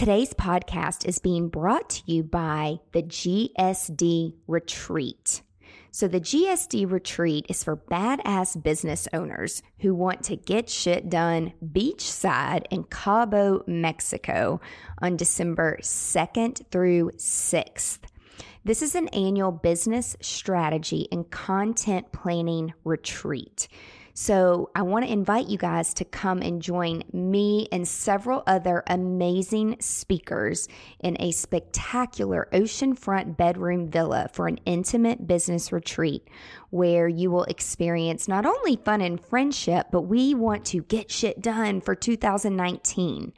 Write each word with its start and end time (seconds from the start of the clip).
Today's 0.00 0.32
podcast 0.32 1.04
is 1.04 1.18
being 1.18 1.50
brought 1.50 1.90
to 1.90 2.02
you 2.06 2.22
by 2.22 2.80
the 2.92 3.02
GSD 3.02 4.32
Retreat. 4.46 5.42
So, 5.90 6.08
the 6.08 6.22
GSD 6.22 6.90
Retreat 6.90 7.44
is 7.50 7.62
for 7.62 7.76
badass 7.76 8.62
business 8.62 9.08
owners 9.12 9.62
who 9.80 9.94
want 9.94 10.22
to 10.22 10.36
get 10.36 10.70
shit 10.70 11.10
done 11.10 11.52
beachside 11.62 12.64
in 12.70 12.84
Cabo, 12.84 13.62
Mexico 13.66 14.62
on 15.02 15.18
December 15.18 15.76
2nd 15.82 16.70
through 16.70 17.10
6th. 17.18 17.98
This 18.64 18.80
is 18.80 18.94
an 18.94 19.08
annual 19.08 19.52
business 19.52 20.16
strategy 20.22 21.08
and 21.12 21.30
content 21.30 22.10
planning 22.10 22.72
retreat. 22.84 23.68
So 24.14 24.70
I 24.74 24.82
want 24.82 25.04
to 25.04 25.12
invite 25.12 25.46
you 25.46 25.58
guys 25.58 25.94
to 25.94 26.04
come 26.04 26.42
and 26.42 26.60
join 26.60 27.02
me 27.12 27.68
and 27.72 27.86
several 27.86 28.42
other 28.46 28.82
amazing 28.86 29.76
speakers 29.80 30.68
in 31.00 31.16
a 31.20 31.30
spectacular 31.30 32.48
oceanfront 32.52 33.36
bedroom 33.36 33.88
villa 33.88 34.28
for 34.32 34.48
an 34.48 34.58
intimate 34.66 35.26
business 35.26 35.72
retreat 35.72 36.26
where 36.70 37.08
you 37.08 37.30
will 37.30 37.44
experience 37.44 38.28
not 38.28 38.46
only 38.46 38.76
fun 38.76 39.00
and 39.00 39.20
friendship, 39.20 39.88
but 39.90 40.02
we 40.02 40.34
want 40.34 40.64
to 40.64 40.82
get 40.82 41.10
shit 41.10 41.40
done 41.40 41.80
for 41.80 41.94
2019. 41.94 43.32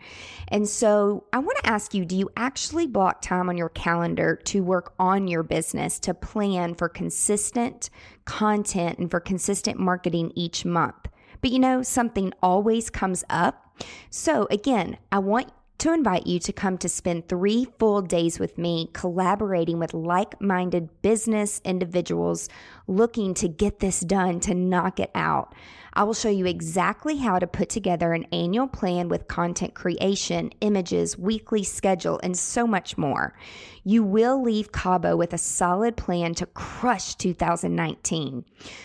And 0.49 0.69
so 0.69 1.25
I 1.33 1.39
want 1.39 1.59
to 1.63 1.71
ask 1.71 1.95
you 1.95 2.05
do 2.05 2.17
you 2.17 2.31
actually 2.37 2.87
block 2.87 3.23
time 3.23 3.49
on 3.49 3.57
your 3.57 3.71
calendar 3.71 4.37
to 4.45 4.63
work 4.63 4.93
on 4.99 5.29
your 5.29 5.43
business, 5.43 5.99
to 6.01 6.15
plan 6.15 6.75
for 6.75 6.89
consistent 6.89 7.89
content 8.25 8.99
and 8.99 9.11
for 9.11 9.21
consistent 9.21 9.79
marketing 9.79 10.33
each 10.35 10.65
month? 10.65 11.09
But 11.41 11.51
you 11.51 11.59
know, 11.59 11.83
something 11.83 12.33
always 12.43 12.91
comes 12.91 13.25
up. 13.29 13.77
So 14.11 14.47
again, 14.51 14.99
I 15.11 15.19
want 15.19 15.53
to 15.79 15.93
invite 15.93 16.29
you 16.29 16.39
to 16.39 16.53
come 16.53 16.79
to 16.79 16.89
spend 16.89 17.29
three 17.29 17.67
full 17.81 18.03
days 18.03 18.39
with 18.39 18.57
me 18.57 18.89
collaborating 18.93 19.81
with 19.81 19.93
like 19.93 20.41
minded 20.41 20.89
business 21.03 21.61
individuals 21.65 22.49
looking 22.87 23.35
to 23.35 23.49
get 23.49 23.81
this 23.81 23.99
done, 23.99 24.39
to 24.41 24.55
knock 24.55 25.01
it 25.01 25.11
out. 25.17 25.55
I 25.95 26.05
will 26.05 26.15
show 26.15 26.31
you 26.31 26.47
exactly 26.47 27.17
how 27.19 27.39
to 27.39 27.47
put 27.47 27.69
together 27.69 28.13
an 28.13 28.25
annual 28.33 28.67
plan 28.67 29.09
with 29.09 29.29
content 29.29 29.75
creation, 29.75 30.51
images, 30.61 31.19
weekly 31.19 31.65
schedule, 31.65 32.19
and 32.23 32.37
so 32.37 32.67
much 32.67 32.97
more. 32.97 33.37
You 33.85 34.03
will 34.03 34.43
leave 34.43 34.73
Cabo 34.73 35.17
with 35.17 35.35
a 35.35 35.39
solid 35.39 35.97
plan 35.97 36.35
to 36.37 36.47
crush 36.47 37.15
2019. 37.17 38.45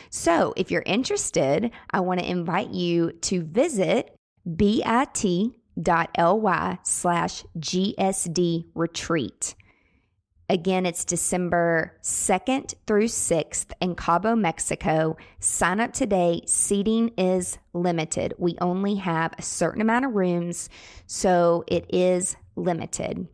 So, 0.10 0.54
if 0.58 0.70
you're 0.70 0.84
interested, 0.86 1.72
I 1.92 2.02
want 2.02 2.20
to 2.20 2.30
invite 2.30 2.72
you 2.72 3.12
to 3.22 3.44
visit 3.44 4.14
bit.ly 4.56 5.48
slash 6.84 7.44
GSD 7.60 8.66
retreat. 8.76 9.56
Again, 10.50 10.86
it's 10.86 11.04
December 11.04 11.98
2nd 12.02 12.74
through 12.86 13.08
6th 13.08 13.74
in 13.82 13.96
Cabo, 13.96 14.34
Mexico. 14.34 15.18
Sign 15.42 15.82
up 15.82 15.92
today. 15.92 16.42
Seating 16.46 17.10
is 17.18 17.58
limited. 17.74 18.34
We 18.38 18.56
only 18.62 18.96
have 18.96 19.34
a 19.38 19.42
certain 19.42 19.82
amount 19.82 20.06
of 20.06 20.14
rooms, 20.14 20.70
so 21.06 21.66
it 21.68 21.86
is 21.94 22.38
limited 22.56 23.28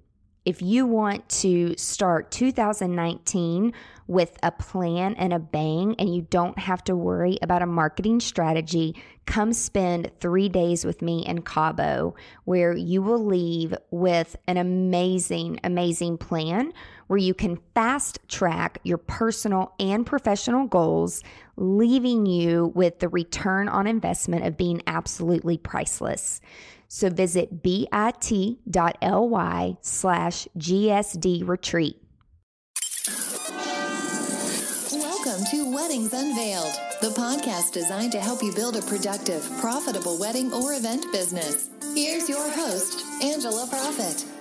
if 0.45 0.61
you 0.61 0.85
want 0.85 1.27
to 1.29 1.75
start 1.77 2.29
2019 2.31 3.73
with 4.07 4.37
a 4.43 4.51
plan 4.51 5.15
and 5.15 5.31
a 5.31 5.39
bang 5.39 5.95
and 5.97 6.13
you 6.13 6.23
don't 6.23 6.59
have 6.59 6.83
to 6.83 6.95
worry 6.95 7.37
about 7.41 7.61
a 7.61 7.65
marketing 7.65 8.19
strategy, 8.19 8.95
come 9.25 9.53
spend 9.53 10.11
three 10.19 10.49
days 10.49 10.83
with 10.83 11.01
me 11.01 11.25
in 11.25 11.41
Cabo 11.41 12.13
where 12.43 12.75
you 12.75 13.01
will 13.01 13.25
leave 13.25 13.73
with 13.91 14.35
an 14.47 14.57
amazing, 14.57 15.59
amazing 15.63 16.17
plan 16.17 16.73
where 17.07 17.17
you 17.17 17.33
can 17.33 17.59
fast 17.75 18.19
track 18.27 18.79
your 18.83 18.97
personal 18.97 19.73
and 19.79 20.05
professional 20.05 20.67
goals, 20.67 21.23
leaving 21.57 22.25
you 22.25 22.71
with 22.75 22.99
the 22.99 23.09
return 23.09 23.67
on 23.69 23.87
investment 23.87 24.45
of 24.45 24.57
being 24.57 24.81
absolutely 24.87 25.57
priceless. 25.57 26.41
So 26.87 27.09
visit 27.09 27.63
bit.ly 27.63 27.87
slash 29.81 30.47
GSD 30.57 31.47
retreat. 31.47 31.97
Welcome 34.91 35.45
to 35.51 35.73
Weddings 35.73 36.13
Unveiled, 36.13 36.73
the 37.01 37.09
podcast 37.17 37.71
designed 37.71 38.11
to 38.11 38.19
help 38.19 38.43
you 38.43 38.53
build 38.53 38.75
a 38.75 38.81
productive, 38.83 39.43
profitable 39.59 40.19
wedding 40.19 40.53
or 40.53 40.73
event 40.73 41.05
business. 41.11 41.69
Here's 41.95 42.29
your 42.29 42.47
host, 42.51 43.03
Angela 43.23 43.65
Proffitt. 43.67 44.32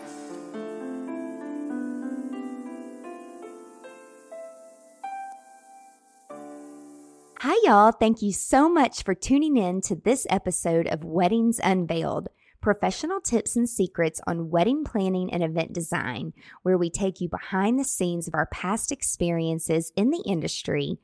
Hi, 7.55 7.59
y'all. 7.65 7.93
Thank 7.93 8.23
you 8.23 8.33
so 8.33 8.67
much 8.67 9.03
for 9.03 9.15
tuning 9.15 9.59
in 9.59 9.83
to 9.83 9.95
this 9.95 10.27
episode 10.31 10.87
of 10.87 11.05
Weddings 11.05 11.61
Unveiled 11.63 12.31
professional 12.63 13.21
tips 13.21 13.57
and 13.57 13.69
secrets 13.69 14.23
on 14.27 14.49
wedding 14.49 14.85
planning 14.85 15.31
and 15.31 15.43
event 15.45 15.75
design, 15.75 16.33
where 16.63 16.79
we 16.79 16.89
take 16.89 17.21
you 17.21 17.29
behind 17.29 17.79
the 17.79 17.85
scenes 17.85 18.27
of 18.27 18.33
our 18.35 18.47
past 18.47 18.91
experiences 18.91 19.93
in 19.97 20.09
the 20.09 20.23
industry 20.27 20.99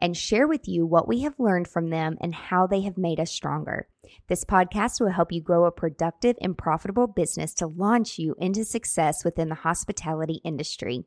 and 0.00 0.16
share 0.16 0.48
with 0.48 0.66
you 0.66 0.84
what 0.84 1.06
we 1.06 1.20
have 1.20 1.38
learned 1.38 1.68
from 1.68 1.90
them 1.90 2.16
and 2.20 2.34
how 2.34 2.66
they 2.66 2.80
have 2.80 2.98
made 2.98 3.20
us 3.20 3.30
stronger. 3.30 3.86
This 4.28 4.44
podcast 4.44 5.00
will 5.00 5.12
help 5.12 5.30
you 5.30 5.40
grow 5.40 5.66
a 5.66 5.70
productive 5.70 6.34
and 6.42 6.58
profitable 6.58 7.06
business 7.06 7.54
to 7.54 7.68
launch 7.68 8.18
you 8.18 8.34
into 8.40 8.64
success 8.64 9.24
within 9.24 9.50
the 9.50 9.54
hospitality 9.54 10.40
industry. 10.42 11.04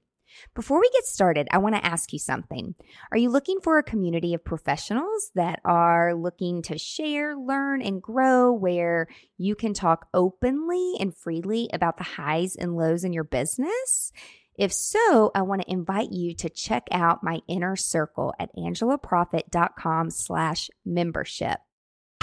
Before 0.53 0.79
we 0.79 0.89
get 0.93 1.05
started, 1.05 1.47
I 1.51 1.57
want 1.57 1.75
to 1.75 1.85
ask 1.85 2.13
you 2.13 2.19
something. 2.19 2.75
Are 3.11 3.17
you 3.17 3.29
looking 3.29 3.59
for 3.61 3.77
a 3.77 3.83
community 3.83 4.33
of 4.33 4.43
professionals 4.43 5.31
that 5.35 5.59
are 5.65 6.13
looking 6.13 6.61
to 6.63 6.77
share, 6.77 7.35
learn, 7.35 7.81
and 7.81 8.01
grow 8.01 8.51
where 8.51 9.07
you 9.37 9.55
can 9.55 9.73
talk 9.73 10.07
openly 10.13 10.93
and 10.99 11.15
freely 11.15 11.69
about 11.73 11.97
the 11.97 12.03
highs 12.03 12.55
and 12.55 12.75
lows 12.75 13.03
in 13.03 13.13
your 13.13 13.23
business? 13.23 14.11
If 14.57 14.71
so, 14.71 15.31
I 15.35 15.41
want 15.41 15.61
to 15.63 15.71
invite 15.71 16.11
you 16.11 16.33
to 16.35 16.49
check 16.49 16.87
out 16.91 17.23
my 17.23 17.41
inner 17.47 17.75
circle 17.75 18.33
at 18.39 18.55
angelaproffitt.com 18.55 20.11
slash 20.11 20.69
membership. 20.85 21.59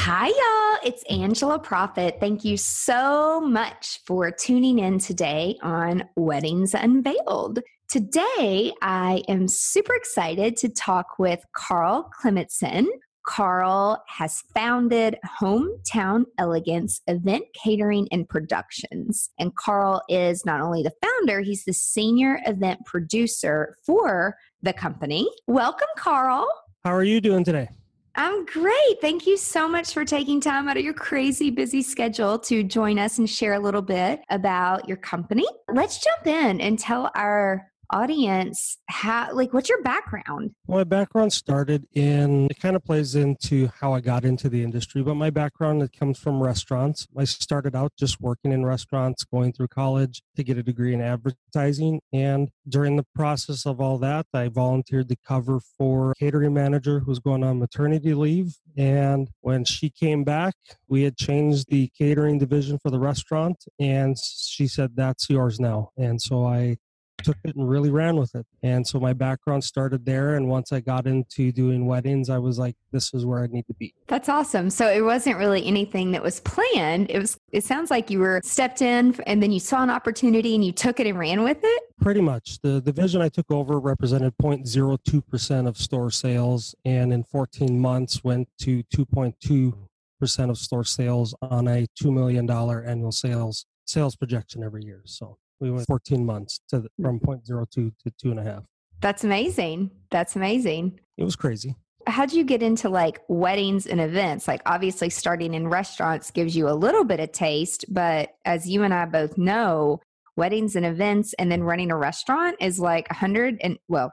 Hi, 0.04 0.26
y'all. 0.26 0.80
It's 0.84 1.04
Angela 1.04 1.60
Proffitt. 1.60 2.18
Thank 2.18 2.44
you 2.44 2.56
so 2.56 3.40
much 3.40 4.00
for 4.04 4.32
tuning 4.32 4.80
in 4.80 4.98
today 4.98 5.56
on 5.62 6.02
Weddings 6.16 6.74
Unveiled. 6.74 7.60
Today, 7.88 8.72
I 8.82 9.22
am 9.28 9.46
super 9.46 9.94
excited 9.94 10.56
to 10.56 10.68
talk 10.70 11.20
with 11.20 11.44
Carl 11.56 12.10
Clementson. 12.20 12.88
Carl 13.28 14.02
has 14.08 14.42
founded 14.52 15.18
Hometown 15.40 16.24
Elegance 16.36 17.00
Event 17.06 17.44
Catering 17.54 18.08
and 18.10 18.28
Productions. 18.28 19.30
And 19.38 19.54
Carl 19.54 20.02
is 20.08 20.44
not 20.44 20.60
only 20.60 20.82
the 20.82 20.94
founder, 21.00 21.42
he's 21.42 21.64
the 21.64 21.72
senior 21.72 22.40
event 22.44 22.80
producer 22.86 23.76
for 23.86 24.36
the 24.62 24.72
company. 24.72 25.30
Welcome, 25.46 25.86
Carl. 25.96 26.48
How 26.82 26.92
are 26.92 27.04
you 27.04 27.20
doing 27.20 27.44
today? 27.44 27.68
I'm 28.14 28.44
great. 28.44 29.00
Thank 29.00 29.26
you 29.26 29.38
so 29.38 29.66
much 29.66 29.94
for 29.94 30.04
taking 30.04 30.40
time 30.40 30.68
out 30.68 30.76
of 30.76 30.84
your 30.84 30.92
crazy 30.92 31.50
busy 31.50 31.82
schedule 31.82 32.38
to 32.40 32.62
join 32.62 32.98
us 32.98 33.18
and 33.18 33.28
share 33.28 33.54
a 33.54 33.58
little 33.58 33.80
bit 33.80 34.20
about 34.28 34.86
your 34.86 34.98
company. 34.98 35.46
Let's 35.72 35.98
jump 35.98 36.26
in 36.26 36.60
and 36.60 36.78
tell 36.78 37.10
our 37.14 37.71
audience 37.92 38.78
how 38.86 39.32
like 39.32 39.52
what's 39.52 39.68
your 39.68 39.82
background? 39.82 40.50
My 40.66 40.84
background 40.84 41.32
started 41.32 41.86
in 41.92 42.46
it 42.50 42.58
kind 42.60 42.76
of 42.76 42.84
plays 42.84 43.14
into 43.14 43.70
how 43.80 43.92
i 43.92 44.00
got 44.00 44.24
into 44.24 44.48
the 44.48 44.62
industry 44.62 45.02
but 45.02 45.14
my 45.14 45.30
background 45.30 45.82
it 45.82 45.92
comes 45.92 46.18
from 46.18 46.42
restaurants. 46.42 47.06
I 47.16 47.24
started 47.24 47.76
out 47.76 47.92
just 47.98 48.20
working 48.20 48.52
in 48.52 48.64
restaurants 48.64 49.24
going 49.24 49.52
through 49.52 49.68
college 49.68 50.22
to 50.36 50.42
get 50.42 50.58
a 50.58 50.62
degree 50.62 50.94
in 50.94 51.00
advertising 51.00 52.00
and 52.12 52.50
during 52.68 52.96
the 52.96 53.06
process 53.14 53.66
of 53.66 53.80
all 53.80 53.98
that 53.98 54.26
i 54.32 54.48
volunteered 54.48 55.08
to 55.08 55.16
cover 55.26 55.60
for 55.60 56.14
catering 56.18 56.54
manager 56.54 57.00
who 57.00 57.10
was 57.10 57.18
going 57.18 57.44
on 57.44 57.58
maternity 57.58 58.14
leave 58.14 58.56
and 58.76 59.28
when 59.40 59.64
she 59.64 59.90
came 59.90 60.24
back 60.24 60.54
we 60.88 61.02
had 61.02 61.16
changed 61.16 61.66
the 61.68 61.90
catering 61.96 62.38
division 62.38 62.78
for 62.82 62.90
the 62.90 62.98
restaurant 62.98 63.64
and 63.78 64.16
she 64.18 64.66
said 64.66 64.94
that's 64.94 65.28
yours 65.28 65.60
now. 65.60 65.90
And 65.96 66.20
so 66.20 66.46
i 66.46 66.76
took 67.22 67.36
it 67.44 67.56
and 67.56 67.68
really 67.68 67.90
ran 67.90 68.16
with 68.16 68.34
it. 68.34 68.46
And 68.62 68.86
so 68.86 69.00
my 69.00 69.12
background 69.12 69.64
started 69.64 70.04
there. 70.04 70.36
And 70.36 70.48
once 70.48 70.72
I 70.72 70.80
got 70.80 71.06
into 71.06 71.52
doing 71.52 71.86
weddings, 71.86 72.30
I 72.30 72.38
was 72.38 72.58
like, 72.58 72.76
this 72.90 73.12
is 73.14 73.24
where 73.24 73.42
I 73.42 73.46
need 73.46 73.66
to 73.66 73.74
be. 73.74 73.94
That's 74.08 74.28
awesome. 74.28 74.70
So 74.70 74.88
it 74.88 75.02
wasn't 75.02 75.38
really 75.38 75.64
anything 75.66 76.12
that 76.12 76.22
was 76.22 76.40
planned. 76.40 77.10
It 77.10 77.18
was, 77.18 77.38
it 77.50 77.64
sounds 77.64 77.90
like 77.90 78.10
you 78.10 78.20
were 78.20 78.40
stepped 78.44 78.82
in 78.82 79.18
and 79.26 79.42
then 79.42 79.52
you 79.52 79.60
saw 79.60 79.82
an 79.82 79.90
opportunity 79.90 80.54
and 80.54 80.64
you 80.64 80.72
took 80.72 81.00
it 81.00 81.06
and 81.06 81.18
ran 81.18 81.42
with 81.42 81.58
it. 81.62 81.82
Pretty 82.00 82.20
much. 82.20 82.60
The 82.62 82.80
the 82.80 82.92
vision 82.92 83.22
I 83.22 83.28
took 83.28 83.50
over 83.50 83.78
represented 83.78 84.34
0.02% 84.38 85.68
of 85.68 85.76
store 85.76 86.10
sales. 86.10 86.74
And 86.84 87.12
in 87.12 87.22
14 87.22 87.78
months 87.78 88.24
went 88.24 88.48
to 88.60 88.82
2.2 88.94 89.74
percent 90.22 90.50
of 90.52 90.56
store 90.56 90.84
sales 90.84 91.34
on 91.42 91.66
a 91.66 91.84
$2 92.00 92.12
million 92.12 92.48
annual 92.48 93.10
sales 93.10 93.66
sales 93.84 94.14
projection 94.14 94.62
every 94.62 94.84
year. 94.84 95.02
So 95.04 95.36
we 95.62 95.70
went 95.70 95.86
14 95.86 96.26
months 96.26 96.60
to 96.68 96.80
the, 96.80 96.88
mm. 97.00 97.04
from 97.04 97.20
0.02 97.20 97.70
to 97.70 97.92
two 98.20 98.30
and 98.30 98.40
a 98.40 98.42
half. 98.42 98.64
That's 99.00 99.22
amazing. 99.24 99.92
That's 100.10 100.36
amazing. 100.36 100.98
It 101.16 101.24
was 101.24 101.36
crazy. 101.36 101.76
How'd 102.08 102.32
you 102.32 102.42
get 102.42 102.64
into 102.64 102.88
like 102.88 103.20
weddings 103.28 103.86
and 103.86 104.00
events? 104.00 104.48
Like, 104.48 104.60
obviously, 104.66 105.08
starting 105.08 105.54
in 105.54 105.68
restaurants 105.68 106.32
gives 106.32 106.56
you 106.56 106.68
a 106.68 106.74
little 106.74 107.04
bit 107.04 107.20
of 107.20 107.30
taste, 107.30 107.84
but 107.88 108.30
as 108.44 108.68
you 108.68 108.82
and 108.82 108.92
I 108.92 109.04
both 109.04 109.38
know, 109.38 110.00
weddings 110.36 110.74
and 110.74 110.84
events 110.84 111.32
and 111.34 111.50
then 111.50 111.62
running 111.62 111.92
a 111.92 111.96
restaurant 111.96 112.56
is 112.60 112.80
like 112.80 113.08
100 113.10 113.58
and 113.62 113.78
well, 113.86 114.12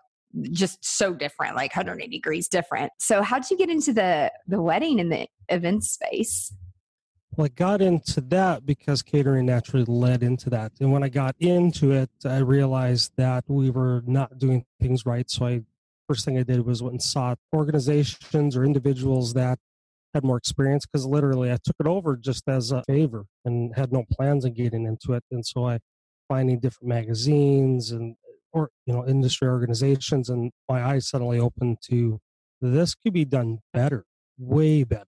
just 0.52 0.86
so 0.86 1.14
different, 1.14 1.56
like 1.56 1.76
180 1.76 2.16
degrees 2.16 2.48
different. 2.48 2.92
So, 3.00 3.24
how'd 3.24 3.50
you 3.50 3.58
get 3.58 3.72
into 3.72 3.92
the 3.92 4.32
the 4.48 4.62
wedding 4.62 5.00
and 5.00 5.12
the 5.12 5.28
event 5.50 5.84
space? 5.84 6.54
Well, 7.40 7.46
I 7.46 7.56
got 7.56 7.82
into 7.82 8.20
that 8.20 8.66
because 8.66 9.02
catering 9.02 9.46
naturally 9.46 9.86
led 9.86 10.24
into 10.24 10.50
that. 10.50 10.74
And 10.82 10.92
when 10.92 11.04
I 11.04 11.08
got 11.08 11.38
into 11.40 11.94
it, 11.94 12.10
I 12.26 12.40
realized 12.40 13.14
that 13.16 13.46
we 13.48 13.70
were 13.70 14.04
not 14.06 14.38
doing 14.38 14.66
things 14.82 15.06
right. 15.06 15.30
So 15.32 15.46
I 15.46 15.62
first 16.06 16.26
thing 16.26 16.38
I 16.38 16.44
did 16.44 16.66
was 16.66 16.84
went 16.84 16.96
and 16.96 17.02
sought 17.02 17.40
organizations 17.56 18.58
or 18.58 18.66
individuals 18.66 19.36
that 19.36 19.58
had 20.14 20.26
more 20.26 20.36
experience 20.36 20.86
because 20.86 21.06
literally 21.06 21.50
I 21.50 21.60
took 21.64 21.78
it 21.80 21.88
over 21.88 22.18
just 22.18 22.44
as 22.50 22.74
a 22.74 22.84
favor 22.84 23.24
and 23.46 23.74
had 23.74 23.94
no 23.94 24.04
plans 24.12 24.44
on 24.44 24.52
getting 24.52 24.84
into 24.86 25.14
it. 25.14 25.24
And 25.32 25.46
so 25.46 25.66
I 25.66 25.80
finding 26.28 26.60
different 26.60 26.90
magazines 26.90 27.92
and 27.92 28.18
or 28.52 28.70
you 28.86 28.94
know 28.94 29.08
industry 29.08 29.48
organizations 29.48 30.28
and 30.28 30.52
my 30.68 30.84
eyes 30.84 31.08
suddenly 31.08 31.40
opened 31.40 31.78
to 31.84 32.20
this 32.60 32.96
could 32.96 33.14
be 33.14 33.24
done 33.24 33.60
better, 33.72 34.04
way 34.38 34.84
better. 34.84 35.06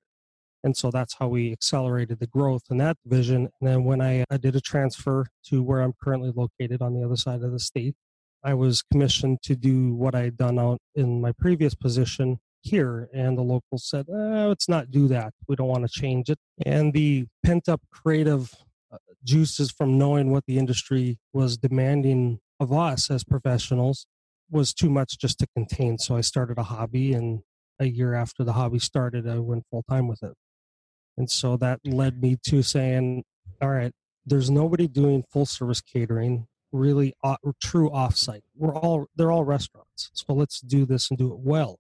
And 0.64 0.78
so 0.78 0.92
that's 0.92 1.16
how 1.16 1.28
we 1.28 1.52
accelerated 1.52 2.20
the 2.20 2.28
growth 2.28 2.64
in 2.70 2.78
that 2.78 2.98
division. 3.04 3.50
And 3.60 3.70
then 3.70 3.84
when 3.84 4.02
I, 4.02 4.26
I 4.30 4.38
did 4.38 4.56
a 4.56 4.62
transfer 4.62 5.26
to 5.48 5.64
where 5.64 5.82
I'm 5.82 5.94
currently 6.02 6.32
located 6.36 6.82
on 6.82 6.94
the 6.94 7.04
other 7.04 7.16
side 7.16 7.42
of 7.42 7.52
the 7.52 7.60
state, 7.60 7.96
I 8.44 8.54
was 8.54 8.82
commissioned 8.82 9.42
to 9.44 9.56
do 9.56 9.94
what 9.94 10.16
I 10.16 10.22
had 10.22 10.38
done 10.38 10.60
out 10.60 10.80
in 10.96 11.22
my 11.22 11.32
previous 11.32 11.76
position 11.76 12.40
here. 12.62 13.10
And 13.14 13.38
the 13.38 13.44
locals 13.44 13.88
said, 13.88 14.06
oh, 14.10 14.48
let's 14.50 14.70
not 14.70 14.92
do 14.92 15.08
that. 15.08 15.34
We 15.48 15.56
don't 15.56 15.68
want 15.68 15.84
to 15.84 15.90
change 15.90 16.30
it. 16.30 16.40
And 16.66 16.94
the 16.94 17.28
pent 17.44 17.68
up 17.68 17.82
creative 17.92 18.54
uh, 18.92 18.98
juices 19.24 19.72
from 19.72 19.98
knowing 19.98 20.32
what 20.32 20.46
the 20.46 20.58
industry 20.58 21.18
was 21.34 21.58
demanding 21.58 22.40
of 22.60 22.72
us 22.72 23.10
as 23.10 23.24
professionals 23.24 24.06
was 24.50 24.74
too 24.74 24.90
much 24.90 25.18
just 25.18 25.40
to 25.40 25.48
contain. 25.56 25.98
So 25.98 26.16
I 26.16 26.22
started 26.22 26.58
a 26.60 26.64
hobby. 26.64 27.14
And 27.14 27.42
a 27.80 27.86
year 27.86 28.14
after 28.14 28.44
the 28.44 28.54
hobby 28.54 28.80
started, 28.80 29.28
I 29.28 29.40
went 29.40 29.66
full 29.72 29.84
time 29.90 30.08
with 30.08 30.22
it. 30.22 30.34
And 31.18 31.30
so 31.30 31.58
that 31.58 31.80
led 31.86 32.22
me 32.22 32.38
to 32.48 32.64
saying, 32.64 33.24
all 33.62 33.70
right, 33.70 33.92
there's 34.26 34.50
nobody 34.50 34.88
doing 34.88 35.24
full 35.32 35.46
service 35.46 35.82
catering 35.82 36.48
really 36.72 37.14
uh, 37.24 37.36
true 37.62 37.90
offsite. 37.90 38.42
We're 38.56 38.76
all 38.76 39.08
they're 39.16 39.32
all 39.32 39.44
restaurants, 39.44 40.10
so 40.14 40.34
let's 40.34 40.62
do 40.62 40.86
this 40.86 41.10
and 41.10 41.18
do 41.18 41.32
it 41.32 41.40
well. 41.40 41.80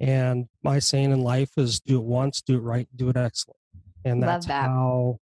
And 0.00 0.46
my 0.62 0.78
saying 0.78 1.12
in 1.12 1.20
life 1.20 1.50
is 1.56 1.80
do 1.80 1.98
it 1.98 2.04
once, 2.04 2.42
do 2.42 2.56
it 2.56 2.62
right, 2.62 2.88
do 2.94 3.08
it 3.08 3.16
excellent, 3.16 3.58
and 4.04 4.22
that's 4.22 4.46
that. 4.46 4.66
how 4.66 5.18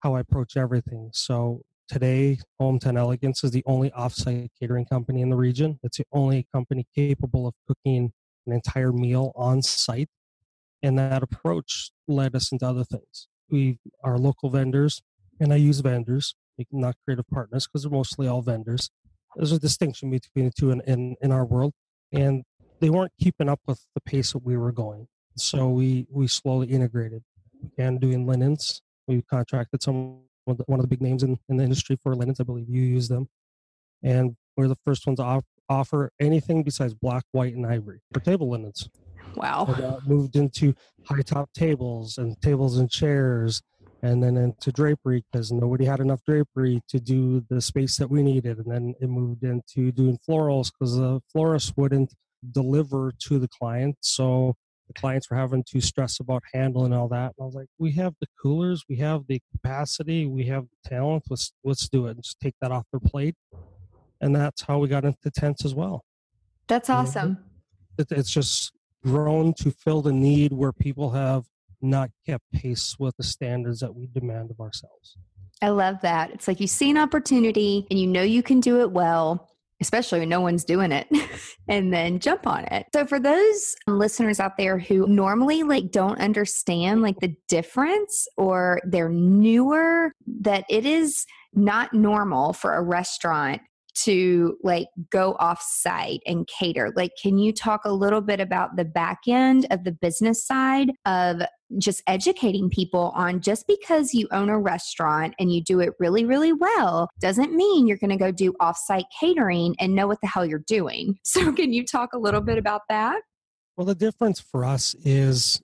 how 0.00 0.14
I 0.14 0.20
approach 0.20 0.56
everything. 0.56 1.10
So 1.12 1.62
today, 1.88 2.38
Home 2.58 2.78
Hometown 2.78 2.98
Elegance 2.98 3.44
is 3.44 3.50
the 3.50 3.64
only 3.66 3.90
offsite 3.90 4.48
catering 4.60 4.86
company 4.86 5.22
in 5.22 5.30
the 5.30 5.36
region. 5.36 5.78
It's 5.82 5.98
the 5.98 6.06
only 6.12 6.46
company 6.52 6.86
capable 6.94 7.46
of 7.46 7.54
cooking 7.66 8.12
an 8.46 8.52
entire 8.52 8.92
meal 8.92 9.32
on 9.34 9.62
site, 9.62 10.08
and 10.82 10.98
that 10.98 11.22
approach 11.22 11.90
led 12.06 12.34
us 12.34 12.52
into 12.52 12.66
other 12.66 12.84
things. 12.84 13.28
We 13.50 13.78
are 14.02 14.18
local 14.18 14.50
vendors, 14.50 15.02
and 15.40 15.52
I 15.52 15.56
use 15.56 15.80
vendors 15.80 16.34
not 16.72 16.96
creative 17.04 17.26
partners 17.28 17.66
because 17.66 17.82
they're 17.82 17.90
mostly 17.90 18.26
all 18.26 18.42
vendors. 18.42 18.90
There's 19.34 19.52
a 19.52 19.58
distinction 19.58 20.10
between 20.10 20.46
the 20.46 20.52
two 20.52 20.70
in, 20.70 20.80
in, 20.82 21.16
in 21.20 21.32
our 21.32 21.44
world. 21.44 21.72
And 22.12 22.44
they 22.80 22.90
weren't 22.90 23.12
keeping 23.20 23.48
up 23.48 23.60
with 23.66 23.84
the 23.94 24.00
pace 24.00 24.32
that 24.32 24.44
we 24.44 24.56
were 24.56 24.72
going. 24.72 25.08
So 25.36 25.68
we, 25.68 26.06
we 26.10 26.26
slowly 26.28 26.68
integrated. 26.68 27.22
And 27.78 28.00
doing 28.00 28.26
linens, 28.26 28.82
we 29.06 29.22
contracted 29.22 29.82
some 29.82 30.20
one 30.44 30.78
of 30.78 30.82
the 30.82 30.88
big 30.88 31.02
names 31.02 31.24
in, 31.24 31.36
in 31.48 31.56
the 31.56 31.64
industry 31.64 31.98
for 32.00 32.14
linens. 32.14 32.38
I 32.40 32.44
believe 32.44 32.68
you 32.68 32.82
use 32.82 33.08
them. 33.08 33.28
And 34.02 34.36
we're 34.56 34.68
the 34.68 34.78
first 34.84 35.04
ones 35.04 35.18
to 35.18 35.24
off, 35.24 35.44
offer 35.68 36.12
anything 36.20 36.62
besides 36.62 36.94
black, 36.94 37.24
white, 37.32 37.54
and 37.54 37.66
ivory 37.66 38.00
for 38.12 38.20
table 38.20 38.50
linens. 38.50 38.88
Wow. 39.36 39.66
Uh, 39.66 40.00
moved 40.06 40.36
into 40.36 40.74
high 41.04 41.22
top 41.22 41.52
tables 41.52 42.18
and 42.18 42.40
tables 42.40 42.78
and 42.78 42.90
chairs 42.90 43.62
and 44.02 44.22
then 44.22 44.36
into 44.36 44.72
drapery 44.72 45.24
because 45.30 45.52
nobody 45.52 45.84
had 45.84 46.00
enough 46.00 46.20
drapery 46.24 46.82
to 46.88 47.00
do 47.00 47.44
the 47.48 47.60
space 47.60 47.96
that 47.96 48.10
we 48.10 48.22
needed. 48.22 48.58
And 48.58 48.70
then 48.70 48.94
it 49.00 49.08
moved 49.08 49.44
into 49.44 49.92
doing 49.92 50.18
florals 50.28 50.70
because 50.72 50.96
the 50.96 51.20
florist 51.32 51.74
wouldn't 51.76 52.14
deliver 52.52 53.12
to 53.26 53.38
the 53.38 53.48
client. 53.48 53.96
So 54.00 54.54
the 54.86 54.94
clients 54.94 55.30
were 55.30 55.36
having 55.36 55.64
to 55.70 55.80
stress 55.80 56.20
about 56.20 56.42
handling 56.52 56.92
all 56.92 57.08
that. 57.08 57.34
And 57.36 57.42
I 57.42 57.44
was 57.44 57.54
like, 57.54 57.68
we 57.78 57.92
have 57.92 58.14
the 58.20 58.28
coolers, 58.40 58.84
we 58.88 58.96
have 58.96 59.26
the 59.26 59.40
capacity, 59.52 60.26
we 60.26 60.44
have 60.46 60.64
the 60.64 60.88
talent. 60.88 61.24
Let's 61.28 61.52
let's 61.64 61.88
do 61.88 62.06
it 62.06 62.12
and 62.12 62.22
just 62.22 62.38
take 62.40 62.54
that 62.60 62.70
off 62.70 62.84
their 62.92 63.00
plate. 63.00 63.34
And 64.20 64.34
that's 64.34 64.62
how 64.62 64.78
we 64.78 64.88
got 64.88 65.04
into 65.04 65.30
tents 65.30 65.64
as 65.64 65.74
well. 65.74 66.04
That's 66.68 66.88
awesome. 66.88 67.38
It, 67.98 68.08
it's 68.10 68.30
just 68.30 68.72
grown 69.04 69.54
to 69.54 69.70
fill 69.70 70.02
the 70.02 70.12
need 70.12 70.52
where 70.52 70.72
people 70.72 71.10
have 71.10 71.44
not 71.80 72.10
kept 72.24 72.44
pace 72.52 72.96
with 72.98 73.16
the 73.16 73.22
standards 73.22 73.80
that 73.80 73.94
we 73.94 74.06
demand 74.06 74.50
of 74.50 74.60
ourselves. 74.60 75.16
I 75.62 75.68
love 75.70 76.00
that. 76.02 76.30
It's 76.30 76.48
like 76.48 76.60
you 76.60 76.66
see 76.66 76.90
an 76.90 76.98
opportunity 76.98 77.86
and 77.90 77.98
you 77.98 78.06
know 78.06 78.22
you 78.22 78.42
can 78.42 78.60
do 78.60 78.80
it 78.80 78.90
well, 78.90 79.48
especially 79.80 80.20
when 80.20 80.28
no 80.28 80.40
one's 80.40 80.64
doing 80.64 80.92
it, 80.92 81.08
and 81.68 81.92
then 81.92 82.18
jump 82.18 82.46
on 82.46 82.64
it. 82.66 82.86
So 82.94 83.06
for 83.06 83.18
those 83.18 83.74
listeners 83.86 84.40
out 84.40 84.56
there 84.58 84.78
who 84.78 85.06
normally 85.06 85.62
like 85.62 85.90
don't 85.90 86.20
understand 86.20 87.02
like 87.02 87.20
the 87.20 87.34
difference 87.48 88.28
or 88.36 88.80
they're 88.84 89.08
newer 89.08 90.12
that 90.26 90.64
it 90.68 90.84
is 90.84 91.24
not 91.54 91.94
normal 91.94 92.52
for 92.52 92.74
a 92.74 92.82
restaurant 92.82 93.62
to 94.04 94.56
like 94.62 94.88
go 95.10 95.36
off 95.38 95.62
site 95.62 96.20
and 96.26 96.46
cater. 96.46 96.92
Like, 96.94 97.12
can 97.20 97.38
you 97.38 97.52
talk 97.52 97.82
a 97.84 97.92
little 97.92 98.20
bit 98.20 98.40
about 98.40 98.76
the 98.76 98.84
back 98.84 99.20
end 99.26 99.66
of 99.70 99.84
the 99.84 99.92
business 99.92 100.46
side 100.46 100.92
of 101.04 101.42
just 101.78 102.02
educating 102.06 102.70
people 102.70 103.12
on 103.16 103.40
just 103.40 103.66
because 103.66 104.14
you 104.14 104.28
own 104.30 104.48
a 104.48 104.58
restaurant 104.58 105.34
and 105.38 105.52
you 105.52 105.62
do 105.62 105.80
it 105.80 105.94
really, 105.98 106.24
really 106.24 106.52
well 106.52 107.08
doesn't 107.20 107.52
mean 107.52 107.86
you're 107.86 107.96
going 107.96 108.10
to 108.10 108.16
go 108.16 108.30
do 108.30 108.52
offsite 108.60 109.04
catering 109.20 109.74
and 109.80 109.94
know 109.94 110.06
what 110.06 110.20
the 110.20 110.28
hell 110.28 110.46
you're 110.46 110.64
doing. 110.66 111.18
So, 111.36 111.52
can 111.52 111.72
you 111.72 111.84
talk 111.84 112.12
a 112.14 112.18
little 112.18 112.40
bit 112.40 112.56
about 112.56 112.82
that? 112.88 113.20
Well, 113.76 113.84
the 113.84 113.94
difference 113.94 114.40
for 114.40 114.64
us 114.64 114.94
is 115.04 115.60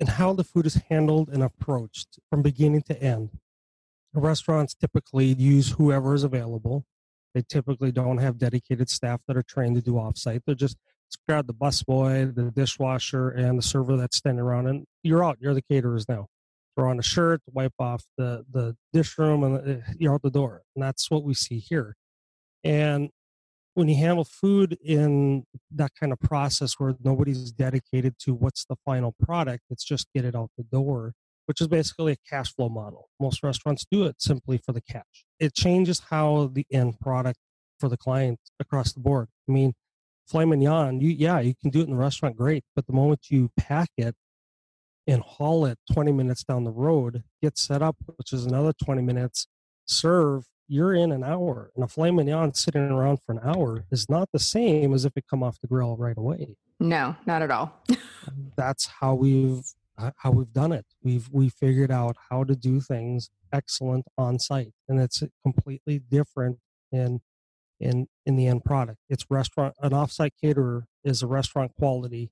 in 0.00 0.06
how 0.06 0.34
the 0.34 0.44
food 0.44 0.66
is 0.66 0.74
handled 0.90 1.30
and 1.30 1.42
approached 1.42 2.18
from 2.28 2.42
beginning 2.42 2.82
to 2.82 3.02
end. 3.02 3.30
Restaurants 4.12 4.74
typically 4.74 5.26
use 5.26 5.70
whoever 5.70 6.14
is 6.14 6.24
available. 6.24 6.84
They 7.34 7.42
typically 7.42 7.92
don't 7.92 8.18
have 8.18 8.38
dedicated 8.38 8.88
staff 8.88 9.20
that 9.26 9.36
are 9.36 9.42
trained 9.42 9.74
to 9.76 9.82
do 9.82 9.94
offsite. 9.94 10.42
They're 10.46 10.54
just 10.54 10.76
grab 11.28 11.46
the 11.46 11.54
busboy, 11.54 12.34
the 12.34 12.50
dishwasher, 12.50 13.28
and 13.30 13.58
the 13.58 13.62
server 13.62 13.96
that's 13.96 14.16
standing 14.16 14.42
around, 14.42 14.66
and 14.66 14.84
you're 15.02 15.24
out. 15.24 15.38
You're 15.40 15.54
the 15.54 15.62
caterers 15.62 16.08
now. 16.08 16.26
Throw 16.76 16.90
on 16.90 16.98
a 16.98 17.02
shirt, 17.02 17.40
wipe 17.52 17.74
off 17.78 18.04
the 18.16 18.44
the 18.50 18.76
dish 18.92 19.16
room, 19.18 19.44
and 19.44 19.82
uh, 19.82 19.86
you're 19.98 20.14
out 20.14 20.22
the 20.22 20.30
door. 20.30 20.62
And 20.74 20.82
that's 20.82 21.10
what 21.10 21.22
we 21.22 21.34
see 21.34 21.58
here. 21.58 21.94
And 22.64 23.10
when 23.74 23.88
you 23.88 23.96
handle 23.96 24.24
food 24.24 24.78
in 24.84 25.44
that 25.72 25.92
kind 25.98 26.12
of 26.12 26.20
process 26.20 26.74
where 26.78 26.94
nobody's 27.02 27.50
dedicated 27.52 28.18
to 28.20 28.34
what's 28.34 28.64
the 28.64 28.76
final 28.84 29.12
product, 29.20 29.64
it's 29.70 29.84
just 29.84 30.08
get 30.14 30.24
it 30.24 30.34
out 30.34 30.50
the 30.56 30.64
door, 30.64 31.12
which 31.46 31.60
is 31.60 31.68
basically 31.68 32.12
a 32.12 32.16
cash 32.28 32.54
flow 32.54 32.68
model. 32.68 33.08
Most 33.20 33.42
restaurants 33.42 33.86
do 33.90 34.04
it 34.04 34.16
simply 34.20 34.58
for 34.58 34.72
the 34.72 34.80
cash. 34.80 35.24
It 35.38 35.54
changes 35.54 36.02
how 36.10 36.50
the 36.52 36.66
end 36.70 36.98
product 37.00 37.38
for 37.78 37.88
the 37.88 37.96
client 37.96 38.38
across 38.60 38.92
the 38.92 39.00
board. 39.00 39.28
I 39.48 39.52
mean, 39.52 39.74
filet 40.26 40.46
mignon, 40.46 41.00
you 41.00 41.10
yeah, 41.10 41.40
you 41.40 41.54
can 41.60 41.70
do 41.70 41.80
it 41.80 41.84
in 41.84 41.90
the 41.90 41.96
restaurant, 41.96 42.36
great. 42.36 42.64
But 42.74 42.86
the 42.86 42.92
moment 42.92 43.26
you 43.28 43.50
pack 43.56 43.88
it 43.96 44.14
and 45.06 45.22
haul 45.22 45.66
it 45.66 45.78
20 45.92 46.12
minutes 46.12 46.44
down 46.44 46.64
the 46.64 46.70
road, 46.70 47.24
get 47.42 47.58
set 47.58 47.82
up, 47.82 47.96
which 48.16 48.32
is 48.32 48.46
another 48.46 48.72
20 48.72 49.02
minutes, 49.02 49.46
serve, 49.86 50.46
you're 50.66 50.94
in 50.94 51.12
an 51.12 51.22
hour. 51.22 51.70
And 51.74 51.84
a 51.84 51.88
filet 51.88 52.10
mignon 52.10 52.54
sitting 52.54 52.82
around 52.82 53.18
for 53.22 53.32
an 53.32 53.40
hour 53.44 53.84
is 53.90 54.08
not 54.08 54.30
the 54.32 54.38
same 54.38 54.94
as 54.94 55.04
if 55.04 55.12
it 55.16 55.24
come 55.28 55.42
off 55.42 55.60
the 55.60 55.68
grill 55.68 55.96
right 55.96 56.16
away. 56.16 56.56
No, 56.80 57.16
not 57.26 57.42
at 57.42 57.50
all. 57.50 57.84
That's 58.56 58.86
how 58.86 59.14
we've 59.14 59.62
how 59.96 60.30
we've 60.30 60.52
done 60.52 60.72
it. 60.72 60.86
We've 61.02 61.28
we 61.30 61.48
figured 61.48 61.90
out 61.90 62.16
how 62.30 62.44
to 62.44 62.56
do 62.56 62.80
things 62.80 63.30
excellent 63.52 64.06
on 64.18 64.38
site, 64.38 64.72
and 64.88 65.00
it's 65.00 65.22
completely 65.42 65.98
different 65.98 66.58
in 66.92 67.20
in 67.80 68.08
in 68.26 68.36
the 68.36 68.46
end 68.46 68.64
product. 68.64 68.98
It's 69.08 69.26
restaurant 69.30 69.74
an 69.80 69.92
offsite 69.92 70.32
caterer 70.42 70.86
is 71.04 71.22
a 71.22 71.26
restaurant 71.26 71.72
quality 71.76 72.30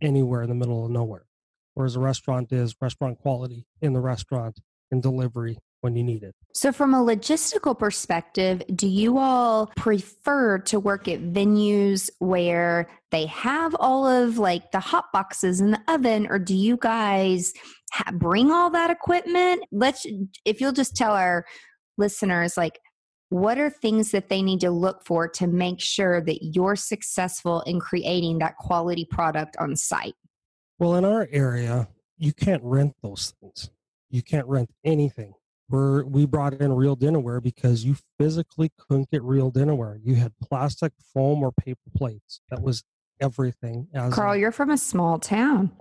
anywhere 0.00 0.42
in 0.42 0.48
the 0.48 0.54
middle 0.54 0.84
of 0.84 0.90
nowhere, 0.90 1.26
whereas 1.74 1.96
a 1.96 2.00
restaurant 2.00 2.52
is 2.52 2.74
restaurant 2.80 3.18
quality 3.18 3.66
in 3.80 3.92
the 3.92 4.00
restaurant 4.00 4.60
in 4.90 5.00
delivery 5.00 5.58
when 5.80 5.96
you 5.96 6.02
need 6.02 6.22
it. 6.22 6.34
So, 6.52 6.72
from 6.72 6.94
a 6.94 7.04
logistical 7.04 7.78
perspective, 7.78 8.62
do 8.74 8.88
you 8.88 9.18
all 9.18 9.70
prefer 9.76 10.58
to 10.60 10.80
work 10.80 11.06
at 11.06 11.20
venues 11.20 12.10
where 12.18 12.88
they 13.10 13.26
have 13.26 13.76
all 13.78 14.06
of 14.06 14.38
like 14.38 14.70
the 14.72 14.80
hot 14.80 15.06
boxes 15.12 15.60
in 15.60 15.72
the 15.72 15.80
oven, 15.88 16.26
or 16.28 16.38
do 16.38 16.54
you 16.54 16.76
guys 16.76 17.52
ha- 17.92 18.12
bring 18.12 18.50
all 18.50 18.70
that 18.70 18.90
equipment? 18.90 19.64
Let's, 19.70 20.06
if 20.44 20.60
you'll 20.60 20.72
just 20.72 20.96
tell 20.96 21.12
our 21.12 21.44
listeners, 21.98 22.56
like, 22.56 22.78
what 23.28 23.58
are 23.58 23.70
things 23.70 24.12
that 24.12 24.28
they 24.28 24.40
need 24.40 24.60
to 24.60 24.70
look 24.70 25.04
for 25.04 25.28
to 25.28 25.46
make 25.46 25.80
sure 25.80 26.20
that 26.20 26.38
you're 26.42 26.76
successful 26.76 27.62
in 27.62 27.80
creating 27.80 28.38
that 28.38 28.56
quality 28.56 29.04
product 29.04 29.56
on 29.58 29.76
site? 29.76 30.14
Well, 30.78 30.94
in 30.96 31.04
our 31.04 31.28
area, 31.32 31.88
you 32.18 32.32
can't 32.32 32.62
rent 32.62 32.94
those 33.02 33.34
things. 33.40 33.70
You 34.10 34.22
can't 34.22 34.46
rent 34.46 34.70
anything. 34.84 35.34
We're, 35.68 36.04
we 36.04 36.26
brought 36.26 36.54
in 36.54 36.72
real 36.72 36.96
dinnerware 36.96 37.42
because 37.42 37.84
you 37.84 37.96
physically 38.18 38.70
couldn't 38.78 39.10
get 39.10 39.22
real 39.22 39.50
dinnerware. 39.50 39.98
You 40.04 40.14
had 40.14 40.32
plastic, 40.40 40.92
foam, 41.12 41.42
or 41.42 41.50
paper 41.50 41.90
plates. 41.96 42.40
That 42.50 42.62
was 42.62 42.84
everything. 43.20 43.88
As 43.94 44.12
Carl, 44.14 44.34
a, 44.34 44.36
you're 44.36 44.52
from 44.52 44.70
a 44.70 44.78
small 44.78 45.18
town. 45.18 45.72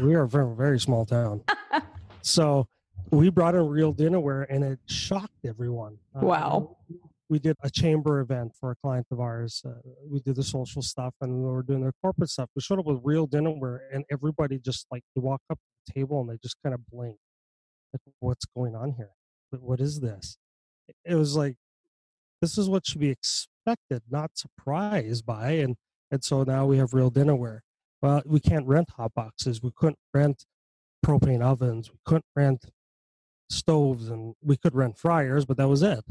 we 0.00 0.14
are 0.14 0.26
from 0.26 0.52
a 0.52 0.54
very 0.54 0.80
small 0.80 1.04
town. 1.04 1.42
so 2.22 2.66
we 3.10 3.28
brought 3.30 3.54
in 3.54 3.66
real 3.68 3.92
dinnerware 3.94 4.46
and 4.48 4.64
it 4.64 4.78
shocked 4.86 5.44
everyone. 5.44 5.98
Uh, 6.14 6.26
wow. 6.26 6.76
Uh, 6.90 6.96
we 7.28 7.38
did 7.38 7.56
a 7.62 7.70
chamber 7.70 8.20
event 8.20 8.52
for 8.58 8.70
a 8.70 8.76
client 8.76 9.06
of 9.10 9.20
ours. 9.20 9.62
Uh, 9.66 9.72
we 10.08 10.20
did 10.20 10.36
the 10.36 10.44
social 10.44 10.80
stuff 10.80 11.12
and 11.20 11.32
we 11.32 11.44
were 11.44 11.62
doing 11.62 11.80
their 11.80 11.92
corporate 12.00 12.30
stuff. 12.30 12.48
We 12.54 12.62
showed 12.62 12.78
up 12.78 12.86
with 12.86 13.00
real 13.02 13.26
dinnerware 13.26 13.80
and 13.92 14.04
everybody 14.10 14.58
just 14.58 14.86
like 14.90 15.02
they 15.14 15.20
walk 15.20 15.40
up 15.50 15.58
to 15.58 15.92
the 15.92 16.00
table 16.00 16.20
and 16.20 16.30
they 16.30 16.38
just 16.42 16.56
kind 16.62 16.74
of 16.74 16.86
blink. 16.86 17.16
Like, 17.92 18.14
what's 18.20 18.44
going 18.44 18.74
on 18.74 18.92
here? 18.96 19.10
But 19.50 19.62
what 19.62 19.80
is 19.80 20.00
this? 20.00 20.38
It 21.04 21.14
was 21.14 21.36
like, 21.36 21.56
this 22.40 22.58
is 22.58 22.68
what 22.68 22.86
should 22.86 23.00
be 23.00 23.10
expected, 23.10 24.02
not 24.10 24.32
surprised 24.34 25.24
by. 25.24 25.52
And 25.52 25.76
and 26.10 26.22
so 26.22 26.44
now 26.44 26.66
we 26.66 26.78
have 26.78 26.94
real 26.94 27.10
dinnerware. 27.10 27.60
Well, 28.00 28.22
we 28.24 28.40
can't 28.40 28.66
rent 28.66 28.90
hot 28.90 29.12
boxes. 29.14 29.62
We 29.62 29.72
couldn't 29.74 29.98
rent 30.14 30.44
propane 31.04 31.42
ovens. 31.42 31.90
We 31.90 31.98
couldn't 32.04 32.26
rent 32.34 32.66
stoves 33.50 34.08
and 34.08 34.34
we 34.42 34.56
could 34.56 34.74
rent 34.74 34.98
fryers, 34.98 35.44
but 35.44 35.56
that 35.56 35.68
was 35.68 35.82
it. 35.82 36.04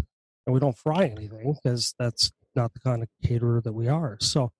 And 0.46 0.54
we 0.54 0.60
don't 0.60 0.78
fry 0.78 1.06
anything 1.06 1.54
because 1.54 1.94
that's 1.98 2.32
not 2.56 2.74
the 2.74 2.80
kind 2.80 3.04
of 3.04 3.10
caterer 3.24 3.62
that 3.62 3.74
we 3.74 3.88
are. 3.88 4.18
So 4.20 4.52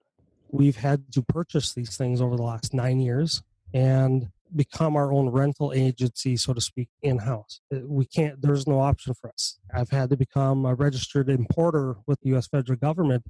we've 0.50 0.78
had 0.78 1.12
to 1.14 1.22
purchase 1.22 1.74
these 1.74 1.98
things 1.98 2.22
over 2.22 2.36
the 2.36 2.44
last 2.44 2.74
nine 2.74 3.00
years 3.00 3.44
and 3.74 4.30
become 4.56 4.96
our 4.96 5.12
own 5.12 5.30
rental 5.30 5.72
agency, 5.74 6.38
so 6.38 6.54
to 6.54 6.62
speak, 6.62 6.90
in 7.02 7.20
house. 7.20 7.62
Uh, 7.74 7.80
we 7.86 8.06
can't, 8.06 8.42
there's 8.42 8.68
no 8.68 8.80
option 8.80 9.14
for 9.14 9.30
us. 9.30 9.60
I've 9.74 9.90
had 9.90 10.10
to 10.10 10.18
become 10.18 10.66
a 10.66 10.74
registered 10.74 11.30
importer 11.30 11.96
with 12.08 12.20
the 12.22 12.36
US 12.36 12.48
federal 12.48 12.78
government 12.78 13.24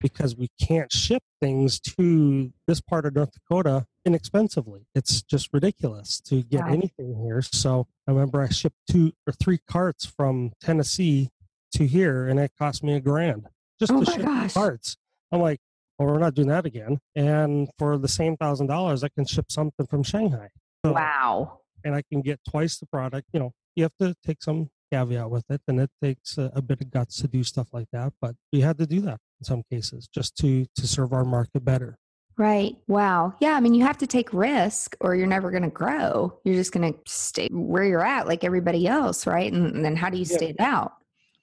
because 0.00 0.36
we 0.36 0.48
can't 0.60 0.92
ship 0.92 1.22
things 1.40 1.78
to 1.78 2.52
this 2.66 2.80
part 2.80 3.06
of 3.06 3.14
North 3.14 3.30
Dakota 3.32 3.86
inexpensively. 4.04 4.86
It's 4.94 5.22
just 5.22 5.50
ridiculous 5.52 6.20
to 6.22 6.42
get 6.42 6.62
wow. 6.62 6.72
anything 6.72 7.16
here. 7.22 7.40
So 7.42 7.86
I 8.08 8.10
remember 8.10 8.42
I 8.42 8.48
shipped 8.48 8.78
two 8.90 9.12
or 9.26 9.32
three 9.32 9.58
carts 9.58 10.04
from 10.04 10.52
Tennessee 10.60 11.30
to 11.76 11.86
here, 11.86 12.26
and 12.26 12.40
it 12.40 12.50
cost 12.58 12.82
me 12.82 12.94
a 12.94 13.00
grand 13.00 13.46
just 13.82 13.92
oh 13.92 14.04
to 14.04 14.10
ship 14.10 14.24
gosh. 14.24 14.54
carts. 14.54 14.96
I'm 15.32 15.40
like, 15.40 15.60
well, 16.02 16.14
we're 16.14 16.20
not 16.20 16.34
doing 16.34 16.48
that 16.48 16.66
again. 16.66 16.98
And 17.14 17.68
for 17.78 17.98
the 17.98 18.08
same 18.08 18.36
thousand 18.36 18.66
dollars, 18.66 19.04
I 19.04 19.08
can 19.08 19.24
ship 19.26 19.46
something 19.50 19.86
from 19.86 20.02
Shanghai. 20.02 20.48
So, 20.84 20.92
wow. 20.92 21.60
And 21.84 21.94
I 21.94 22.02
can 22.02 22.22
get 22.22 22.40
twice 22.48 22.78
the 22.78 22.86
product. 22.86 23.28
You 23.32 23.40
know, 23.40 23.52
you 23.76 23.84
have 23.84 23.96
to 24.00 24.14
take 24.24 24.42
some 24.42 24.70
caveat 24.92 25.30
with 25.30 25.44
it, 25.50 25.62
and 25.68 25.80
it 25.80 25.90
takes 26.02 26.38
a, 26.38 26.50
a 26.54 26.62
bit 26.62 26.80
of 26.80 26.90
guts 26.90 27.20
to 27.22 27.28
do 27.28 27.42
stuff 27.42 27.68
like 27.72 27.88
that. 27.92 28.12
But 28.20 28.34
we 28.52 28.60
had 28.60 28.78
to 28.78 28.86
do 28.86 29.00
that 29.02 29.18
in 29.40 29.44
some 29.44 29.62
cases 29.70 30.08
just 30.12 30.36
to 30.38 30.66
to 30.76 30.86
serve 30.86 31.12
our 31.12 31.24
market 31.24 31.64
better. 31.64 31.96
Right. 32.38 32.76
Wow. 32.88 33.34
Yeah. 33.40 33.52
I 33.52 33.60
mean, 33.60 33.74
you 33.74 33.84
have 33.84 33.98
to 33.98 34.06
take 34.06 34.32
risk 34.32 34.96
or 35.00 35.14
you're 35.14 35.26
never 35.26 35.50
going 35.50 35.64
to 35.64 35.68
grow. 35.68 36.38
You're 36.44 36.54
just 36.54 36.72
going 36.72 36.92
to 36.92 36.98
stay 37.06 37.48
where 37.52 37.84
you're 37.84 38.04
at 38.04 38.26
like 38.26 38.42
everybody 38.42 38.86
else. 38.86 39.26
Right. 39.26 39.52
And, 39.52 39.76
and 39.76 39.84
then 39.84 39.96
how 39.96 40.08
do 40.08 40.16
you 40.16 40.24
yeah. 40.28 40.36
stand 40.36 40.56
out? 40.58 40.92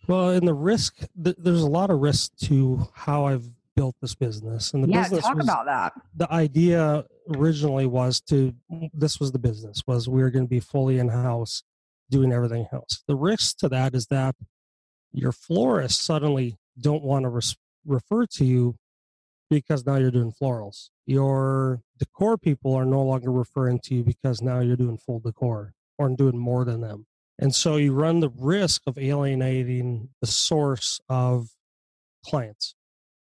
Well, 0.07 0.31
in 0.31 0.45
the 0.45 0.53
risk, 0.53 0.97
th- 1.23 1.35
there's 1.37 1.61
a 1.61 1.69
lot 1.69 1.91
of 1.91 1.99
risk 1.99 2.35
to 2.45 2.87
how 2.93 3.25
I've 3.25 3.47
built 3.79 3.95
this 4.01 4.13
business. 4.13 4.73
And 4.73 4.83
the 4.83 4.89
yeah, 4.89 5.03
business 5.03 5.21
talk 5.23 5.37
was, 5.37 5.45
about 5.45 5.65
that. 5.67 5.93
The 6.13 6.29
idea 6.33 7.05
originally 7.33 7.85
was 7.85 8.19
to, 8.23 8.53
this 8.93 9.21
was 9.21 9.31
the 9.31 9.39
business, 9.39 9.83
was 9.87 10.09
we 10.09 10.21
were 10.21 10.29
going 10.29 10.43
to 10.43 10.49
be 10.49 10.59
fully 10.59 10.99
in 10.99 11.07
house 11.07 11.63
doing 12.11 12.33
everything 12.33 12.67
else. 12.73 13.03
The 13.07 13.15
risk 13.15 13.57
to 13.59 13.69
that 13.69 13.95
is 13.95 14.07
that 14.07 14.35
your 15.13 15.31
florists 15.31 16.03
suddenly 16.03 16.57
don't 16.77 17.03
want 17.03 17.23
to 17.23 17.29
res- 17.29 17.55
refer 17.85 18.25
to 18.25 18.43
you 18.43 18.75
because 19.49 19.85
now 19.85 19.95
you're 19.95 20.11
doing 20.11 20.33
florals. 20.33 20.89
Your 21.05 21.81
decor 21.97 22.37
people 22.37 22.75
are 22.75 22.85
no 22.85 23.01
longer 23.01 23.31
referring 23.31 23.79
to 23.85 23.95
you 23.95 24.03
because 24.03 24.41
now 24.41 24.59
you're 24.59 24.75
doing 24.75 24.97
full 24.97 25.21
decor 25.21 25.73
or 25.97 26.09
doing 26.09 26.37
more 26.37 26.65
than 26.65 26.81
them. 26.81 27.05
And 27.39 27.55
so 27.55 27.77
you 27.77 27.93
run 27.93 28.19
the 28.19 28.29
risk 28.29 28.81
of 28.87 28.97
alienating 28.97 30.09
the 30.19 30.27
source 30.27 30.99
of 31.07 31.51
clients. 32.25 32.75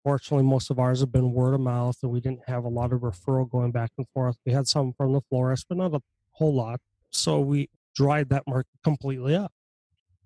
Fortunately, 0.04 0.46
most 0.46 0.70
of 0.70 0.80
ours 0.80 1.00
have 1.00 1.12
been 1.12 1.32
word 1.32 1.54
of 1.54 1.62
mouth, 1.62 1.98
and 2.04 2.12
we 2.12 2.20
didn't 2.20 2.42
have 2.48 2.66
a 2.66 2.70
lot 2.70 2.92
of 2.92 3.02
referral 3.02 3.50
going 3.50 3.72
back 3.72 3.92
and 3.98 4.08
forth. 4.14 4.36
We 4.46 4.52
had 4.52 4.68
some 4.68 4.94
from 4.94 5.14
the 5.14 5.22
florist, 5.22 5.68
but 5.70 5.78
not 5.78 5.94
a 5.94 6.02
whole 6.32 6.54
lot. 6.54 6.82
So 7.10 7.40
we 7.40 7.70
dried 7.96 8.30
that 8.30 8.44
market 8.48 8.72
completely 8.84 9.36
up 9.36 9.52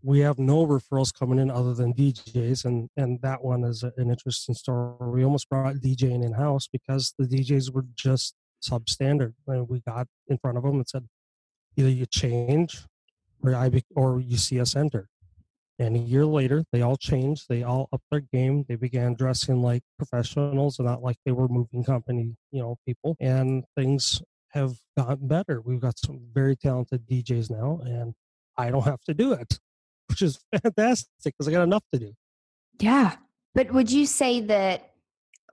we 0.03 0.19
have 0.19 0.39
no 0.39 0.65
referrals 0.65 1.13
coming 1.13 1.39
in 1.39 1.49
other 1.49 1.73
than 1.73 1.93
DJs, 1.93 2.65
and 2.65 2.89
and 2.95 3.21
that 3.21 3.43
one 3.43 3.63
is 3.63 3.83
an 3.83 4.09
interesting 4.09 4.55
story. 4.55 4.95
We 5.01 5.23
almost 5.23 5.49
brought 5.49 5.75
DJing 5.75 6.23
in 6.23 6.33
house 6.33 6.67
because 6.67 7.13
the 7.17 7.25
DJs 7.25 7.73
were 7.73 7.85
just 7.95 8.35
substandard, 8.63 9.33
and 9.47 9.67
we 9.67 9.81
got 9.81 10.07
in 10.27 10.37
front 10.37 10.57
of 10.57 10.63
them 10.63 10.75
and 10.75 10.87
said, 10.87 11.07
either 11.75 11.89
you 11.89 12.05
change, 12.05 12.85
or 13.43 13.55
I 13.55 13.69
be, 13.69 13.83
or 13.95 14.19
you 14.19 14.37
see 14.37 14.59
us 14.59 14.75
enter. 14.75 15.09
And 15.79 15.95
a 15.95 15.99
year 15.99 16.25
later, 16.25 16.63
they 16.71 16.81
all 16.81 16.97
changed. 16.97 17.45
They 17.49 17.63
all 17.63 17.87
upped 17.93 18.05
their 18.09 18.21
game. 18.21 18.65
They 18.67 18.75
began 18.75 19.13
dressing 19.13 19.61
like 19.61 19.83
professionals 19.97 20.79
and 20.79 20.87
not 20.87 21.03
like 21.03 21.17
they 21.25 21.31
were 21.31 21.47
moving 21.47 21.83
company, 21.83 22.35
you 22.51 22.61
know, 22.61 22.77
people. 22.85 23.15
And 23.19 23.63
things 23.75 24.21
have 24.49 24.73
gotten 24.97 25.27
better. 25.27 25.61
We've 25.61 25.79
got 25.79 25.99
some 25.99 26.19
very 26.33 26.55
talented 26.55 27.07
DJs 27.07 27.51
now, 27.51 27.79
and 27.83 28.13
I 28.57 28.71
don't 28.71 28.85
have 28.85 29.01
to 29.01 29.13
do 29.13 29.33
it 29.33 29.59
which 30.09 30.21
is 30.21 30.39
fantastic 30.63 31.33
because 31.37 31.47
I 31.47 31.51
got 31.51 31.63
enough 31.63 31.83
to 31.93 31.99
do. 31.99 32.13
Yeah. 32.79 33.15
But 33.53 33.73
would 33.73 33.91
you 33.91 34.05
say 34.05 34.41
that, 34.41 34.91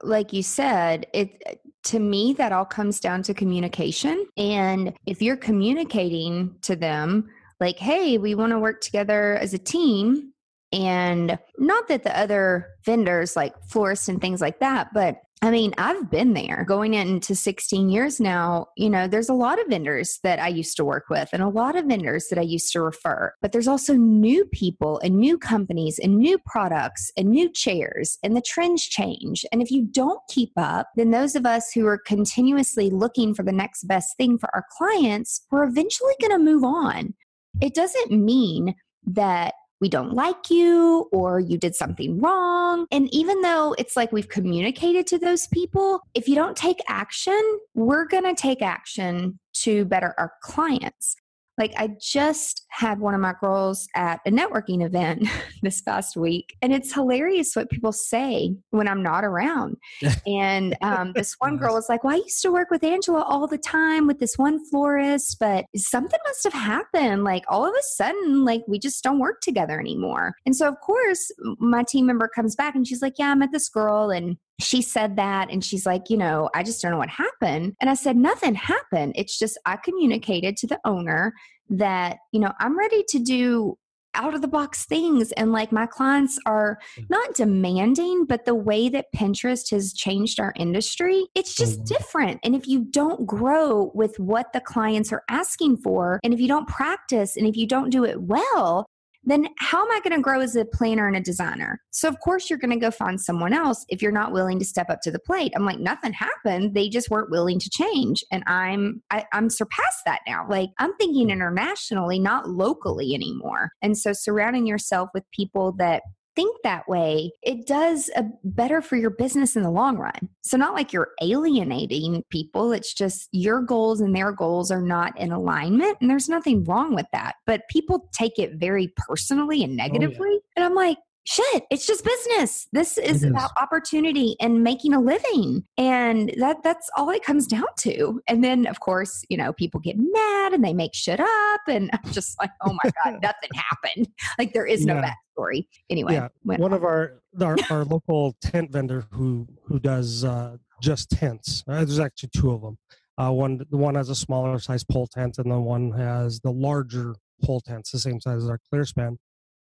like 0.02 0.32
you 0.32 0.42
said, 0.42 1.06
it 1.12 1.60
to 1.84 1.98
me 1.98 2.34
that 2.34 2.52
all 2.52 2.64
comes 2.64 3.00
down 3.00 3.22
to 3.24 3.34
communication. 3.34 4.26
And 4.36 4.94
if 5.06 5.20
you're 5.22 5.36
communicating 5.36 6.56
to 6.62 6.76
them, 6.76 7.28
like, 7.64 7.78
hey, 7.78 8.18
we 8.18 8.34
want 8.34 8.52
to 8.52 8.58
work 8.58 8.80
together 8.80 9.36
as 9.36 9.54
a 9.54 9.58
team. 9.58 10.32
And 10.72 11.38
not 11.56 11.88
that 11.88 12.02
the 12.02 12.18
other 12.18 12.68
vendors 12.84 13.36
like 13.36 13.54
florists 13.68 14.08
and 14.08 14.20
things 14.20 14.40
like 14.40 14.60
that, 14.60 14.88
but 14.92 15.20
I 15.44 15.50
mean, 15.50 15.74
I've 15.76 16.10
been 16.10 16.32
there 16.32 16.64
going 16.66 16.94
into 16.94 17.34
16 17.34 17.90
years 17.90 18.18
now. 18.18 18.68
You 18.78 18.88
know, 18.88 19.06
there's 19.06 19.28
a 19.28 19.34
lot 19.34 19.60
of 19.60 19.66
vendors 19.68 20.18
that 20.22 20.38
I 20.38 20.48
used 20.48 20.74
to 20.78 20.86
work 20.86 21.10
with 21.10 21.28
and 21.34 21.42
a 21.42 21.50
lot 21.50 21.76
of 21.76 21.84
vendors 21.84 22.28
that 22.30 22.38
I 22.38 22.42
used 22.42 22.72
to 22.72 22.80
refer, 22.80 23.30
but 23.42 23.52
there's 23.52 23.68
also 23.68 23.92
new 23.92 24.46
people 24.46 25.00
and 25.00 25.18
new 25.18 25.36
companies 25.36 25.98
and 25.98 26.16
new 26.16 26.38
products 26.46 27.12
and 27.18 27.28
new 27.28 27.50
chairs, 27.52 28.16
and 28.22 28.34
the 28.34 28.40
trends 28.40 28.86
change. 28.86 29.44
And 29.52 29.60
if 29.60 29.70
you 29.70 29.82
don't 29.84 30.20
keep 30.30 30.52
up, 30.56 30.88
then 30.96 31.10
those 31.10 31.36
of 31.36 31.44
us 31.44 31.70
who 31.72 31.86
are 31.86 31.98
continuously 31.98 32.88
looking 32.88 33.34
for 33.34 33.42
the 33.42 33.52
next 33.52 33.84
best 33.84 34.16
thing 34.16 34.38
for 34.38 34.48
our 34.54 34.64
clients, 34.78 35.44
we're 35.50 35.64
eventually 35.64 36.14
going 36.22 36.32
to 36.32 36.38
move 36.38 36.64
on. 36.64 37.12
It 37.60 37.74
doesn't 37.74 38.10
mean 38.10 38.74
that 39.06 39.54
we 39.80 39.88
don't 39.88 40.14
like 40.14 40.50
you 40.50 41.08
or 41.12 41.40
you 41.40 41.58
did 41.58 41.74
something 41.74 42.20
wrong. 42.20 42.86
And 42.90 43.12
even 43.12 43.42
though 43.42 43.74
it's 43.78 43.96
like 43.96 44.12
we've 44.12 44.28
communicated 44.28 45.06
to 45.08 45.18
those 45.18 45.46
people, 45.48 46.00
if 46.14 46.28
you 46.28 46.34
don't 46.34 46.56
take 46.56 46.78
action, 46.88 47.38
we're 47.74 48.06
going 48.06 48.24
to 48.24 48.34
take 48.34 48.62
action 48.62 49.38
to 49.54 49.84
better 49.84 50.14
our 50.16 50.32
clients. 50.42 51.16
Like, 51.58 51.72
I 51.76 51.90
just 52.00 52.66
had 52.70 52.98
one 52.98 53.14
of 53.14 53.20
my 53.20 53.34
girls 53.40 53.86
at 53.94 54.20
a 54.26 54.30
networking 54.30 54.84
event 54.84 55.28
this 55.62 55.80
past 55.80 56.16
week, 56.16 56.56
and 56.62 56.72
it's 56.72 56.92
hilarious 56.92 57.54
what 57.54 57.70
people 57.70 57.92
say 57.92 58.54
when 58.70 58.88
I'm 58.88 59.02
not 59.02 59.24
around. 59.24 59.76
and 60.26 60.76
um, 60.82 61.12
this 61.14 61.34
one 61.38 61.56
girl 61.56 61.74
was 61.74 61.88
like, 61.88 62.04
Well, 62.04 62.14
I 62.14 62.18
used 62.18 62.42
to 62.42 62.52
work 62.52 62.70
with 62.70 62.84
Angela 62.84 63.22
all 63.22 63.46
the 63.46 63.58
time 63.58 64.06
with 64.06 64.18
this 64.18 64.36
one 64.36 64.64
florist, 64.70 65.36
but 65.38 65.66
something 65.76 66.20
must 66.26 66.44
have 66.44 66.52
happened. 66.52 67.24
Like, 67.24 67.44
all 67.48 67.64
of 67.64 67.72
a 67.72 67.82
sudden, 67.82 68.44
like, 68.44 68.62
we 68.66 68.78
just 68.78 69.02
don't 69.04 69.18
work 69.18 69.40
together 69.40 69.78
anymore. 69.78 70.34
And 70.46 70.56
so, 70.56 70.68
of 70.68 70.80
course, 70.80 71.30
my 71.58 71.82
team 71.82 72.06
member 72.06 72.28
comes 72.28 72.56
back 72.56 72.74
and 72.74 72.86
she's 72.86 73.02
like, 73.02 73.14
Yeah, 73.18 73.30
I 73.30 73.34
met 73.34 73.52
this 73.52 73.68
girl, 73.68 74.10
and 74.10 74.36
she 74.60 74.82
said 74.82 75.16
that 75.16 75.50
and 75.50 75.64
she's 75.64 75.84
like, 75.84 76.10
you 76.10 76.16
know, 76.16 76.48
I 76.54 76.62
just 76.62 76.80
don't 76.80 76.92
know 76.92 76.98
what 76.98 77.08
happened. 77.08 77.74
And 77.80 77.90
I 77.90 77.94
said, 77.94 78.16
nothing 78.16 78.54
happened. 78.54 79.14
It's 79.16 79.38
just 79.38 79.58
I 79.66 79.76
communicated 79.76 80.56
to 80.58 80.66
the 80.66 80.78
owner 80.84 81.34
that, 81.70 82.18
you 82.32 82.40
know, 82.40 82.52
I'm 82.60 82.78
ready 82.78 83.04
to 83.08 83.18
do 83.18 83.76
out 84.16 84.32
of 84.32 84.42
the 84.42 84.48
box 84.48 84.84
things. 84.86 85.32
And 85.32 85.50
like 85.50 85.72
my 85.72 85.86
clients 85.86 86.38
are 86.46 86.78
Mm. 86.96 87.10
not 87.10 87.34
demanding, 87.34 88.26
but 88.26 88.44
the 88.44 88.54
way 88.54 88.88
that 88.88 89.06
Pinterest 89.12 89.72
has 89.72 89.92
changed 89.92 90.38
our 90.38 90.52
industry, 90.56 91.26
it's 91.34 91.56
just 91.56 91.80
Mhm. 91.80 91.86
different. 91.86 92.40
And 92.44 92.54
if 92.54 92.68
you 92.68 92.84
don't 92.84 93.26
grow 93.26 93.90
with 93.92 94.20
what 94.20 94.52
the 94.52 94.60
clients 94.60 95.12
are 95.12 95.24
asking 95.28 95.78
for, 95.78 96.20
and 96.22 96.32
if 96.32 96.38
you 96.38 96.46
don't 96.46 96.68
practice, 96.68 97.36
and 97.36 97.44
if 97.44 97.56
you 97.56 97.66
don't 97.66 97.90
do 97.90 98.04
it 98.04 98.22
well, 98.22 98.86
then 99.26 99.48
how 99.58 99.82
am 99.82 99.90
I 99.90 100.00
going 100.00 100.16
to 100.16 100.22
grow 100.22 100.40
as 100.40 100.56
a 100.56 100.64
planner 100.64 101.06
and 101.06 101.16
a 101.16 101.20
designer? 101.20 101.80
So, 101.90 102.08
of 102.08 102.18
course, 102.20 102.48
you're 102.50 102.58
going 102.58 102.72
to 102.72 102.78
go 102.78 102.90
find 102.90 103.20
someone 103.20 103.52
else 103.52 103.84
if 103.88 104.02
you're 104.02 104.12
not 104.12 104.32
willing 104.32 104.58
to 104.58 104.64
step 104.64 104.90
up 104.90 105.00
to 105.02 105.10
the 105.10 105.18
plate. 105.18 105.52
I'm 105.56 105.64
like, 105.64 105.78
nothing 105.78 106.12
happened. 106.12 106.74
They 106.74 106.88
just 106.88 107.10
weren't 107.10 107.30
willing 107.30 107.58
to 107.58 107.70
change. 107.70 108.24
And 108.30 108.42
I'm, 108.46 109.02
I, 109.10 109.24
I'm 109.32 109.50
surpassed 109.50 110.02
that 110.06 110.20
now. 110.26 110.46
Like, 110.48 110.70
I'm 110.78 110.94
thinking 110.96 111.26
hmm. 111.26 111.32
internationally, 111.32 112.18
not 112.18 112.48
locally 112.48 113.14
anymore. 113.14 113.70
And 113.82 113.96
so, 113.96 114.12
surrounding 114.12 114.66
yourself 114.66 115.10
with 115.14 115.24
people 115.32 115.72
that 115.78 116.02
think 116.36 116.56
that 116.62 116.88
way, 116.88 117.32
it 117.42 117.66
does 117.66 118.10
a 118.16 118.24
better 118.42 118.82
for 118.82 118.96
your 118.96 119.10
business 119.10 119.56
in 119.56 119.62
the 119.62 119.70
long 119.70 119.96
run. 119.96 120.28
So 120.42 120.56
not 120.56 120.74
like 120.74 120.92
you're 120.92 121.12
alienating 121.22 122.22
people, 122.30 122.72
it's 122.72 122.94
just 122.94 123.28
your 123.32 123.60
goals 123.60 124.00
and 124.00 124.14
their 124.14 124.32
goals 124.32 124.70
are 124.70 124.82
not 124.82 125.18
in 125.18 125.32
alignment 125.32 125.98
and 126.00 126.10
there's 126.10 126.28
nothing 126.28 126.64
wrong 126.64 126.94
with 126.94 127.06
that. 127.12 127.36
But 127.46 127.68
people 127.68 128.08
take 128.12 128.38
it 128.38 128.54
very 128.54 128.92
personally 128.96 129.62
and 129.62 129.72
oh, 129.72 129.84
negatively. 129.84 130.38
And 130.56 130.64
I'm 130.64 130.74
like, 130.74 130.98
shit, 131.26 131.64
it's 131.70 131.86
just 131.86 132.04
business. 132.04 132.68
This 132.72 132.98
is 132.98 133.22
is. 133.24 133.30
about 133.30 133.50
opportunity 133.60 134.36
and 134.40 134.62
making 134.62 134.92
a 134.94 135.00
living. 135.00 135.64
And 135.78 136.32
that 136.38 136.62
that's 136.62 136.90
all 136.96 137.10
it 137.10 137.24
comes 137.24 137.46
down 137.46 137.66
to. 137.80 138.20
And 138.28 138.42
then 138.44 138.66
of 138.66 138.80
course, 138.80 139.24
you 139.28 139.36
know, 139.36 139.52
people 139.52 139.80
get 139.80 139.96
mad 139.98 140.52
and 140.52 140.64
they 140.64 140.74
make 140.74 140.94
shit 140.94 141.20
up 141.20 141.60
and 141.68 141.90
I'm 141.92 142.12
just 142.12 142.38
like, 142.40 142.50
oh 142.62 142.72
my 142.84 142.90
God, 143.04 143.18
nothing 143.22 143.50
happened. 143.54 144.08
Like 144.38 144.52
there 144.52 144.66
is 144.66 144.84
no 144.84 144.94
Yeah. 144.96 145.12
backstory. 145.38 145.66
Anyway, 145.90 146.14
yeah, 146.14 146.28
one 146.42 146.60
on. 146.62 146.72
of 146.74 146.84
our 146.84 147.20
our, 147.40 147.56
our 147.70 147.84
local 147.84 148.36
tent 148.40 148.70
vendor 148.70 149.06
who 149.10 149.46
who 149.64 149.78
does 149.80 150.24
uh, 150.24 150.56
just 150.82 151.10
tents. 151.10 151.64
Uh, 151.66 151.76
there's 151.84 151.98
actually 151.98 152.30
two 152.36 152.52
of 152.52 152.60
them. 152.62 152.78
Uh, 153.16 153.30
one 153.30 153.64
the 153.70 153.76
one 153.76 153.94
has 153.94 154.08
a 154.10 154.14
smaller 154.14 154.58
size 154.58 154.84
pole 154.84 155.06
tent, 155.06 155.38
and 155.38 155.50
the 155.50 155.58
one 155.58 155.90
has 155.92 156.40
the 156.40 156.50
larger 156.50 157.14
pole 157.42 157.60
tents, 157.60 157.90
the 157.90 157.98
same 157.98 158.20
size 158.20 158.42
as 158.44 158.48
our 158.48 158.60
ClearSpan. 158.72 159.16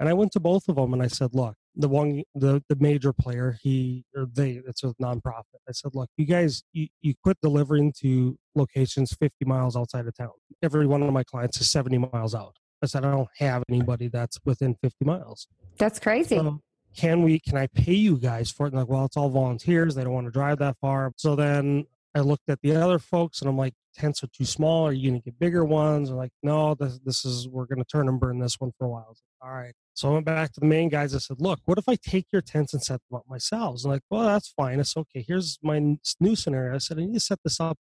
And 0.00 0.09
I 0.09 0.12
went 0.12 0.33
to 0.33 0.40
both 0.40 0.69
of 0.69 0.76
them, 0.76 0.93
and 0.93 1.02
I 1.02 1.09
said, 1.09 1.31
"Look, 1.35 1.57
the 1.78 1.88
one 1.88 2.25
the 2.35 2.62
the 2.69 2.76
major 2.76 3.12
player, 3.12 3.57
he 3.62 4.05
or 4.14 4.26
they, 4.35 4.61
it's 4.67 4.83
a 4.83 4.88
nonprofit. 5.00 5.61
I 5.69 5.73
said, 5.73 5.95
look, 5.95 6.11
you 6.17 6.26
guys, 6.26 6.64
you, 6.73 6.88
you 7.00 7.14
quit 7.23 7.38
delivering 7.40 7.93
to 8.00 8.37
locations 8.55 9.14
50 9.14 9.45
miles 9.45 9.76
outside 9.76 10.07
of 10.07 10.17
town. 10.17 10.33
Every 10.62 10.87
one 10.87 11.02
of 11.02 11.12
my 11.12 11.23
clients 11.23 11.61
is 11.61 11.71
70 11.71 11.99
miles 12.12 12.35
out. 12.35 12.57
I 12.83 12.87
said, 12.87 13.05
I 13.05 13.12
don't 13.12 13.28
have 13.38 13.62
anybody 13.69 14.09
that's 14.09 14.38
within 14.45 14.76
50 14.83 15.05
miles. 15.05 15.47
That's 15.78 16.00
crazy. 16.00 16.37
So 16.37 16.61
can 16.97 17.23
we 17.23 17.38
can 17.38 17.57
I 17.57 17.69
pay 17.69 17.95
you 17.95 18.19
guys 18.19 18.50
for 18.50 18.67
it? 18.67 18.73
And 18.73 18.81
like, 18.81 18.88
well, 18.88 19.05
it's 19.05 19.17
all 19.17 19.31
volunteers. 19.31 19.95
They 19.95 20.02
don't 20.02 20.12
want 20.12 20.26
to 20.26 20.33
drive 20.33 20.59
that 20.59 20.76
far. 20.81 21.12
So 21.17 21.37
then 21.37 21.87
I 22.14 22.21
looked 22.21 22.49
at 22.49 22.61
the 22.62 22.75
other 22.75 22.99
folks 22.99 23.40
and 23.40 23.49
I'm 23.49 23.57
like, 23.57 23.75
tents 23.99 24.23
are 24.23 24.28
too 24.28 24.45
small. 24.45 24.87
Are 24.87 24.93
you 24.93 25.11
gonna 25.11 25.21
get 25.21 25.38
bigger 25.38 25.64
ones? 25.64 26.09
And 26.09 26.19
like, 26.19 26.31
no, 26.43 26.75
this 26.75 26.99
this 27.05 27.25
is 27.25 27.49
we're 27.49 27.67
gonna 27.67 27.85
turn 27.85 28.09
and 28.09 28.19
burn 28.21 28.38
this 28.38 28.57
one 28.59 28.73
for 28.78 28.87
a 28.87 28.88
while. 28.90 29.07
Like, 29.09 29.50
all 29.50 29.57
right. 29.57 29.75
So 29.95 30.09
I 30.11 30.12
went 30.12 30.26
back 30.26 30.52
to 30.52 30.61
the 30.61 30.67
main 30.67 30.88
guys. 30.88 31.14
I 31.14 31.19
said, 31.19 31.40
look, 31.40 31.59
what 31.64 31.76
if 31.78 31.88
I 31.88 31.97
take 31.97 32.26
your 32.33 32.40
tents 32.43 32.73
and 32.73 32.83
set 32.83 33.00
them 33.11 33.19
up 33.19 33.25
myself? 33.28 33.83
And 33.83 33.93
like, 33.93 34.02
well, 34.11 34.23
that's 34.25 34.49
fine. 34.57 34.78
It's 34.78 34.97
okay. 34.97 35.25
Here's 35.26 35.59
my 35.62 35.97
new 36.21 36.37
scenario. 36.37 36.75
I 36.75 36.78
said, 36.78 36.99
I 36.99 37.05
need 37.05 37.14
to 37.14 37.21
set 37.21 37.40
this 37.43 37.59
up 37.59 37.78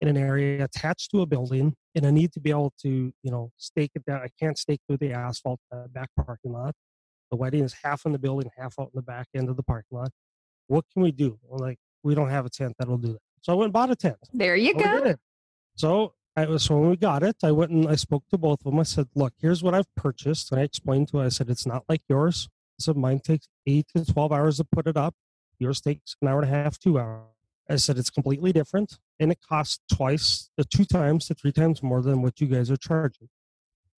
in 0.00 0.08
an 0.08 0.16
area 0.16 0.62
attached 0.62 1.10
to 1.10 1.22
a 1.22 1.26
building, 1.26 1.74
and 1.94 2.06
I 2.06 2.10
need 2.10 2.32
to 2.34 2.40
be 2.40 2.50
able 2.50 2.72
to, 2.82 3.12
you 3.22 3.30
know, 3.30 3.50
stake 3.56 3.92
it 3.94 4.04
down. 4.04 4.20
I 4.20 4.28
can't 4.38 4.56
stake 4.58 4.80
through 4.86 4.98
the 4.98 5.12
asphalt 5.12 5.58
uh, 5.74 5.88
back 5.88 6.10
parking 6.24 6.52
lot. 6.52 6.74
The 7.30 7.36
wedding 7.36 7.64
is 7.64 7.74
half 7.82 8.06
in 8.06 8.12
the 8.12 8.18
building, 8.18 8.50
half 8.56 8.74
out 8.78 8.90
in 8.94 8.96
the 8.96 9.02
back 9.02 9.26
end 9.34 9.48
of 9.48 9.56
the 9.56 9.62
parking 9.64 9.98
lot. 9.98 10.10
What 10.68 10.84
can 10.92 11.02
we 11.02 11.10
do? 11.10 11.38
Well, 11.42 11.58
like, 11.58 11.78
we 12.04 12.14
don't 12.14 12.28
have 12.30 12.46
a 12.46 12.50
tent 12.50 12.74
that'll 12.78 12.98
do 12.98 13.12
that. 13.14 13.20
So 13.42 13.52
I 13.52 13.56
went 13.56 13.66
and 13.66 13.72
bought 13.72 13.90
a 13.90 13.96
tent. 13.96 14.16
there 14.32 14.54
you 14.56 14.72
So 14.74 14.78
go. 14.78 15.14
So 15.76 16.14
I 16.34 16.46
was 16.46 16.64
so 16.64 16.78
when 16.78 16.90
we 16.90 16.96
got 16.96 17.22
it, 17.22 17.36
I 17.42 17.52
went 17.52 17.70
and 17.70 17.86
I 17.88 17.94
spoke 17.94 18.24
to 18.30 18.38
both 18.38 18.60
of 18.60 18.72
them. 18.72 18.80
I 18.80 18.82
said, 18.82 19.08
"Look, 19.14 19.34
here's 19.38 19.62
what 19.62 19.74
I've 19.74 19.94
purchased," 19.94 20.50
and 20.50 20.60
I 20.60 20.64
explained 20.64 21.08
to. 21.08 21.18
Her, 21.18 21.26
I 21.26 21.28
said, 21.28 21.48
"It's 21.50 21.66
not 21.66 21.84
like 21.88 22.02
yours. 22.08 22.48
Said 22.78 22.96
mine 22.96 23.20
takes 23.20 23.48
eight 23.66 23.86
to 23.94 24.04
twelve 24.04 24.32
hours 24.32 24.56
to 24.56 24.64
put 24.64 24.86
it 24.86 24.96
up. 24.96 25.14
Yours 25.58 25.80
takes 25.80 26.16
an 26.20 26.28
hour 26.28 26.42
and 26.42 26.50
a 26.50 26.54
half, 26.54 26.78
two 26.78 26.98
hours." 26.98 27.28
I 27.68 27.76
said 27.76 27.98
it's 27.98 28.10
completely 28.10 28.52
different, 28.52 28.98
and 29.18 29.32
it 29.32 29.38
costs 29.40 29.80
twice, 29.92 30.50
the 30.56 30.64
two 30.64 30.84
times 30.84 31.26
to 31.26 31.34
three 31.34 31.52
times 31.52 31.82
more 31.82 32.00
than 32.00 32.22
what 32.22 32.40
you 32.40 32.46
guys 32.46 32.70
are 32.70 32.76
charging. 32.76 33.28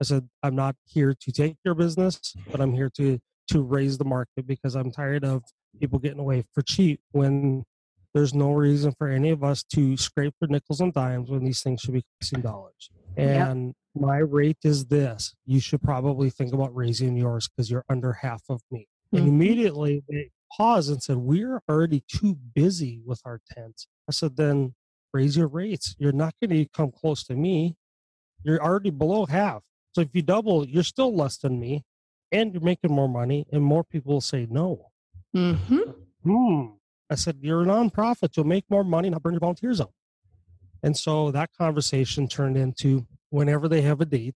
I 0.02 0.06
said, 0.06 0.30
"I'm 0.44 0.56
not 0.56 0.76
here 0.86 1.14
to 1.14 1.32
take 1.32 1.58
your 1.64 1.76
business, 1.76 2.36
but 2.52 2.62
I'm 2.62 2.74
here 2.74 2.90
to 2.92 3.20
to 3.50 3.62
raise 3.62 3.98
the 3.98 4.06
market 4.06 4.46
because 4.46 4.76
I'm 4.76 4.92
tired 4.92 5.24
of 5.24 5.44
people 5.80 6.00
getting 6.00 6.20
away 6.20 6.44
for 6.54 6.62
cheap 6.62 7.02
when 7.12 7.66
there's 8.18 8.34
no 8.34 8.52
reason 8.52 8.92
for 8.98 9.08
any 9.08 9.30
of 9.30 9.44
us 9.44 9.64
to 9.64 9.96
scrape 9.96 10.34
for 10.40 10.48
nickels 10.48 10.82
and 10.82 10.92
dimes 10.92 11.30
when 11.30 11.44
these 11.44 11.62
things 11.62 11.82
should 11.82 11.94
be 11.94 12.04
costing 12.20 12.42
dollars. 12.42 12.90
Yep. 13.16 13.48
And 13.48 13.74
my 13.96 14.18
rate 14.18 14.58
is 14.64 14.88
this. 14.88 15.36
You 15.46 15.60
should 15.60 15.84
probably 15.84 16.32
think 16.32 16.52
about 16.54 16.76
raising 16.76 17.16
yours 17.16 17.48
because 17.48 17.70
you're 17.70 17.86
under 17.90 18.14
half 18.14 18.42
of 18.50 18.62
me. 18.72 18.88
And 19.12 19.22
Mhm. 19.22 19.28
immediately 19.28 20.04
they 20.10 20.32
paused 20.58 20.90
and 20.90 21.02
said, 21.02 21.18
We're 21.18 21.62
already 21.70 22.04
too 22.08 22.34
busy 22.36 23.02
with 23.06 23.22
our 23.24 23.40
tents. 23.52 23.88
I 24.10 24.12
said, 24.14 24.36
Then 24.36 24.74
raise 25.14 25.38
your 25.38 25.48
rates. 25.48 25.96
You're 26.00 26.12
not 26.12 26.34
going 26.42 26.50
to 26.58 26.66
come 26.70 26.92
close 26.92 27.24
to 27.26 27.36
me. 27.36 27.76
You're 28.44 28.62
already 28.64 28.90
below 28.90 29.28
half. 29.28 29.64
So 29.94 30.02
if 30.02 30.10
you 30.14 30.22
double, 30.24 30.68
you're 30.68 30.84
still 30.84 31.16
less 31.16 31.38
than 31.38 31.60
me 31.60 31.84
and 32.32 32.52
you're 32.54 32.64
making 32.64 32.92
more 32.92 33.08
money, 33.10 33.46
and 33.52 33.64
more 33.64 33.84
people 33.84 34.14
will 34.14 34.22
say 34.22 34.48
no. 34.50 34.92
hmm 35.34 35.54
Hmm. 36.24 36.66
I 37.10 37.16
said, 37.16 37.38
You're 37.42 37.64
a 37.64 37.66
nonprofit. 37.66 38.36
You'll 38.36 38.46
make 38.46 38.66
more 38.70 38.84
money, 38.84 39.10
not 39.10 39.24
burn 39.24 39.34
your 39.34 39.40
volunteers 39.40 39.82
out. 39.82 39.92
And 40.84 40.96
so 40.96 41.32
that 41.32 41.50
conversation 41.58 42.28
turned 42.28 42.58
into 42.58 43.08
whenever 43.30 43.68
they 43.68 43.82
have 43.82 44.02
a 44.02 44.06
date 44.06 44.36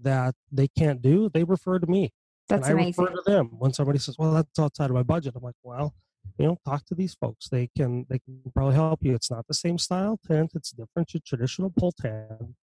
that 0.00 0.34
they 0.50 0.68
can't 0.68 1.02
do, 1.02 1.28
they 1.28 1.44
refer 1.44 1.78
to 1.78 1.86
me. 1.86 2.12
That's 2.48 2.68
and 2.68 2.78
I 2.78 2.82
amazing. 2.82 3.04
refer 3.04 3.16
to 3.16 3.22
them. 3.30 3.50
When 3.58 3.72
somebody 3.72 3.98
says, 3.98 4.16
Well, 4.18 4.32
that's 4.32 4.58
outside 4.58 4.90
of 4.90 4.96
my 4.96 5.02
budget, 5.02 5.34
I'm 5.36 5.42
like, 5.42 5.54
Well, 5.62 5.94
you 6.38 6.46
know, 6.46 6.58
talk 6.64 6.84
to 6.86 6.94
these 6.94 7.14
folks. 7.14 7.48
They 7.48 7.68
can 7.76 8.06
they 8.08 8.18
can 8.18 8.40
probably 8.54 8.74
help 8.74 9.00
you. 9.02 9.14
It's 9.14 9.30
not 9.30 9.46
the 9.46 9.54
same 9.54 9.78
style 9.78 10.18
tent, 10.26 10.52
it's 10.54 10.70
different 10.70 11.08
to 11.08 11.20
traditional 11.20 11.70
pole 11.70 11.92
tent. 11.92 12.54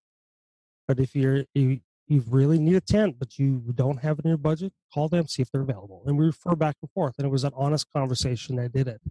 But 0.88 1.00
if 1.00 1.16
you're 1.16 1.46
you 1.54 1.80
you 2.08 2.24
really 2.28 2.60
need 2.60 2.76
a 2.76 2.82
tent, 2.82 3.16
but 3.18 3.40
you 3.40 3.64
don't 3.74 4.00
have 4.02 4.20
it 4.20 4.26
in 4.26 4.30
your 4.30 4.38
budget, 4.38 4.74
call 4.94 5.08
them, 5.08 5.28
see 5.28 5.42
if 5.42 5.50
they're 5.50 5.62
available. 5.62 6.04
And 6.06 6.18
we 6.18 6.26
refer 6.26 6.56
back 6.56 6.76
and 6.82 6.92
forth. 6.92 7.16
And 7.18 7.26
it 7.26 7.30
was 7.30 7.46
an 7.46 7.54
honest 7.56 7.88
conversation 7.94 8.58
that 8.58 8.74
did 8.74 8.90
it. 8.90 9.02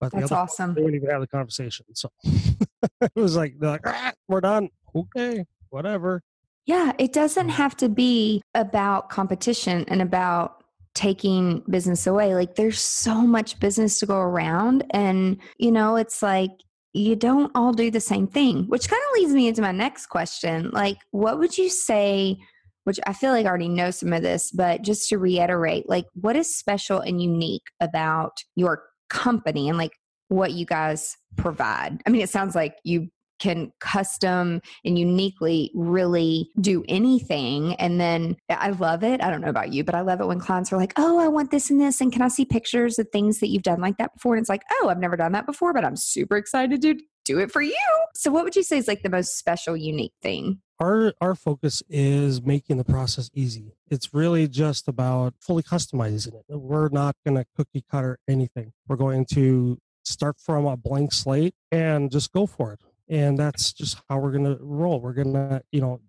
But 0.00 0.12
That's 0.12 0.30
awesome. 0.32 0.74
they 0.74 0.82
wouldn't 0.82 1.02
even 1.02 1.10
have 1.10 1.20
the 1.20 1.26
conversation. 1.26 1.86
So 1.94 2.08
it 2.24 3.10
was 3.16 3.36
like, 3.36 3.54
they're 3.58 3.70
like, 3.70 3.86
ah, 3.86 4.12
we're 4.28 4.40
done. 4.40 4.68
Okay, 4.94 5.44
whatever. 5.70 6.22
Yeah, 6.66 6.92
it 6.98 7.12
doesn't 7.12 7.48
Mm. 7.48 7.52
have 7.52 7.76
to 7.78 7.88
be 7.88 8.42
about 8.54 9.08
competition 9.08 9.84
and 9.88 10.00
about 10.02 10.62
taking 10.94 11.62
business 11.68 12.06
away. 12.06 12.34
Like 12.34 12.54
there's 12.56 12.80
so 12.80 13.14
much 13.22 13.58
business 13.60 13.98
to 14.00 14.06
go 14.06 14.18
around 14.18 14.84
and 14.90 15.38
you 15.58 15.70
know, 15.72 15.96
it's 15.96 16.22
like 16.22 16.50
you 16.92 17.14
don't 17.16 17.52
all 17.54 17.72
do 17.72 17.90
the 17.90 18.00
same 18.00 18.26
thing, 18.26 18.64
which 18.64 18.88
kind 18.88 19.00
of 19.10 19.20
leads 19.20 19.32
me 19.32 19.48
into 19.48 19.62
my 19.62 19.72
next 19.72 20.06
question. 20.06 20.70
Like 20.72 20.98
what 21.10 21.38
would 21.38 21.56
you 21.58 21.68
say 21.70 22.38
which 22.84 22.98
I 23.06 23.12
feel 23.12 23.32
like 23.32 23.44
I 23.44 23.50
already 23.50 23.68
know 23.68 23.90
some 23.90 24.14
of 24.14 24.22
this, 24.22 24.50
but 24.50 24.80
just 24.80 25.10
to 25.10 25.18
reiterate, 25.18 25.86
like 25.90 26.06
what 26.14 26.36
is 26.36 26.56
special 26.56 27.00
and 27.00 27.22
unique 27.22 27.66
about 27.80 28.38
your 28.56 28.82
company 29.08 29.68
and 29.68 29.78
like 29.78 29.92
what 30.28 30.52
you 30.52 30.66
guys 30.66 31.16
provide? 31.36 32.00
I 32.06 32.10
mean, 32.10 32.22
it 32.22 32.30
sounds 32.30 32.54
like 32.54 32.76
you 32.84 33.08
can 33.38 33.72
custom 33.80 34.60
and 34.84 34.98
uniquely 34.98 35.70
really 35.74 36.50
do 36.60 36.84
anything. 36.88 37.74
And 37.74 38.00
then 38.00 38.36
I 38.50 38.70
love 38.70 39.04
it. 39.04 39.22
I 39.22 39.30
don't 39.30 39.40
know 39.40 39.48
about 39.48 39.72
you, 39.72 39.84
but 39.84 39.94
I 39.94 40.00
love 40.00 40.20
it 40.20 40.26
when 40.26 40.40
clients 40.40 40.72
are 40.72 40.76
like, 40.76 40.92
oh, 40.96 41.18
I 41.18 41.28
want 41.28 41.50
this 41.50 41.70
and 41.70 41.80
this. 41.80 42.00
And 42.00 42.12
can 42.12 42.22
I 42.22 42.28
see 42.28 42.44
pictures 42.44 42.98
of 42.98 43.08
things 43.10 43.40
that 43.40 43.48
you've 43.48 43.62
done 43.62 43.80
like 43.80 43.96
that 43.98 44.14
before? 44.14 44.34
And 44.34 44.42
it's 44.42 44.48
like, 44.48 44.62
oh, 44.80 44.88
I've 44.88 44.98
never 44.98 45.16
done 45.16 45.32
that 45.32 45.46
before, 45.46 45.72
but 45.72 45.84
I'm 45.84 45.96
super 45.96 46.36
excited 46.36 46.82
to 46.82 46.98
do 47.24 47.38
it 47.38 47.50
for 47.50 47.62
you. 47.62 47.76
So, 48.14 48.30
what 48.30 48.44
would 48.44 48.56
you 48.56 48.62
say 48.62 48.78
is 48.78 48.88
like 48.88 49.02
the 49.02 49.10
most 49.10 49.38
special, 49.38 49.76
unique 49.76 50.14
thing? 50.22 50.60
Our 50.80 51.12
our 51.20 51.34
focus 51.34 51.82
is 51.88 52.40
making 52.40 52.76
the 52.76 52.84
process 52.84 53.30
easy. 53.34 53.74
It's 53.90 54.14
really 54.14 54.46
just 54.46 54.86
about 54.86 55.34
fully 55.40 55.64
customizing 55.64 56.34
it. 56.34 56.44
We're 56.48 56.88
not 56.90 57.16
going 57.26 57.36
to 57.36 57.44
cookie 57.56 57.84
cutter 57.90 58.18
anything. 58.28 58.72
We're 58.86 58.96
going 58.96 59.24
to 59.32 59.78
start 60.04 60.36
from 60.38 60.66
a 60.66 60.76
blank 60.76 61.12
slate 61.12 61.54
and 61.72 62.10
just 62.12 62.32
go 62.32 62.46
for 62.46 62.72
it. 62.72 62.80
And 63.08 63.38
that's 63.38 63.72
just 63.72 64.00
how 64.08 64.18
we're 64.18 64.32
going 64.32 64.44
to 64.44 64.58
roll. 64.60 65.00
We're 65.00 65.14
going 65.14 65.32
to, 65.32 65.62
you 65.72 65.80
know, 65.80 66.00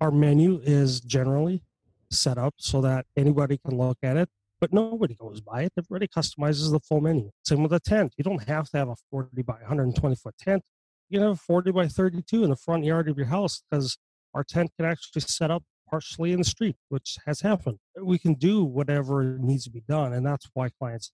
our 0.00 0.10
menu 0.10 0.60
is 0.64 1.00
generally 1.00 1.62
set 2.10 2.38
up 2.38 2.54
so 2.56 2.80
that 2.80 3.06
anybody 3.16 3.58
can 3.58 3.76
look 3.76 3.98
at 4.02 4.16
it, 4.16 4.28
but 4.60 4.72
nobody 4.72 5.14
goes 5.14 5.40
by 5.40 5.62
it. 5.62 5.72
Everybody 5.78 6.08
customizes 6.08 6.70
the 6.72 6.80
full 6.80 7.00
menu. 7.00 7.30
Same 7.44 7.62
with 7.62 7.72
a 7.72 7.80
tent. 7.80 8.14
You 8.16 8.24
don't 8.24 8.48
have 8.48 8.68
to 8.70 8.78
have 8.78 8.88
a 8.88 8.96
40 9.10 9.42
by 9.42 9.54
120 9.54 10.16
foot 10.16 10.34
tent. 10.38 10.62
You 11.10 11.24
a 11.24 11.34
40 11.34 11.72
by 11.72 11.88
32 11.88 12.44
in 12.44 12.50
the 12.50 12.56
front 12.56 12.84
yard 12.84 13.08
of 13.08 13.16
your 13.16 13.26
house 13.26 13.62
because 13.68 13.98
our 14.32 14.44
tent 14.44 14.70
can 14.76 14.86
actually 14.86 15.22
set 15.22 15.50
up 15.50 15.64
partially 15.90 16.30
in 16.30 16.38
the 16.38 16.44
street, 16.44 16.76
which 16.88 17.16
has 17.26 17.40
happened. 17.40 17.78
We 18.00 18.16
can 18.16 18.34
do 18.34 18.64
whatever 18.64 19.36
needs 19.40 19.64
to 19.64 19.70
be 19.70 19.82
done, 19.88 20.12
and 20.12 20.24
that's 20.24 20.48
why 20.54 20.68
clients 20.68 21.10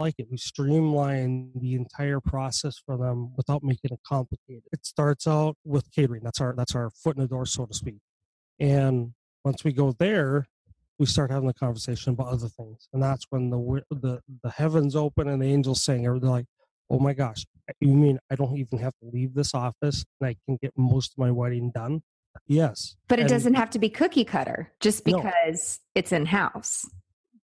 like 0.00 0.16
it. 0.18 0.26
We 0.28 0.36
streamline 0.36 1.52
the 1.54 1.74
entire 1.74 2.20
process 2.20 2.76
for 2.84 2.96
them 2.96 3.34
without 3.36 3.62
making 3.62 3.92
it 3.92 4.00
complicated. 4.04 4.64
It 4.72 4.84
starts 4.84 5.28
out 5.28 5.56
with 5.64 5.92
catering. 5.92 6.22
That's 6.24 6.40
our 6.40 6.52
that's 6.56 6.74
our 6.74 6.90
foot 6.90 7.16
in 7.16 7.22
the 7.22 7.28
door, 7.28 7.46
so 7.46 7.66
to 7.66 7.74
speak. 7.74 8.00
And 8.58 9.12
once 9.44 9.62
we 9.62 9.72
go 9.72 9.92
there, 9.92 10.48
we 10.98 11.06
start 11.06 11.30
having 11.30 11.46
the 11.46 11.54
conversation 11.54 12.14
about 12.14 12.28
other 12.32 12.48
things, 12.48 12.88
and 12.92 13.00
that's 13.00 13.26
when 13.30 13.50
the 13.50 13.82
the 13.90 14.20
the 14.42 14.50
heavens 14.50 14.96
open 14.96 15.28
and 15.28 15.40
the 15.40 15.46
angels 15.46 15.84
sing. 15.84 16.02
They're 16.02 16.16
like, 16.16 16.46
"Oh 16.90 16.98
my 16.98 17.12
gosh, 17.12 17.44
you 17.80 17.88
mean 17.94 18.18
I 18.30 18.34
don't 18.36 18.56
even 18.56 18.78
have 18.78 18.94
to 19.02 19.08
leave 19.10 19.34
this 19.34 19.54
office 19.54 20.04
and 20.20 20.28
I 20.28 20.36
can 20.46 20.56
get 20.62 20.72
most 20.76 21.12
of 21.12 21.18
my 21.18 21.30
wedding 21.30 21.70
done?" 21.70 22.02
Yes, 22.46 22.96
but 23.08 23.18
it 23.18 23.22
and 23.22 23.30
doesn't 23.30 23.54
have 23.54 23.70
to 23.70 23.78
be 23.78 23.88
cookie 23.88 24.24
cutter 24.24 24.72
just 24.80 25.06
No. 25.06 25.16
because 25.22 25.80
it's 25.94 26.12
in 26.12 26.26
house. 26.26 26.84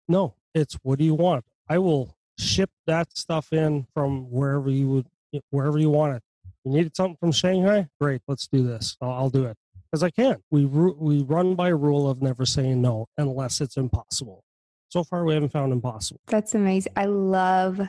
No, 0.07 0.35
it's 0.53 0.75
what 0.83 0.99
do 0.99 1.05
you 1.05 1.15
want? 1.15 1.43
I 1.67 1.79
will 1.79 2.15
ship 2.37 2.69
that 2.85 3.17
stuff 3.17 3.51
in 3.51 3.87
from 3.93 4.29
wherever 4.29 4.69
you 4.69 4.87
would, 4.89 5.07
wherever 5.49 5.79
you 5.79 5.89
want 5.89 6.17
it. 6.17 6.23
You 6.63 6.71
needed 6.73 6.95
something 6.95 7.17
from 7.17 7.31
Shanghai? 7.31 7.87
Great, 7.99 8.21
let's 8.27 8.47
do 8.47 8.65
this. 8.65 8.95
I'll, 9.01 9.11
I'll 9.11 9.29
do 9.29 9.45
it 9.45 9.57
because 9.91 10.03
I 10.03 10.11
can. 10.11 10.37
We 10.51 10.65
we 10.65 11.23
run 11.23 11.55
by 11.55 11.69
a 11.69 11.75
rule 11.75 12.09
of 12.09 12.21
never 12.21 12.45
saying 12.45 12.81
no 12.81 13.07
unless 13.17 13.61
it's 13.61 13.77
impossible. 13.77 14.43
So 14.89 15.03
far, 15.03 15.25
we 15.25 15.33
haven't 15.33 15.51
found 15.51 15.73
impossible. 15.73 16.21
That's 16.27 16.53
amazing. 16.55 16.93
I 16.95 17.05
love 17.05 17.81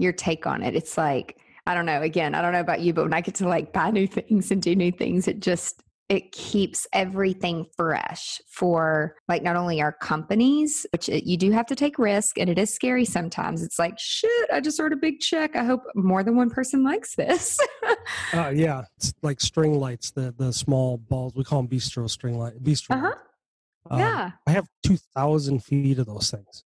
your 0.00 0.12
take 0.12 0.46
on 0.46 0.62
it. 0.62 0.74
It's 0.74 0.96
like, 0.96 1.38
I 1.66 1.74
don't 1.74 1.86
know, 1.86 2.02
again, 2.02 2.34
I 2.34 2.42
don't 2.42 2.52
know 2.52 2.60
about 2.60 2.80
you, 2.80 2.92
but 2.92 3.04
when 3.04 3.14
I 3.14 3.20
get 3.20 3.34
to 3.36 3.48
like 3.48 3.72
buy 3.72 3.90
new 3.90 4.06
things 4.06 4.50
and 4.50 4.62
do 4.62 4.74
new 4.74 4.92
things, 4.92 5.28
it 5.28 5.40
just 5.40 5.82
it 6.10 6.32
keeps 6.32 6.88
everything 6.92 7.64
fresh 7.76 8.40
for 8.48 9.14
like 9.28 9.44
not 9.44 9.54
only 9.54 9.80
our 9.80 9.92
companies, 9.92 10.84
which 10.92 11.08
it, 11.08 11.22
you 11.24 11.36
do 11.36 11.52
have 11.52 11.66
to 11.66 11.76
take 11.76 12.00
risk 12.00 12.36
and 12.36 12.50
it 12.50 12.58
is 12.58 12.74
scary 12.74 13.04
sometimes. 13.04 13.62
It's 13.62 13.78
like, 13.78 13.96
shit, 13.96 14.50
I 14.52 14.60
just 14.60 14.80
wrote 14.80 14.92
a 14.92 14.96
big 14.96 15.20
check. 15.20 15.54
I 15.54 15.62
hope 15.62 15.84
more 15.94 16.24
than 16.24 16.34
one 16.34 16.50
person 16.50 16.82
likes 16.84 17.14
this. 17.14 17.58
Uh, 18.32 18.52
yeah, 18.54 18.84
it's 18.96 19.12
like 19.22 19.40
string 19.40 19.78
lights, 19.78 20.10
the 20.10 20.34
the 20.36 20.52
small 20.52 20.96
balls. 20.96 21.34
We 21.34 21.44
call 21.44 21.62
them 21.62 21.68
bistro 21.68 22.08
string 22.08 22.38
light. 22.38 22.62
Bistro. 22.62 22.96
uh-huh. 22.96 23.06
lights. 23.06 23.18
Um, 23.90 23.98
yeah. 23.98 24.30
I 24.46 24.50
have 24.52 24.66
two 24.84 24.96
thousand 25.14 25.64
feet 25.64 25.98
of 25.98 26.06
those 26.06 26.30
things 26.30 26.64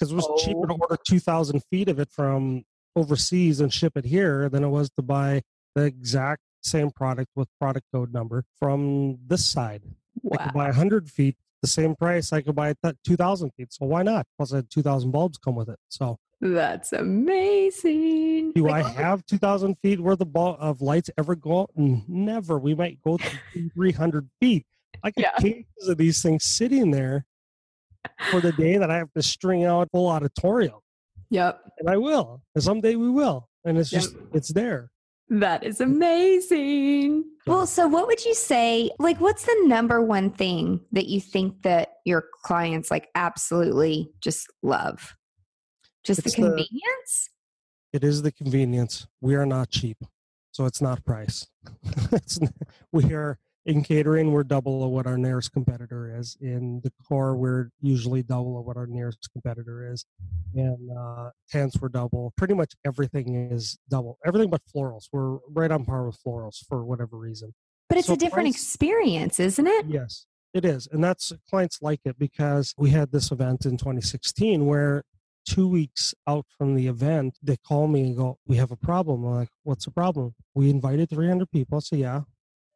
because 0.00 0.12
it 0.12 0.16
was 0.16 0.42
cheaper 0.42 0.66
to 0.66 0.72
Oh. 0.74 0.78
order 0.80 0.96
two 1.06 1.20
thousand 1.20 1.62
feet 1.70 1.88
of 1.88 1.98
it 1.98 2.10
from 2.10 2.64
overseas 2.96 3.60
and 3.60 3.72
ship 3.72 3.96
it 3.96 4.04
here 4.06 4.48
than 4.48 4.64
it 4.64 4.68
was 4.68 4.90
to 4.90 5.02
buy 5.02 5.42
the 5.74 5.84
exact 5.84 6.42
same 6.62 6.90
product 6.90 7.28
with 7.36 7.48
product 7.60 7.86
code 7.92 8.12
number 8.12 8.44
from 8.58 9.18
this 9.26 9.46
side. 9.46 9.82
I 10.32 10.36
could 10.44 10.52
buy 10.54 10.72
hundred 10.72 11.10
feet 11.10 11.36
the 11.62 11.68
same 11.68 11.94
price. 11.94 12.32
I 12.32 12.40
could 12.40 12.54
buy 12.56 12.70
it 12.70 12.78
two 13.04 13.16
thousand 13.16 13.52
feet. 13.56 13.72
So 13.72 13.86
why 13.86 14.02
not? 14.02 14.26
Plus, 14.36 14.52
I 14.52 14.56
had 14.56 14.70
two 14.70 14.82
thousand 14.82 15.10
bulbs 15.12 15.38
come 15.38 15.54
with 15.54 15.68
it. 15.68 15.78
So 15.88 16.18
That's 16.40 16.92
amazing. 16.92 18.52
do 18.52 18.66
Like, 18.66 18.84
I 18.86 18.88
have 18.90 19.24
two 19.26 19.38
thousand 19.38 19.76
feet 19.82 20.00
worth 20.00 20.20
of, 20.20 20.32
ball, 20.32 20.56
of 20.58 20.80
lights 20.80 21.10
ever 21.18 21.34
go? 21.36 21.68
Never. 21.76 22.58
We 22.58 22.74
might 22.74 23.00
go 23.02 23.16
to 23.54 23.70
three 23.74 23.92
hundred 23.92 24.28
feet. 24.40 24.66
I 25.02 25.10
got 25.12 25.22
Yeah. 25.22 25.38
cases 25.38 25.88
of 25.88 25.96
these 25.98 26.22
things 26.22 26.44
sitting 26.44 26.90
there 26.90 27.24
for 28.30 28.40
the 28.40 28.52
day 28.52 28.76
that 28.78 28.90
I 28.90 28.96
have 28.96 29.12
to 29.14 29.22
string 29.22 29.64
out 29.64 29.88
full 29.92 30.08
auditorium, 30.08 30.78
Yep. 31.30 31.60
and 31.78 31.88
I 31.90 31.96
will. 31.96 32.42
And 32.54 32.62
someday 32.64 32.94
we 32.96 33.10
will. 33.10 33.48
And 33.64 33.78
it's 33.78 33.92
Yep. 33.92 34.02
just 34.02 34.16
it's 34.32 34.48
there. 34.52 34.90
That 35.28 35.62
is 35.62 35.80
amazing. 35.80 37.24
Well, 37.46 37.66
so 37.66 37.86
what 37.86 38.06
would 38.08 38.24
you 38.24 38.34
say? 38.34 38.90
Like, 38.98 39.20
what's 39.20 39.44
the 39.44 39.64
number 39.66 40.00
one 40.02 40.30
thing 40.30 40.80
that 40.92 41.06
you 41.06 41.20
think 41.20 41.62
that 41.62 41.90
your 42.04 42.24
clients 42.42 42.90
like 42.90 43.08
absolutely 43.14 44.12
just 44.20 44.48
love? 44.62 45.14
Just 46.04 46.20
It's 46.26 46.34
the 46.34 46.42
the- 46.42 46.48
convenience? 46.48 47.30
It 47.92 48.04
is 48.04 48.22
the 48.22 48.32
convenience. 48.32 49.06
We 49.20 49.34
are 49.34 49.46
not 49.46 49.68
cheap, 49.68 49.98
so 50.52 50.64
it's 50.64 50.80
not 50.80 51.04
price. 51.04 51.46
it's, 52.12 52.38
we 52.92 53.12
are 53.12 53.38
in 53.70 53.82
catering. 53.82 54.32
We're 54.32 54.44
double 54.44 54.84
of 54.84 54.90
what 54.90 55.06
our 55.06 55.16
nearest 55.16 55.52
competitor 55.52 56.14
is. 56.18 56.36
In 56.40 56.80
the 56.82 56.92
core, 57.06 57.36
we're 57.36 57.70
usually 57.80 58.22
double 58.22 58.58
of 58.58 58.66
what 58.66 58.76
our 58.76 58.86
nearest 58.86 59.28
competitor 59.32 59.90
is. 59.92 60.04
And 60.54 60.90
uh, 60.96 61.30
tents, 61.48 61.80
we're 61.80 61.88
double. 61.88 62.32
Pretty 62.36 62.54
much 62.54 62.74
everything 62.84 63.50
is 63.50 63.78
double. 63.88 64.18
Everything 64.26 64.50
but 64.50 64.62
florals. 64.74 65.04
We're 65.12 65.38
right 65.48 65.70
on 65.70 65.84
par 65.84 66.06
with 66.06 66.18
florals 66.22 66.64
for 66.68 66.84
whatever 66.84 67.16
reason. 67.16 67.54
but 67.88 67.98
it's 67.98 68.08
so 68.08 68.14
a 68.14 68.16
different 68.16 68.46
price- 68.46 68.54
experience, 68.62 69.40
isn't 69.40 69.66
it? 69.66 69.86
Yes, 69.88 70.26
it 70.52 70.64
is. 70.64 70.88
And 70.90 71.02
that's 71.02 71.32
clients 71.48 71.78
like 71.80 72.00
it 72.04 72.18
because 72.18 72.74
we 72.76 72.90
had 72.90 73.12
this 73.12 73.30
event 73.30 73.64
in 73.64 73.76
2016 73.76 74.66
where 74.66 75.04
two 75.46 75.68
weeks 75.68 76.14
out 76.26 76.46
from 76.58 76.74
the 76.74 76.86
event, 76.86 77.38
they 77.42 77.56
call 77.56 77.86
me 77.88 78.02
and 78.02 78.16
go, 78.16 78.38
We 78.46 78.56
have 78.56 78.70
a 78.70 78.76
problem. 78.76 79.24
I'm 79.24 79.34
like, 79.36 79.48
What's 79.62 79.84
the 79.84 79.90
problem? 79.90 80.34
We 80.54 80.70
invited 80.70 81.10
300 81.10 81.50
people. 81.50 81.78
I 81.78 81.80
say, 81.80 81.96
Yeah. 81.98 82.22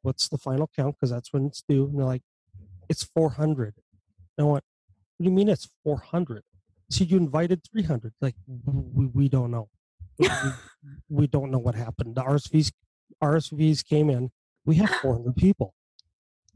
What's 0.05 0.29
the 0.29 0.39
final 0.39 0.71
count? 0.77 0.97
Because 0.97 1.11
that's 1.11 1.33
when 1.33 1.47
it's 1.47 1.65
due. 1.67 1.87
And 1.87 1.99
they're 1.99 2.05
like, 2.07 2.23
It's 2.89 3.03
400. 3.03 3.75
And 4.37 4.47
I 4.47 4.51
went, 4.51 4.65
What 5.17 5.25
do 5.25 5.31
you 5.31 5.31
mean 5.31 5.49
it's 5.49 5.69
400? 5.83 6.43
So 6.91 7.05
you 7.05 7.17
invited 7.17 7.63
300. 7.73 8.13
Like, 8.21 8.37
we, 8.47 9.07
we 9.07 9.29
don't 9.29 9.51
know. 9.51 9.69
We, 10.19 10.29
we 11.09 11.27
don't 11.27 11.51
know 11.51 11.59
what 11.59 11.75
happened. 11.75 12.15
The 12.15 12.23
RSVs, 12.23 12.73
RSVs 13.23 13.85
came 13.85 14.11
in. 14.11 14.31
We 14.67 14.77
have 14.77 14.91
400 15.03 15.35
people. 15.37 15.75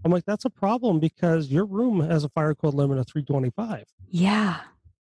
I'm 0.04 0.12
like, 0.12 0.24
that's 0.26 0.44
a 0.44 0.50
problem 0.50 1.00
because 1.00 1.48
your 1.48 1.64
room 1.64 2.00
has 2.08 2.22
a 2.22 2.28
fire 2.28 2.54
code 2.54 2.74
limit 2.74 2.98
of 2.98 3.06
325. 3.08 3.84
Yeah. 4.08 4.60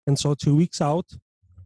And 0.07 0.17
so 0.17 0.33
two 0.33 0.55
weeks 0.55 0.81
out, 0.81 1.05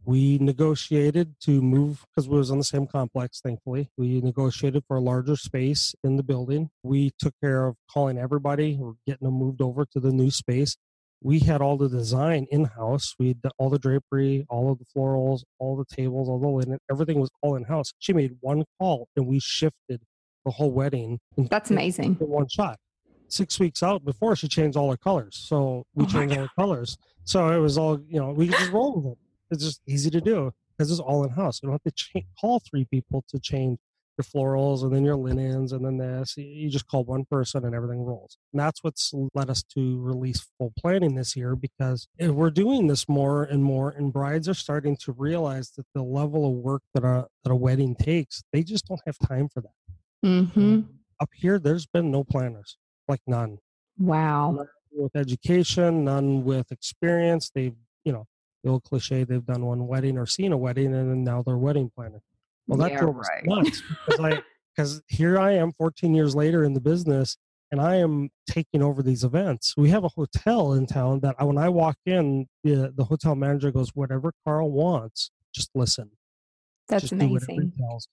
we 0.06 0.38
negotiated 0.38 1.34
to 1.40 1.62
move 1.62 2.04
because 2.10 2.28
we 2.28 2.36
was 2.36 2.50
on 2.50 2.58
the 2.58 2.64
same 2.64 2.86
complex, 2.86 3.40
thankfully. 3.40 3.88
We 3.96 4.20
negotiated 4.20 4.84
for 4.86 4.96
a 4.96 5.00
larger 5.00 5.36
space 5.36 5.94
in 6.04 6.16
the 6.16 6.22
building. 6.22 6.70
We 6.82 7.12
took 7.18 7.34
care 7.42 7.66
of 7.66 7.76
calling 7.90 8.18
everybody, 8.18 8.76
we're 8.76 8.92
getting 9.06 9.24
them 9.26 9.34
moved 9.34 9.62
over 9.62 9.86
to 9.86 10.00
the 10.00 10.12
new 10.12 10.30
space. 10.30 10.76
We 11.22 11.38
had 11.38 11.62
all 11.62 11.78
the 11.78 11.88
design 11.88 12.46
in 12.50 12.64
house. 12.64 13.14
We 13.18 13.28
had 13.28 13.38
all 13.56 13.70
the 13.70 13.78
drapery, 13.78 14.44
all 14.50 14.70
of 14.70 14.78
the 14.78 14.84
florals, 14.84 15.40
all 15.58 15.74
the 15.74 15.86
tables, 15.86 16.28
all 16.28 16.38
the 16.38 16.48
linen, 16.48 16.78
everything 16.90 17.18
was 17.18 17.30
all 17.40 17.56
in 17.56 17.64
house. 17.64 17.92
She 17.98 18.12
made 18.12 18.36
one 18.40 18.64
call 18.78 19.08
and 19.16 19.26
we 19.26 19.40
shifted 19.40 20.02
the 20.44 20.50
whole 20.50 20.70
wedding 20.70 21.20
That's 21.38 21.70
amazing. 21.70 22.18
in 22.20 22.28
one 22.28 22.48
shot. 22.48 22.78
Six 23.28 23.58
weeks 23.58 23.82
out 23.82 24.04
before 24.04 24.36
she 24.36 24.48
changed 24.48 24.76
all 24.76 24.90
her 24.90 24.98
colors. 24.98 25.34
So 25.48 25.84
we 25.94 26.04
Oh 26.04 26.08
changed 26.08 26.36
all 26.36 26.42
the 26.42 26.50
colors. 26.58 26.98
So 27.24 27.48
it 27.48 27.58
was 27.58 27.78
all, 27.78 27.98
you 28.06 28.20
know, 28.20 28.32
we 28.32 28.48
just 28.48 28.70
rolled 28.70 29.02
with 29.02 29.12
it. 29.14 29.18
It's 29.50 29.64
just 29.64 29.80
easy 29.86 30.10
to 30.10 30.20
do 30.20 30.52
because 30.76 30.90
it's 30.90 31.00
all 31.00 31.24
in 31.24 31.30
house. 31.30 31.60
You 31.62 31.68
don't 31.68 31.74
have 31.74 31.82
to 31.82 31.90
cha- 31.92 32.26
call 32.40 32.60
three 32.60 32.84
people 32.84 33.24
to 33.28 33.38
change 33.38 33.78
your 34.16 34.24
florals 34.24 34.82
and 34.84 34.94
then 34.94 35.04
your 35.04 35.16
linens 35.16 35.72
and 35.72 35.84
then 35.84 35.98
this. 35.98 36.36
You- 36.36 36.44
You 36.44 36.70
just 36.70 36.86
call 36.86 37.04
one 37.04 37.24
person 37.24 37.64
and 37.64 37.74
everything 37.74 38.00
rolls. 38.04 38.36
And 38.52 38.60
that's 38.60 38.82
what's 38.84 39.12
led 39.34 39.50
us 39.50 39.62
to 39.74 40.00
release 40.00 40.46
full 40.58 40.72
planning 40.78 41.14
this 41.16 41.34
year 41.36 41.56
because 41.56 42.06
if 42.18 42.30
we're 42.30 42.50
doing 42.50 42.86
this 42.86 43.08
more 43.08 43.42
and 43.42 43.62
more, 43.64 43.90
and 43.90 44.12
brides 44.12 44.48
are 44.48 44.54
starting 44.54 44.96
to 44.98 45.12
realize 45.12 45.70
that 45.72 45.86
the 45.94 46.02
level 46.02 46.46
of 46.46 46.52
work 46.54 46.82
that 46.94 47.04
a, 47.04 47.26
that 47.42 47.50
a 47.50 47.56
wedding 47.56 47.94
takes, 47.96 48.42
they 48.52 48.62
just 48.62 48.86
don't 48.86 49.00
have 49.06 49.18
time 49.18 49.48
for 49.48 49.60
that 49.62 49.72
Mm-hmm. 50.24 50.80
up 51.20 51.28
here 51.34 51.58
there's 51.58 51.84
been 51.86 52.10
no 52.10 52.24
planners 52.24 52.78
like 53.08 53.20
none 53.26 53.58
Wow. 53.98 54.64
with 54.90 55.14
education 55.14 56.02
none 56.04 56.44
with 56.44 56.72
experience 56.72 57.50
they've 57.54 57.76
you 58.04 58.12
know 58.12 58.26
the 58.64 58.70
old 58.70 58.82
cliche 58.82 59.24
they've 59.24 59.46
done 59.46 59.64
one 59.64 59.86
wedding 59.86 60.18
or 60.18 60.26
seen 60.26 60.52
a 60.52 60.56
wedding 60.56 60.86
and 60.94 61.10
then 61.10 61.22
now 61.24 61.42
they're 61.42 61.56
wedding 61.58 61.90
planner 61.94 62.20
well 62.66 62.78
that 62.78 62.92
Yeah, 62.92 62.98
drove 62.98 63.16
right. 63.16 63.44
nuts 63.44 63.82
because 63.82 64.18
i 64.20 64.42
because 64.76 65.02
here 65.06 65.38
i 65.38 65.52
am 65.52 65.72
14 65.72 66.14
years 66.14 66.34
later 66.34 66.64
in 66.64 66.72
the 66.72 66.80
business 66.80 67.36
and 67.70 67.80
i 67.80 67.96
am 67.96 68.30
taking 68.48 68.82
over 68.82 69.02
these 69.02 69.22
events 69.24 69.74
we 69.76 69.90
have 69.90 70.04
a 70.04 70.08
hotel 70.08 70.72
in 70.72 70.86
town 70.86 71.20
that 71.20 71.36
I- 71.38 71.44
when 71.44 71.58
i 71.58 71.68
walk 71.68 71.98
in 72.06 72.46
the, 72.64 72.92
the 72.96 73.04
hotel 73.04 73.34
manager 73.36 73.70
goes 73.70 73.90
whatever 73.94 74.32
carl 74.44 74.70
wants 74.72 75.30
just 75.54 75.70
listen 75.74 76.10
That's 76.88 77.02
just 77.02 77.18
do 77.18 77.28
whatever 77.28 77.52
he 77.52 77.68
amazing. 77.68 77.72
tells 77.78 78.08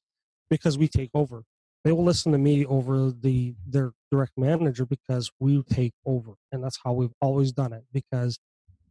because 0.50 0.78
we 0.78 0.88
take 0.88 1.10
over. 1.14 1.44
They 1.84 1.92
will 1.92 2.04
listen 2.04 2.32
to 2.34 2.38
me 2.38 2.66
over 2.66 3.10
the 3.12 3.56
their 3.66 3.94
direct 4.12 4.34
manager 4.38 4.86
because 4.86 5.32
we 5.40 5.64
take 5.64 5.94
over, 6.06 6.34
and 6.52 6.64
that's 6.64 6.80
how 6.84 6.94
we've 6.94 7.14
always 7.22 7.52
done 7.54 7.74
it. 7.74 7.86
Because 7.92 8.38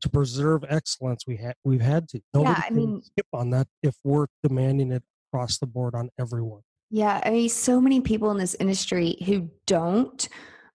to 0.00 0.08
preserve 0.08 0.64
excellence, 0.68 1.24
we 1.26 1.36
had 1.36 1.54
we've 1.64 1.80
had 1.80 2.08
to. 2.10 2.20
Nobody 2.34 2.60
I 2.60 2.66
can 2.68 2.76
mean- 2.76 3.02
skip 3.02 3.26
on 3.32 3.50
that 3.50 3.68
if 3.82 3.96
we're 4.04 4.26
demanding 4.42 4.92
it 4.92 5.02
across 5.32 5.58
the 5.58 5.66
board 5.66 5.94
on 5.94 6.10
everyone. 6.18 6.62
Yeah, 6.90 7.20
I 7.24 7.30
mean, 7.30 7.48
so 7.48 7.80
many 7.80 8.00
people 8.00 8.30
in 8.32 8.38
this 8.38 8.56
industry 8.58 9.16
who 9.24 9.48
don't 9.66 10.28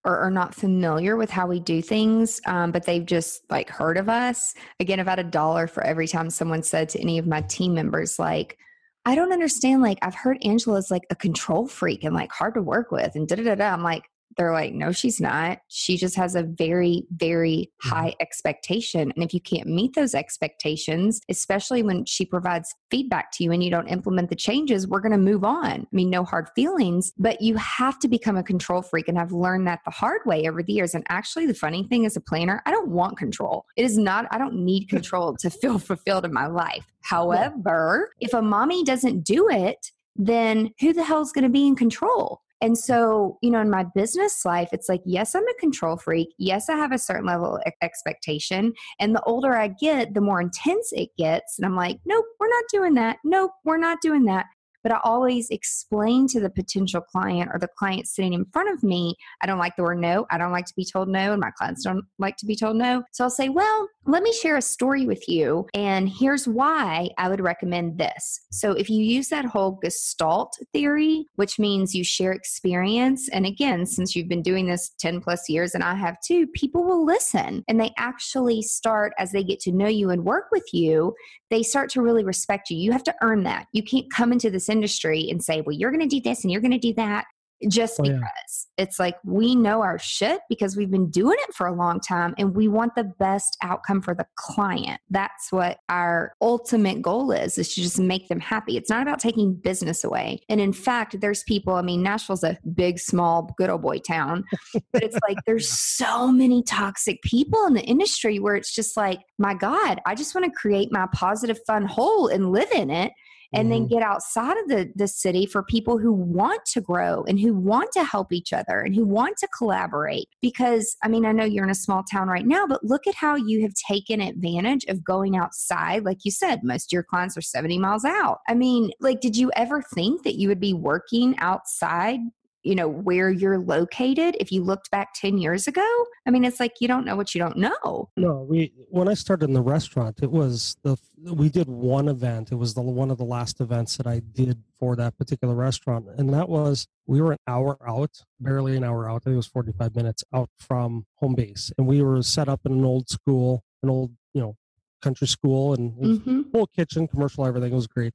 or 0.05 0.17
are 0.17 0.31
not 0.31 0.53
familiar 0.53 1.17
with 1.17 1.31
how 1.31 1.47
we 1.47 1.59
do 1.59 1.81
things, 1.81 2.39
um, 2.45 2.71
but 2.71 2.85
they've 2.85 3.05
just 3.05 3.41
like 3.49 3.69
heard 3.69 3.97
of 3.97 4.07
us. 4.07 4.53
Again, 4.79 4.99
I've 4.99 5.07
had 5.07 5.19
a 5.19 5.23
dollar 5.23 5.67
for 5.67 5.83
every 5.83 6.07
time 6.07 6.29
someone 6.29 6.61
said 6.63 6.89
to 6.89 7.01
any 7.01 7.17
of 7.17 7.25
my 7.25 7.41
team 7.41 7.73
members, 7.73 8.19
like, 8.19 8.57
I 9.03 9.15
don't 9.15 9.33
understand. 9.33 9.81
Like, 9.81 9.97
I've 10.01 10.15
heard 10.15 10.37
Angela's 10.43 10.89
like 10.89 11.05
a 11.09 11.15
control 11.15 11.67
freak 11.67 12.03
and 12.03 12.15
like 12.15 12.31
hard 12.31 12.53
to 12.53 12.61
work 12.61 12.91
with, 12.91 13.15
and 13.15 13.27
da 13.27 13.35
da 13.35 13.43
da 13.43 13.55
da. 13.55 13.73
I'm 13.73 13.83
like, 13.83 14.03
they're 14.37 14.51
like, 14.51 14.73
no, 14.73 14.91
she's 14.91 15.21
not. 15.21 15.59
She 15.67 15.97
just 15.97 16.15
has 16.15 16.35
a 16.35 16.43
very, 16.43 17.05
very 17.11 17.71
Mhm. 17.83 17.89
high 17.89 18.15
expectation. 18.19 19.11
And 19.15 19.23
if 19.23 19.33
you 19.33 19.39
can't 19.39 19.67
meet 19.67 19.93
those 19.95 20.13
expectations, 20.13 21.21
especially 21.29 21.83
when 21.83 22.05
she 22.05 22.25
provides 22.25 22.73
feedback 22.91 23.31
to 23.33 23.43
you 23.43 23.51
and 23.51 23.63
you 23.63 23.71
don't 23.71 23.87
implement 23.87 24.29
the 24.29 24.35
changes, 24.35 24.87
we're 24.87 24.99
going 25.01 25.11
to 25.11 25.17
move 25.17 25.43
on. 25.43 25.81
I 25.81 25.87
mean, 25.91 26.09
no 26.09 26.23
hard 26.23 26.49
feelings, 26.55 27.13
but 27.17 27.41
you 27.41 27.55
have 27.55 27.99
to 27.99 28.07
become 28.07 28.37
a 28.37 28.43
control 28.43 28.81
freak. 28.81 29.07
And 29.07 29.17
I've 29.19 29.31
learned 29.31 29.67
that 29.67 29.79
the 29.85 29.91
hard 29.91 30.21
way 30.25 30.47
over 30.47 30.61
the 30.61 30.73
years. 30.73 30.93
And 30.95 31.05
actually, 31.09 31.45
the 31.45 31.53
funny 31.53 31.83
thing 31.83 32.05
as 32.05 32.15
a 32.15 32.21
planner, 32.21 32.61
I 32.65 32.71
don't 32.71 32.89
want 32.89 33.17
control. 33.17 33.65
It 33.77 33.85
is 33.85 33.97
not, 33.97 34.27
I 34.31 34.37
don't 34.37 34.55
need 34.55 34.87
control 34.89 35.35
to 35.37 35.49
feel 35.49 35.79
fulfilled 35.79 36.25
in 36.25 36.33
my 36.33 36.47
life. 36.47 36.85
However, 37.01 38.11
if 38.19 38.33
a 38.33 38.41
mommy 38.41 38.83
doesn't 38.83 39.23
do 39.23 39.47
it, 39.49 39.91
then 40.15 40.71
who 40.79 40.93
the 40.93 41.03
hell 41.03 41.21
is 41.21 41.31
going 41.31 41.43
to 41.43 41.49
be 41.49 41.67
in 41.67 41.75
control? 41.75 42.41
And 42.65 42.75
so, 42.75 43.37
you 43.43 43.51
know, 43.51 43.61
in 43.61 43.69
my 43.69 43.83
business 43.83 44.43
life, 44.43 44.69
it's 44.71 44.89
like, 44.89 45.03
yes, 45.05 45.35
I'm 45.35 45.47
a 45.47 45.53
control 45.59 45.97
freak. 45.97 46.29
Yes, 46.39 46.67
I 46.67 46.75
have 46.75 46.91
a 46.91 46.97
certain 46.97 47.27
level 47.27 47.57
of 47.57 47.73
expectation. 47.83 48.73
And 48.99 49.13
the 49.13 49.21
older 49.21 49.55
I 49.55 49.67
get, 49.67 50.15
the 50.15 50.21
more 50.21 50.41
intense 50.41 50.91
it 50.91 51.09
gets. 51.15 51.59
And 51.59 51.65
I'm 51.67 51.75
like, 51.75 51.99
nope, 52.07 52.25
we're 52.39 52.49
not 52.49 52.63
doing 52.71 52.95
that. 52.95 53.17
Nope, 53.23 53.51
we're 53.65 53.77
not 53.77 53.99
doing 54.01 54.25
that. 54.25 54.47
But 54.81 54.93
I 54.93 54.99
always 55.03 55.51
explain 55.51 56.27
to 56.29 56.39
the 56.39 56.49
potential 56.49 57.01
client 57.01 57.51
or 57.53 57.59
the 57.59 57.69
client 57.77 58.07
sitting 58.07 58.33
in 58.33 58.45
front 58.51 58.73
of 58.73 58.81
me, 58.81 59.15
I 59.43 59.45
don't 59.45 59.59
like 59.59 59.75
the 59.75 59.83
word 59.83 59.99
no. 59.99 60.25
I 60.31 60.39
don't 60.39 60.51
like 60.51 60.65
to 60.65 60.75
be 60.75 60.85
told 60.91 61.07
no. 61.07 61.33
And 61.33 61.41
my 61.41 61.51
clients 61.51 61.83
don't 61.83 62.05
like 62.17 62.37
to 62.37 62.47
be 62.47 62.55
told 62.55 62.77
no. 62.77 63.03
So 63.11 63.25
I'll 63.25 63.29
say, 63.29 63.49
well, 63.49 63.87
let 64.07 64.21
me 64.21 64.31
share 64.31 64.57
a 64.57 64.61
story 64.61 65.05
with 65.05 65.27
you. 65.27 65.67
And 65.73 66.07
here's 66.07 66.47
why 66.47 67.09
I 67.17 67.27
would 67.27 67.41
recommend 67.41 67.97
this. 67.97 68.41
So 68.51 68.71
if 68.71 68.89
you 68.89 69.03
use 69.03 69.29
that 69.29 69.45
whole 69.45 69.79
gestalt 69.81 70.57
theory, 70.73 71.25
which 71.35 71.57
means 71.57 71.95
you 71.95 72.03
share 72.03 72.31
experience, 72.31 73.27
and 73.29 73.45
again, 73.45 73.85
since 73.85 74.15
you've 74.15 74.27
been 74.27 74.43
doing 74.43 74.67
this 74.67 74.91
10 74.99 75.21
plus 75.21 75.49
years 75.49 75.73
and 75.73 75.83
I 75.83 75.95
have 75.95 76.17
too, 76.21 76.45
people 76.47 76.83
will 76.83 77.03
listen 77.03 77.63
and 77.67 77.79
they 77.79 77.91
actually 77.97 78.61
start 78.61 79.13
as 79.17 79.31
they 79.31 79.43
get 79.43 79.59
to 79.61 79.71
know 79.71 79.87
you 79.87 80.11
and 80.11 80.23
work 80.23 80.45
with 80.51 80.65
you, 80.71 81.15
they 81.49 81.63
start 81.63 81.89
to 81.91 82.01
really 82.01 82.23
respect 82.23 82.69
you. 82.69 82.77
You 82.77 82.91
have 82.91 83.03
to 83.03 83.15
earn 83.21 83.43
that. 83.43 83.67
You 83.71 83.81
can't 83.81 84.11
come 84.13 84.31
into 84.31 84.51
this 84.51 84.69
industry 84.69 85.27
and 85.29 85.43
say, 85.43 85.61
well, 85.61 85.75
you're 85.75 85.91
going 85.91 86.07
to 86.07 86.07
do 86.07 86.21
this 86.21 86.43
and 86.43 86.51
you're 86.51 86.61
going 86.61 86.71
to 86.71 86.77
do 86.77 86.93
that 86.93 87.25
just 87.69 87.99
Oh, 87.99 88.03
yeah. 88.03 88.13
because 88.13 88.67
it's 88.77 88.99
like 88.99 89.15
we 89.23 89.55
know 89.55 89.81
our 89.81 89.97
shit 89.97 90.41
because 90.49 90.75
we've 90.75 90.91
been 90.91 91.09
doing 91.09 91.37
it 91.47 91.53
for 91.53 91.67
a 91.67 91.73
long 91.73 91.99
time 91.99 92.35
and 92.37 92.55
we 92.55 92.67
want 92.67 92.95
the 92.95 93.03
best 93.03 93.57
outcome 93.63 94.01
for 94.01 94.13
the 94.13 94.25
client. 94.35 94.99
That's 95.09 95.51
what 95.51 95.79
our 95.89 96.33
ultimate 96.41 97.01
goal 97.01 97.31
is, 97.31 97.57
is 97.57 97.73
to 97.75 97.81
just 97.81 97.99
make 97.99 98.27
them 98.27 98.39
happy. 98.39 98.77
It's 98.77 98.89
not 98.89 99.01
about 99.01 99.19
taking 99.19 99.53
business 99.53 100.03
away. 100.03 100.41
And 100.49 100.59
in 100.59 100.73
fact, 100.73 101.19
there's 101.21 101.43
people, 101.43 101.73
I 101.73 101.81
mean, 101.81 102.03
Nashville's 102.03 102.43
a 102.43 102.57
big, 102.73 102.99
small, 102.99 103.53
good 103.57 103.69
old 103.69 103.81
boy 103.81 103.99
town, 103.99 104.43
but 104.91 105.03
it's 105.03 105.17
like 105.27 105.37
there's 105.45 105.69
so 105.69 106.31
many 106.31 106.63
toxic 106.63 107.21
people 107.21 107.65
in 107.65 107.73
the 107.73 107.83
industry 107.83 108.39
where 108.39 108.55
it's 108.55 108.73
just 108.73 108.97
like, 108.97 109.19
my 109.37 109.53
God, 109.53 109.99
I 110.05 110.15
just 110.15 110.35
want 110.35 110.45
to 110.45 110.51
create 110.51 110.89
my 110.91 111.07
positive, 111.13 111.59
fun 111.65 111.85
hole 111.85 112.27
and 112.27 112.51
live 112.51 112.71
in 112.71 112.89
it 112.89 113.11
and 113.53 113.71
then 113.71 113.85
Mhm. 113.85 113.89
get 113.89 114.01
outside 114.01 114.57
of 114.57 114.67
the, 114.67 114.91
the 114.95 115.07
city 115.07 115.45
for 115.45 115.63
people 115.63 115.97
who 115.97 116.11
want 116.11 116.65
to 116.65 116.81
grow 116.81 117.23
and 117.23 117.39
who 117.39 117.53
want 117.53 117.91
to 117.93 118.03
help 118.03 118.31
each 118.31 118.53
other 118.53 118.79
and 118.81 118.95
who 118.95 119.05
want 119.05 119.37
to 119.37 119.47
collaborate. 119.57 120.27
Because, 120.41 120.95
I 121.03 121.07
mean, 121.07 121.25
I 121.25 121.31
know 121.31 121.43
you're 121.45 121.63
in 121.63 121.69
a 121.69 121.75
small 121.75 122.03
town 122.11 122.27
right 122.27 122.45
now, 122.45 122.65
but 122.67 122.83
look 122.83 123.07
at 123.07 123.15
how 123.15 123.35
you 123.35 123.61
have 123.61 123.73
taken 123.87 124.21
advantage 124.21 124.85
of 124.85 125.03
going 125.03 125.35
outside. 125.37 126.03
Like 126.05 126.19
you 126.23 126.31
said, 126.31 126.63
most 126.63 126.87
of 126.87 126.93
your 126.93 127.03
clients 127.03 127.37
are 127.37 127.41
70 127.41 127.77
miles 127.79 128.05
out. 128.05 128.39
I 128.47 128.53
mean, 128.55 128.91
like, 128.99 129.21
did 129.21 129.37
you 129.37 129.51
ever 129.55 129.81
think 129.93 130.23
that 130.23 130.35
you 130.35 130.47
would 130.47 130.59
be 130.59 130.73
working 130.73 131.35
outside? 131.39 132.19
You 132.65 132.73
know, 132.75 132.87
where 132.87 133.29
you're 133.29 133.59
located 133.59 134.35
if 134.39 134.51
you 134.51 134.63
looked 134.63 134.89
back 134.89 135.13
10 135.13 135.37
years 135.37 135.67
ago? 135.67 135.87
I 136.25 136.31
mean, 136.31 136.43
it's 136.43 136.59
like 136.59 136.81
you 136.81 136.87
don't 136.87 137.05
know 137.05 137.15
what 137.15 137.35
you 137.35 137.39
don't 137.39 137.57
know. 137.57 138.09
No, 138.17 138.45
we 138.49 138.71
when 138.89 139.07
I 139.09 139.13
started 139.13 139.49
in 139.49 139.53
the 139.53 139.61
restaurant, 139.61 140.19
it 140.23 140.31
was 140.31 140.77
the 140.83 140.97
we 141.21 141.49
did 141.49 141.67
one 141.67 142.07
event. 142.07 142.51
It 142.51 142.55
was 142.55 142.73
the 142.73 142.81
one 142.81 143.11
of 143.11 143.17
the 143.17 143.25
last 143.25 143.59
events 143.59 143.97
that 143.97 144.07
I 144.07 144.19
did 144.19 144.63
for 144.79 144.95
that 144.95 145.17
particular 145.17 145.53
restaurant, 145.53 146.07
and 146.17 146.33
that 146.33 146.47
was 146.49 146.87
we 147.05 147.21
were 147.21 147.33
an 147.33 147.37
hour 147.45 147.77
out, 147.87 148.23
barely 148.39 148.77
an 148.77 148.83
hour 148.85 149.09
out. 149.09 149.17
I 149.17 149.19
think 149.25 149.33
it 149.33 149.37
was 149.37 149.47
forty 149.47 149.73
five 149.73 149.95
minutes 149.95 150.23
out 150.33 150.49
from 150.57 151.05
home 151.15 151.35
base, 151.35 151.71
and 151.77 151.85
we 151.87 152.01
were 152.01 152.23
set 152.23 152.47
up 152.47 152.61
in 152.65 152.71
an 152.71 152.85
old 152.85 153.09
school, 153.09 153.63
an 153.83 153.89
old 153.89 154.11
you 154.33 154.41
know 154.41 154.55
country 155.01 155.27
school, 155.27 155.73
and 155.73 155.91
it 156.01 156.07
was 156.07 156.19
hmm 156.19 156.41
full 156.53 156.67
kitchen, 156.67 157.07
commercial, 157.07 157.45
everything 157.45 157.73
It 157.73 157.75
was 157.75 157.87
great. 157.87 158.13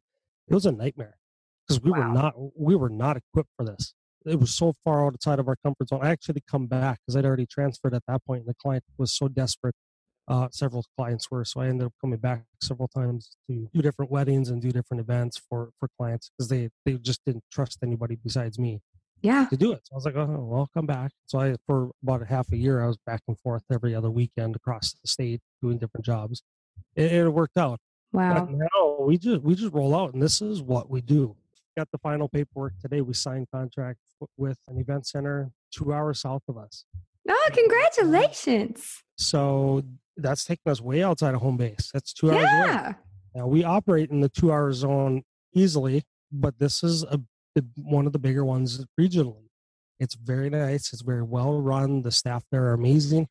It 0.48 0.54
was 0.54 0.64
a 0.66 0.72
nightmare 0.72 1.18
because 1.68 1.82
we 1.82 1.90
Wow. 1.90 1.98
were 1.98 2.04
not 2.04 2.34
we 2.58 2.74
were 2.74 2.88
not 2.90 3.18
equipped 3.18 3.50
for 3.56 3.64
this. 3.66 3.94
It 4.26 4.38
was 4.38 4.54
so 4.54 4.74
far 4.84 5.06
outside 5.06 5.38
of 5.38 5.48
our 5.48 5.56
comfort 5.64 5.88
zone. 5.88 6.00
I 6.02 6.10
actually 6.10 6.42
come 6.50 6.66
back 6.66 6.98
because 7.00 7.16
I'd 7.16 7.24
already 7.24 7.46
transferred 7.46 7.94
at 7.94 8.02
that 8.06 8.24
point, 8.26 8.40
and 8.40 8.48
the 8.48 8.54
client 8.54 8.84
was 8.98 9.12
so 9.14 9.28
desperate. 9.28 9.74
Uh, 10.28 10.48
several 10.52 10.84
clients 10.96 11.30
were, 11.30 11.44
so 11.44 11.60
I 11.60 11.66
ended 11.66 11.86
up 11.86 11.92
coming 12.00 12.18
back 12.18 12.44
several 12.62 12.86
times 12.88 13.36
to 13.48 13.68
do 13.72 13.82
different 13.82 14.10
weddings 14.10 14.48
and 14.50 14.60
do 14.62 14.70
different 14.70 15.00
events 15.00 15.40
for 15.48 15.70
for 15.80 15.88
clients 15.98 16.30
because 16.36 16.48
they 16.48 16.68
they 16.84 16.94
just 16.98 17.20
didn't 17.24 17.42
trust 17.50 17.78
anybody 17.82 18.16
besides 18.22 18.58
me 18.58 18.80
Yeah. 19.22 19.46
to 19.50 19.56
do 19.56 19.72
it. 19.72 19.80
So 19.84 19.94
I 19.94 19.96
was 19.96 20.04
like, 20.04 20.16
oh, 20.16 20.26
well, 20.26 20.60
I'll 20.60 20.70
come 20.72 20.86
back. 20.86 21.10
So 21.26 21.40
I, 21.40 21.56
for 21.66 21.90
about 22.02 22.22
a 22.22 22.26
half 22.26 22.52
a 22.52 22.56
year, 22.56 22.82
I 22.82 22.86
was 22.86 22.98
back 23.06 23.22
and 23.26 23.38
forth 23.40 23.64
every 23.72 23.94
other 23.94 24.10
weekend 24.10 24.54
across 24.54 24.92
the 24.92 25.08
state 25.08 25.40
doing 25.62 25.78
different 25.78 26.04
jobs. 26.04 26.42
It, 26.94 27.10
it 27.12 27.28
worked 27.30 27.56
out. 27.56 27.80
Wow. 28.12 28.34
But 28.34 28.50
now 28.50 28.98
we 29.00 29.18
just 29.18 29.40
we 29.42 29.54
just 29.56 29.72
roll 29.72 29.96
out, 29.96 30.12
and 30.14 30.22
this 30.22 30.40
is 30.42 30.62
what 30.62 30.90
we 30.90 31.00
do. 31.00 31.34
Got 31.80 31.92
the 31.92 31.98
final 31.98 32.28
paperwork 32.28 32.74
today. 32.78 33.00
We 33.00 33.14
signed 33.14 33.46
contract 33.50 34.00
with 34.36 34.58
an 34.68 34.78
event 34.78 35.06
center 35.06 35.50
two 35.72 35.94
hours 35.94 36.20
south 36.20 36.42
of 36.46 36.58
us. 36.58 36.84
Oh, 37.26 37.48
congratulations. 37.54 39.02
So 39.16 39.82
that's 40.14 40.44
taking 40.44 40.70
us 40.70 40.82
way 40.82 41.02
outside 41.02 41.32
of 41.34 41.40
home 41.40 41.56
base. 41.56 41.88
That's 41.90 42.12
two 42.12 42.32
hours 42.32 42.42
away. 42.42 42.50
Yeah. 42.50 42.92
Now 43.34 43.46
we 43.46 43.64
operate 43.64 44.10
in 44.10 44.20
the 44.20 44.28
two 44.28 44.52
hour 44.52 44.70
zone 44.74 45.22
easily, 45.54 46.02
but 46.30 46.58
this 46.58 46.82
is 46.82 47.02
a 47.04 47.18
one 47.76 48.06
of 48.06 48.12
the 48.12 48.18
bigger 48.18 48.44
ones 48.44 48.84
regionally. 49.00 49.48
It's 49.98 50.16
very 50.16 50.50
nice. 50.50 50.92
It's 50.92 51.00
very 51.00 51.22
well 51.22 51.62
run. 51.62 52.02
The 52.02 52.12
staff 52.12 52.44
there 52.52 52.64
are 52.64 52.74
amazing, 52.74 53.26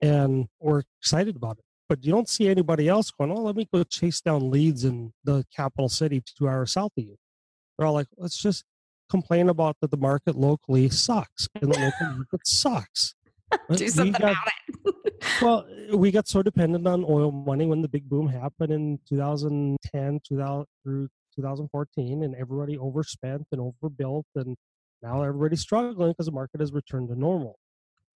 and 0.00 0.46
we're 0.60 0.84
excited 0.98 1.36
about 1.36 1.58
it. 1.58 1.64
But 1.90 2.06
you 2.06 2.10
don't 2.10 2.26
see 2.26 2.48
anybody 2.48 2.88
else 2.88 3.10
going, 3.10 3.30
"Oh, 3.32 3.42
let 3.42 3.54
me 3.54 3.68
go 3.70 3.84
chase 3.84 4.22
down 4.22 4.50
leads 4.50 4.82
in 4.82 5.12
the 5.24 5.44
capital 5.54 5.90
city 5.90 6.22
two 6.38 6.48
hours 6.48 6.72
south 6.72 6.92
of 6.96 7.04
you." 7.04 7.18
They're 7.76 7.86
all 7.86 7.94
like, 7.94 8.08
"Let's 8.16 8.36
just 8.36 8.64
complain 9.10 9.48
about 9.48 9.76
that 9.80 9.90
the 9.90 9.96
market 9.96 10.36
locally 10.36 10.88
sucks, 10.88 11.48
and 11.54 11.72
the 11.72 11.78
local 11.78 12.06
market 12.16 12.46
sucks." 12.46 13.14
Do 13.74 13.88
something 13.88 14.12
got- 14.12 14.32
about 14.32 14.36
it. 14.46 15.22
well, 15.42 15.66
we 15.94 16.10
got 16.10 16.26
so 16.26 16.42
dependent 16.42 16.86
on 16.86 17.04
oil 17.06 17.30
money 17.30 17.66
when 17.66 17.82
the 17.82 17.88
big 17.88 18.08
boom 18.08 18.28
happened 18.28 18.72
in 18.72 18.98
2010 19.08 20.20
2000, 20.26 20.66
through 20.82 21.08
2014, 21.34 22.22
and 22.22 22.34
everybody 22.34 22.78
overspent 22.78 23.46
and 23.52 23.60
overbuilt, 23.60 24.26
and 24.34 24.56
now 25.02 25.22
everybody's 25.22 25.60
struggling 25.60 26.12
because 26.12 26.26
the 26.26 26.32
market 26.32 26.60
has 26.60 26.72
returned 26.72 27.08
to 27.08 27.18
normal. 27.18 27.58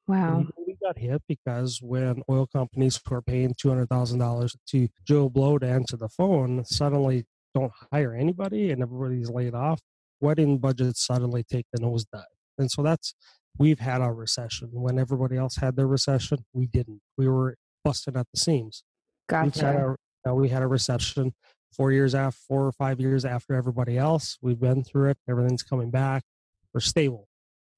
Wow. 0.09 0.47
We 0.67 0.77
got 0.81 0.99
hit 0.99 1.23
because 1.29 1.81
when 1.83 2.23
oil 2.31 2.47
companies 2.47 3.01
who 3.05 3.15
are 3.17 3.23
paying 3.23 3.55
$200,000 3.55 4.57
to 4.69 4.89
Joe 5.05 5.29
Blow 5.29 5.59
to 5.59 5.69
answer 5.69 5.97
the 5.97 6.09
phone 6.09 6.65
suddenly 6.65 7.27
don't 7.57 7.73
hire 7.93 8.15
anybody 8.15 8.71
and 8.71 8.83
everybody's 8.83 9.31
laid 9.31 9.55
off, 9.55 9.81
wedding 10.21 10.59
budgets 10.59 11.05
suddenly 11.05 11.43
take 11.43 11.67
the 11.73 11.81
nosedive. 11.81 12.25
And 12.59 12.71
so 12.71 12.83
that's, 12.83 13.15
we've 13.59 13.79
had 13.81 14.01
our 14.01 14.15
recession. 14.15 14.69
When 14.73 14.99
everybody 14.99 15.37
else 15.37 15.57
had 15.57 15.77
their 15.77 15.87
recession, 15.87 16.45
we 16.53 16.67
didn't. 16.67 17.01
We 17.17 17.29
were 17.29 17.57
busted 17.85 18.17
at 18.17 18.27
the 18.33 18.39
seams. 18.41 18.83
We've 19.31 19.37
had 19.39 19.53
Gotcha. 19.55 19.67
our, 19.79 19.97
uh, 20.29 20.35
we 20.35 20.49
had 20.51 20.63
a 20.63 20.67
recession 20.67 21.35
four 21.75 21.93
years 21.93 22.15
after, 22.15 22.39
four 22.49 22.67
or 22.67 22.73
five 22.73 23.01
years 23.01 23.25
after 23.25 23.55
everybody 23.55 23.97
else. 23.99 24.37
We've 24.43 24.61
been 24.61 24.85
through 24.85 25.11
it. 25.11 25.19
Everything's 25.29 25.63
coming 25.63 25.91
back. 25.91 26.23
We're 26.75 26.81
stable. 26.81 27.29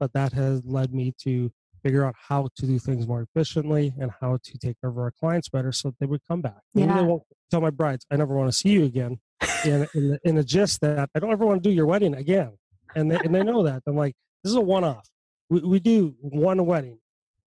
But 0.01 0.13
that 0.13 0.33
has 0.33 0.63
led 0.65 0.93
me 0.93 1.13
to 1.25 1.51
figure 1.83 2.05
out 2.05 2.15
how 2.29 2.49
to 2.57 2.67
do 2.67 2.79
things 2.79 3.07
more 3.07 3.23
efficiently 3.23 3.95
and 4.01 4.11
how 4.21 4.39
to 4.43 4.59
take 4.59 4.81
care 4.81 4.91
of 4.91 4.99
our 4.99 5.13
clients 5.13 5.49
better 5.49 5.71
so 5.73 5.89
that 5.91 5.99
they 6.01 6.07
would 6.07 6.23
come 6.29 6.41
back. 6.41 6.61
Maybe 6.75 6.89
Yeah. 6.89 6.97
they 6.97 7.03
won't 7.07 7.23
tell 7.51 7.61
my 7.61 7.71
brides, 7.71 8.05
I 8.11 8.17
never 8.17 8.37
want 8.37 8.49
to 8.51 8.57
see 8.57 8.71
you 8.71 8.85
again. 8.85 9.19
In, 9.65 9.87
in, 9.95 10.09
the, 10.09 10.21
in 10.25 10.35
the 10.35 10.45
gist 10.45 10.81
that 10.81 11.09
I 11.15 11.19
don't 11.19 11.31
ever 11.31 11.47
want 11.47 11.63
to 11.63 11.69
do 11.69 11.75
your 11.75 11.87
wedding 11.87 12.15
again. 12.15 12.53
And 12.95 13.11
they, 13.11 13.17
and 13.17 13.35
they 13.35 13.43
know 13.43 13.63
that. 13.65 13.83
I'm 13.87 13.97
like, 13.97 14.15
this 14.43 14.51
is 14.51 14.57
a 14.57 14.61
one 14.61 14.85
off. 14.85 15.09
We, 15.51 15.61
we 15.61 15.81
do 15.81 16.15
one 16.21 16.65
wedding. 16.65 16.99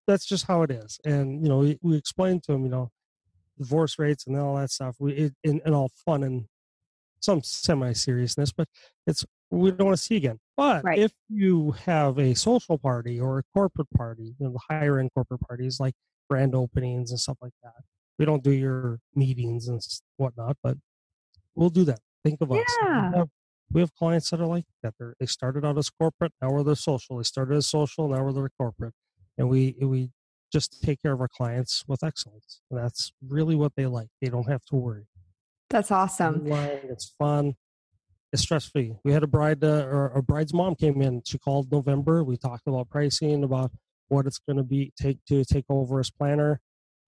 That's 0.08 0.25
just 0.25 0.45
how 0.45 0.63
it 0.63 0.71
is. 0.71 0.99
And, 1.06 1.41
you 1.43 1.49
know, 1.49 1.60
we, 1.60 1.80
we 1.82 1.95
explain 1.97 2.39
to 2.41 2.51
them, 2.51 2.63
you 2.63 2.69
know, 2.69 2.91
divorce 3.58 3.99
rates 3.99 4.27
and 4.27 4.38
all 4.38 4.56
that 4.56 4.71
stuff. 4.71 4.95
We, 4.99 5.32
it, 5.43 5.67
all 5.67 5.91
fun 6.06 6.23
and 6.23 6.45
some 7.19 7.43
semi 7.43 7.93
seriousness, 7.93 8.51
but 8.51 8.67
it's, 9.06 9.25
we 9.51 9.71
don't 9.71 9.88
want 9.88 9.97
to 9.97 10.04
see 10.04 10.15
again. 10.15 10.39
But 10.58 10.84
Right. 10.84 10.99
if 10.99 11.12
you 11.30 11.71
have 11.86 12.17
a 12.17 12.34
social 12.34 12.77
party 12.77 13.19
or 13.19 13.39
a 13.39 13.43
corporate 13.54 13.89
party, 13.95 14.36
you 14.39 14.45
know, 14.45 14.51
the 14.54 14.60
higher 14.69 14.99
end 14.99 15.12
corporate 15.13 15.41
parties 15.41 15.80
like 15.80 15.93
grand 16.30 16.56
openings 16.56 17.12
and 17.12 17.19
stuff 17.19 17.38
like 17.41 17.54
that, 17.63 17.73
we 18.17 18.25
don't 18.25 18.43
do 18.43 18.51
your 18.51 18.99
meetings 19.15 19.67
and 19.67 19.82
whatnot, 20.17 20.58
but 20.63 20.77
we'll 21.55 21.69
do 21.69 21.83
that. 21.85 21.99
Think 22.23 22.41
of 22.41 22.51
us. 22.51 22.65
Yeah. 22.83 23.09
We 23.11 23.17
have, 23.17 23.29
We 23.73 23.81
have 23.81 23.95
clients 23.95 24.29
that 24.29 24.41
are 24.41 24.45
like 24.45 24.65
that. 24.83 24.95
They're, 24.99 25.15
they 25.19 25.25
started 25.25 25.63
out 25.65 25.77
as 25.77 25.89
corporate, 25.89 26.33
now 26.41 26.51
we're 26.51 26.75
social. 26.75 27.17
They 27.17 27.23
started 27.23 27.55
as 27.55 27.67
social, 27.67 28.07
now 28.09 28.23
we're 28.23 28.49
corporate, 28.49 28.93
and 29.37 29.49
we 29.49 29.75
we 29.81 30.09
just 30.51 30.83
take 30.83 31.01
care 31.01 31.13
of 31.13 31.21
our 31.21 31.29
clients 31.29 31.85
with 31.87 32.03
excellence. 32.03 32.61
And 32.69 32.77
that's 32.77 33.13
really 33.25 33.55
what 33.55 33.73
they 33.77 33.85
like. 33.85 34.09
They 34.21 34.27
don't 34.27 34.49
have 34.49 34.65
to 34.65 34.75
worry. 34.75 35.07
That's 35.69 35.89
awesome. 35.91 36.45
It's 36.47 37.13
fun. 37.17 37.55
It's 38.33 38.41
stress 38.41 38.65
free. 38.65 38.95
We 39.05 39.13
had 39.13 39.23
a 39.23 39.27
bride 39.27 39.63
uh, 39.63 39.85
or 39.85 40.07
a 40.13 40.21
bride's 40.21 40.53
mom 40.53 40.75
came 40.75 41.01
in. 41.01 41.21
She 41.25 41.37
called 41.37 41.71
November. 41.71 42.23
We 42.23 42.35
talked 42.35 42.67
about 42.67 42.89
pricing, 42.89 43.43
about 43.43 43.71
what 44.09 44.25
it's 44.25 44.39
going 44.39 44.57
to 44.57 44.63
be 44.63 44.91
take 44.99 45.23
to 45.29 45.45
take 45.45 45.65
over 45.69 46.01
as 46.01 46.11
planner, 46.11 46.59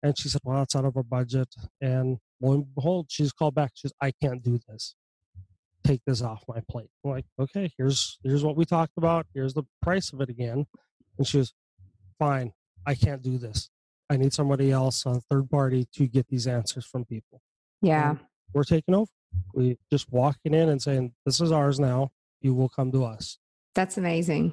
and 0.02 0.18
she 0.18 0.30
said, 0.30 0.40
"Well, 0.44 0.62
it's 0.62 0.74
out 0.74 0.86
of 0.86 0.96
our 0.96 1.02
budget." 1.02 1.48
And 1.80 2.18
lo 2.40 2.52
and 2.52 2.74
behold, 2.74 3.06
she's 3.08 3.32
called 3.32 3.54
back. 3.54 3.72
She's, 3.74 3.92
"I 4.00 4.10
can't 4.10 4.42
do 4.42 4.58
this. 4.68 4.94
Take 5.84 6.02
this 6.06 6.22
off 6.22 6.44
my 6.48 6.60
plate." 6.68 6.90
I'm 7.04 7.10
like, 7.10 7.26
"Okay, 7.38 7.72
here's 7.76 8.18
here's 8.22 8.44
what 8.44 8.56
we 8.56 8.64
talked 8.64 8.96
about. 8.96 9.26
Here's 9.34 9.54
the 9.54 9.64
price 9.82 10.12
of 10.12 10.20
it 10.20 10.28
again." 10.28 10.66
And 11.18 11.26
she 11.26 11.38
was, 11.38 11.54
"Fine. 12.18 12.52
I 12.86 12.94
can't 12.94 13.22
do 13.22 13.38
this. 13.38 13.70
I 14.10 14.16
need 14.16 14.32
somebody 14.32 14.70
else, 14.70 15.06
a 15.06 15.20
third 15.30 15.48
party, 15.50 15.86
to 15.94 16.06
get 16.06 16.28
these 16.28 16.46
answers 16.46 16.84
from 16.84 17.04
people." 17.04 17.40
Yeah. 17.82 18.10
And 18.10 18.20
we're 18.52 18.64
taking 18.64 18.94
over. 18.94 19.10
We 19.52 19.78
just 19.90 20.12
walking 20.12 20.54
in 20.54 20.68
and 20.68 20.80
saying, 20.80 21.14
"This 21.24 21.40
is 21.40 21.52
ours 21.52 21.80
now. 21.80 22.12
You 22.40 22.54
will 22.54 22.68
come 22.68 22.92
to 22.92 23.04
us." 23.04 23.38
That's 23.74 23.98
amazing. 23.98 24.52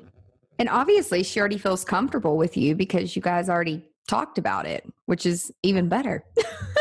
And 0.60 0.70
obviously, 0.70 1.24
she 1.24 1.40
already 1.40 1.58
feels 1.58 1.84
comfortable 1.84 2.38
with 2.38 2.56
you 2.58 2.76
because 2.76 3.16
you 3.16 3.22
guys 3.22 3.50
already 3.50 3.84
talked 4.08 4.38
about 4.38 4.66
it, 4.66 4.86
which 5.06 5.26
is 5.26 5.52
even 5.64 5.90
better. 5.90 6.24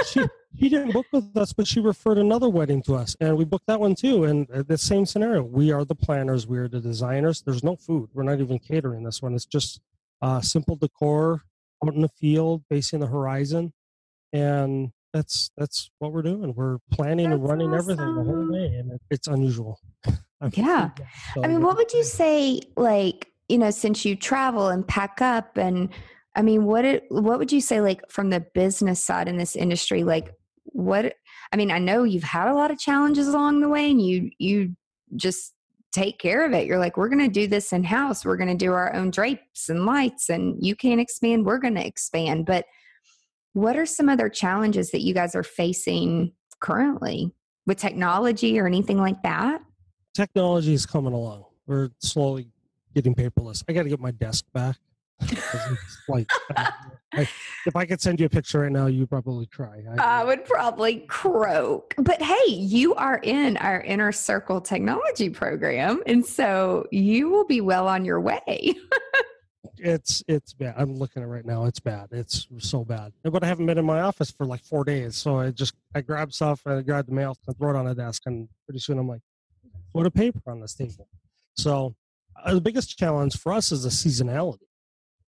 she, 0.07 0.21
she 0.59 0.69
didn't 0.69 0.93
book 0.93 1.07
with 1.13 1.37
us, 1.37 1.53
but 1.53 1.67
she 1.67 1.81
referred 1.81 2.19
another 2.19 2.49
wedding 2.49 2.83
to 2.83 2.95
us, 2.95 3.17
and 3.21 3.37
we 3.37 3.45
booked 3.45 3.67
that 3.67 3.81
one 3.81 3.95
too. 3.95 4.25
And 4.25 4.51
uh, 4.51 4.63
the 4.67 4.79
same 4.79 5.07
scenario: 5.07 5.43
we 5.43 5.71
are 5.71 5.85
the 5.85 5.95
planners, 5.95 6.47
we 6.47 6.59
are 6.59 6.69
the 6.69 6.81
designers. 6.81 7.43
There's 7.43 7.63
no 7.63 7.77
food. 7.77 8.11
We're 8.13 8.25
not 8.25 8.41
even 8.41 8.59
catering 8.59 9.05
this 9.05 9.23
one. 9.23 9.35
It's 9.35 9.47
just 9.47 9.81
uh, 10.23 10.41
simple 10.41 10.77
decor 10.77 11.43
out 11.85 11.95
in 11.95 12.03
the 12.03 12.09
field, 12.09 12.65
facing 12.69 13.01
the 13.01 13.07
horizon, 13.07 13.73
and 14.33 14.91
that's 15.13 15.51
that's 15.57 15.91
what 15.99 16.13
we're 16.13 16.23
doing. 16.23 16.55
We're 16.55 16.79
planning 16.91 17.27
and 17.27 17.43
That's 17.43 17.51
running 17.51 17.75
everything 17.75 18.15
the 18.17 18.25
whole 18.25 18.47
day, 18.49 18.77
and 18.77 18.93
it, 18.93 19.01
it's 19.11 19.29
unusual. 19.29 19.81
Yeah. 20.55 20.89
so 21.35 21.45
I 21.45 21.49
mean, 21.49 21.61
what 21.61 21.77
would 21.77 21.93
you 21.93 22.03
say, 22.03 22.63
like, 22.75 23.29
you 23.51 23.59
know, 23.59 23.71
since 23.71 24.07
you 24.07 24.17
travel 24.17 24.69
and 24.69 24.89
pack 24.89 25.21
up 25.21 25.59
and 25.59 25.91
I 26.35 26.43
mean, 26.43 26.65
what 26.65 26.85
it, 26.85 27.05
what 27.09 27.39
would 27.39 27.51
you 27.51 27.61
say, 27.61 27.81
like, 27.81 28.09
from 28.09 28.31
the 28.31 28.41
business 28.41 29.05
side 29.05 29.29
in 29.29 29.37
this 29.37 29.57
industry? 29.57 30.05
Like, 30.05 30.33
what, 30.73 31.15
I 31.53 31.57
mean, 31.57 31.71
I 31.71 31.79
know 31.79 32.05
you've 32.05 32.23
had 32.23 32.49
a 32.49 32.55
lot 32.55 32.71
of 32.71 32.79
challenges 32.79 33.29
along 33.29 33.61
the 33.61 33.69
way 33.69 33.91
and 33.91 34.01
you, 34.01 34.31
you 34.39 34.77
just 35.17 35.55
take 35.93 36.19
care 36.19 36.45
of 36.47 36.53
it. 36.53 36.67
You're 36.67 36.79
like, 36.79 36.97
we're 36.97 37.09
going 37.09 37.25
to 37.25 37.29
do 37.29 37.47
this 37.47 37.73
in 37.73 37.85
house. 37.85 38.25
We're 38.25 38.37
going 38.37 38.57
to 38.57 38.65
do 38.65 38.73
our 38.73 38.95
own 38.95 39.11
drapes 39.11 39.69
and 39.69 39.87
lights 39.87 40.29
and 40.29 40.57
you 40.65 40.77
can't 40.77 41.01
expand. 41.01 41.47
We're 41.47 41.59
going 41.59 41.75
to 41.75 41.87
expand. 41.87 42.47
But 42.47 42.67
what 43.53 43.77
are 43.77 43.87
some 43.87 44.09
other 44.09 44.29
challenges 44.29 44.91
that 44.93 45.01
you 45.01 45.15
guys 45.15 45.35
are 45.35 45.43
facing 45.43 46.33
currently 46.61 47.33
with 47.67 47.79
technology 47.79 48.59
or 48.59 48.67
anything 48.67 48.99
like 48.99 49.23
that? 49.23 49.63
technology 50.15 50.75
is 50.75 50.87
coming 50.87 51.13
along. 51.13 51.45
We're 51.67 51.91
slowly 52.01 52.51
getting 52.95 53.15
paperless. 53.15 53.63
I 53.69 53.73
got 53.73 53.85
to 53.85 53.89
get 53.89 54.01
my 54.01 54.11
desk 54.11 54.45
back. 54.53 54.77
Like, 56.09 56.31
I, 57.13 57.29
if 57.67 57.77
I 57.77 57.87
could 57.87 58.01
send 58.01 58.21
you 58.21 58.27
a 58.27 58.29
picture 58.29 58.61
right 58.61 58.73
now, 58.73 58.87
you'd 58.87 59.11
probably 59.11 59.47
cry. 59.47 59.83
I 59.99 60.25
would 60.25 60.45
probably 60.45 61.01
croak. 61.09 61.95
But 61.99 62.23
hey, 62.23 62.53
you 62.53 62.95
are 62.95 63.19
in 63.19 63.57
our 63.59 63.81
inner 63.81 64.13
circle 64.13 64.61
technology 64.61 65.31
program. 65.31 66.03
And 66.07 66.25
so 66.25 66.87
you 66.91 67.29
will 67.29 67.45
be 67.45 67.61
well 67.61 67.89
on 67.89 68.05
your 68.05 68.21
way. 68.21 68.75
it's 69.79 70.23
it's 70.29 70.53
bad. 70.53 70.75
I'm 70.77 70.97
looking 70.97 71.23
at 71.23 71.27
it 71.27 71.31
right 71.31 71.45
now. 71.45 71.65
It's 71.65 71.81
bad. 71.81 72.09
It's 72.13 72.47
so 72.59 72.85
bad. 72.85 73.13
But 73.23 73.43
I 73.43 73.47
haven't 73.47 73.67
been 73.67 73.79
in 73.79 73.85
my 73.85 74.01
office 74.01 74.31
for 74.31 74.47
like 74.47 74.63
four 74.63 74.85
days, 74.85 75.17
so 75.17 75.39
I 75.39 75.51
just 75.51 75.75
I 75.95 76.01
grab 76.01 76.33
stuff, 76.33 76.63
I 76.67 76.81
grab 76.83 77.07
the 77.07 77.13
mail, 77.13 77.37
I 77.49 77.53
throw 77.53 77.71
it 77.71 77.77
on 77.77 77.87
the 77.87 77.95
desk, 77.95 78.23
and 78.27 78.49
pretty 78.67 78.81
soon 78.81 78.99
I'm 78.99 79.09
like, 79.09 79.23
what 79.93 80.07
a 80.07 80.11
paper 80.11 80.41
on 80.47 80.61
this 80.61 80.75
table. 80.75 81.09
So 81.55 81.95
uh, 82.43 82.55
the 82.55 82.61
biggest 82.61 82.97
challenge 82.97 83.37
for 83.37 83.53
us 83.53 83.73
is 83.73 83.83
the 83.83 83.89
seasonality. 83.89 84.31
I 84.31 84.39
don't 84.39 84.39
know 84.39 84.55
what 84.55 84.59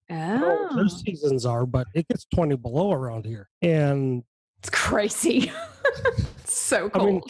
Oh, 0.10 0.70
Their 0.76 0.88
seasons 0.88 1.46
are, 1.46 1.66
but 1.66 1.88
it 1.94 2.08
gets 2.08 2.26
20 2.34 2.56
below 2.58 2.92
around 2.92 3.26
here, 3.26 3.50
and 3.62 4.24
it's 4.60 4.70
crazy. 4.70 5.52
so 6.46 6.90
cold. 6.90 7.08
I 7.08 7.12
mean, 7.12 7.22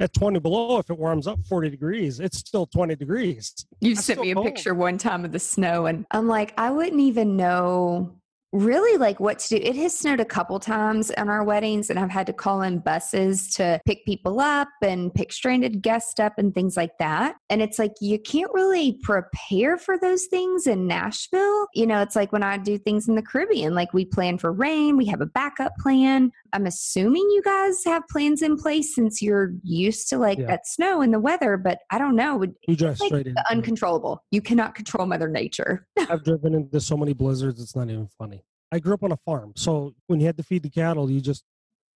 at 0.00 0.12
20 0.14 0.40
below, 0.40 0.78
if 0.78 0.88
it 0.90 0.98
warms 0.98 1.26
up 1.26 1.38
40 1.46 1.70
degrees, 1.70 2.20
it's 2.20 2.38
still 2.38 2.66
20 2.66 2.96
degrees. 2.96 3.54
you 3.80 3.94
sent 3.94 4.20
me 4.20 4.30
a 4.30 4.34
cold. 4.34 4.46
picture 4.46 4.74
one 4.74 4.98
time 4.98 5.24
of 5.24 5.32
the 5.32 5.38
snow, 5.38 5.86
and 5.86 6.06
I'm 6.10 6.26
like, 6.28 6.54
I 6.56 6.70
wouldn't 6.70 7.00
even 7.00 7.36
know 7.36 8.16
really 8.52 8.98
like 8.98 9.18
what 9.18 9.38
to 9.40 9.48
do. 9.48 9.56
It 9.56 9.76
has 9.76 9.96
snowed 9.96 10.20
a 10.20 10.24
couple 10.24 10.58
times 10.60 11.10
on 11.12 11.28
our 11.28 11.42
weddings, 11.42 11.90
and 11.90 11.98
I've 11.98 12.10
had 12.10 12.26
to 12.26 12.32
call 12.32 12.62
in 12.62 12.78
buses 12.78 13.52
to 13.54 13.80
pick 13.86 14.04
people 14.04 14.40
up 14.40 14.68
and 14.82 15.12
pick 15.12 15.32
stranded 15.32 15.82
guests 15.82 16.20
up 16.20 16.34
and 16.38 16.54
things 16.54 16.76
like 16.76 16.98
that. 16.98 17.36
And 17.48 17.62
it's 17.62 17.78
like 17.78 17.92
you 18.00 18.18
can't 18.18 18.52
really 18.52 18.98
prepare 19.02 19.78
for 19.78 19.98
those 19.98 20.26
things 20.26 20.66
in 20.66 20.86
Nashville. 20.86 21.66
You 21.74 21.86
know, 21.86 22.02
it's 22.02 22.16
like 22.16 22.32
when 22.32 22.42
I 22.42 22.58
do 22.58 22.78
things 22.78 23.08
in 23.08 23.14
the 23.14 23.22
Caribbean, 23.22 23.74
like 23.74 23.92
we 23.94 24.04
plan 24.04 24.38
for 24.38 24.52
rain, 24.52 24.96
we 24.96 25.06
have 25.06 25.20
a 25.20 25.26
backup 25.26 25.72
plan. 25.78 26.30
I'm 26.52 26.66
assuming 26.66 27.22
you 27.30 27.42
guys 27.42 27.82
have 27.86 28.02
plans 28.08 28.42
in 28.42 28.56
place 28.56 28.94
since 28.94 29.22
you're 29.22 29.52
used 29.62 30.08
to 30.10 30.18
like 30.18 30.38
Yeah. 30.38 30.46
that 30.46 30.66
snow 30.66 31.00
and 31.00 31.12
the 31.12 31.20
weather, 31.20 31.56
but 31.56 31.78
I 31.90 31.98
don't 31.98 32.14
know. 32.14 32.44
You 32.68 32.76
drive 32.76 33.00
like 33.00 33.08
straight 33.08 33.26
in. 33.26 33.34
uncontrollable. 33.50 34.22
You 34.30 34.42
cannot 34.42 34.74
control 34.74 35.06
Mother 35.06 35.28
Nature. 35.28 35.86
I've 36.10 36.24
driven 36.24 36.54
into 36.54 36.80
so 36.80 36.96
many 36.96 37.14
blizzards, 37.14 37.60
it's 37.60 37.74
not 37.74 37.88
even 37.88 38.08
funny. 38.18 38.44
I 38.70 38.78
grew 38.78 38.94
up 38.94 39.02
on 39.02 39.12
a 39.12 39.16
farm. 39.24 39.52
So 39.56 39.94
when 40.06 40.20
you 40.20 40.26
had 40.26 40.36
to 40.36 40.42
feed 40.42 40.62
the 40.62 40.70
cattle, 40.70 41.10
you 41.10 41.20
just 41.20 41.44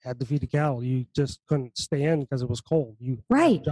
had 0.02 0.18
to 0.20 0.26
feed 0.26 0.40
the 0.42 0.46
cattle. 0.46 0.82
You 0.82 1.06
just 1.14 1.40
couldn't 1.48 1.76
stay 1.76 2.02
in 2.04 2.22
because 2.22 2.42
it 2.42 2.48
was 2.48 2.60
cold. 2.60 2.96
You 2.98 3.18
Right. 3.28 3.64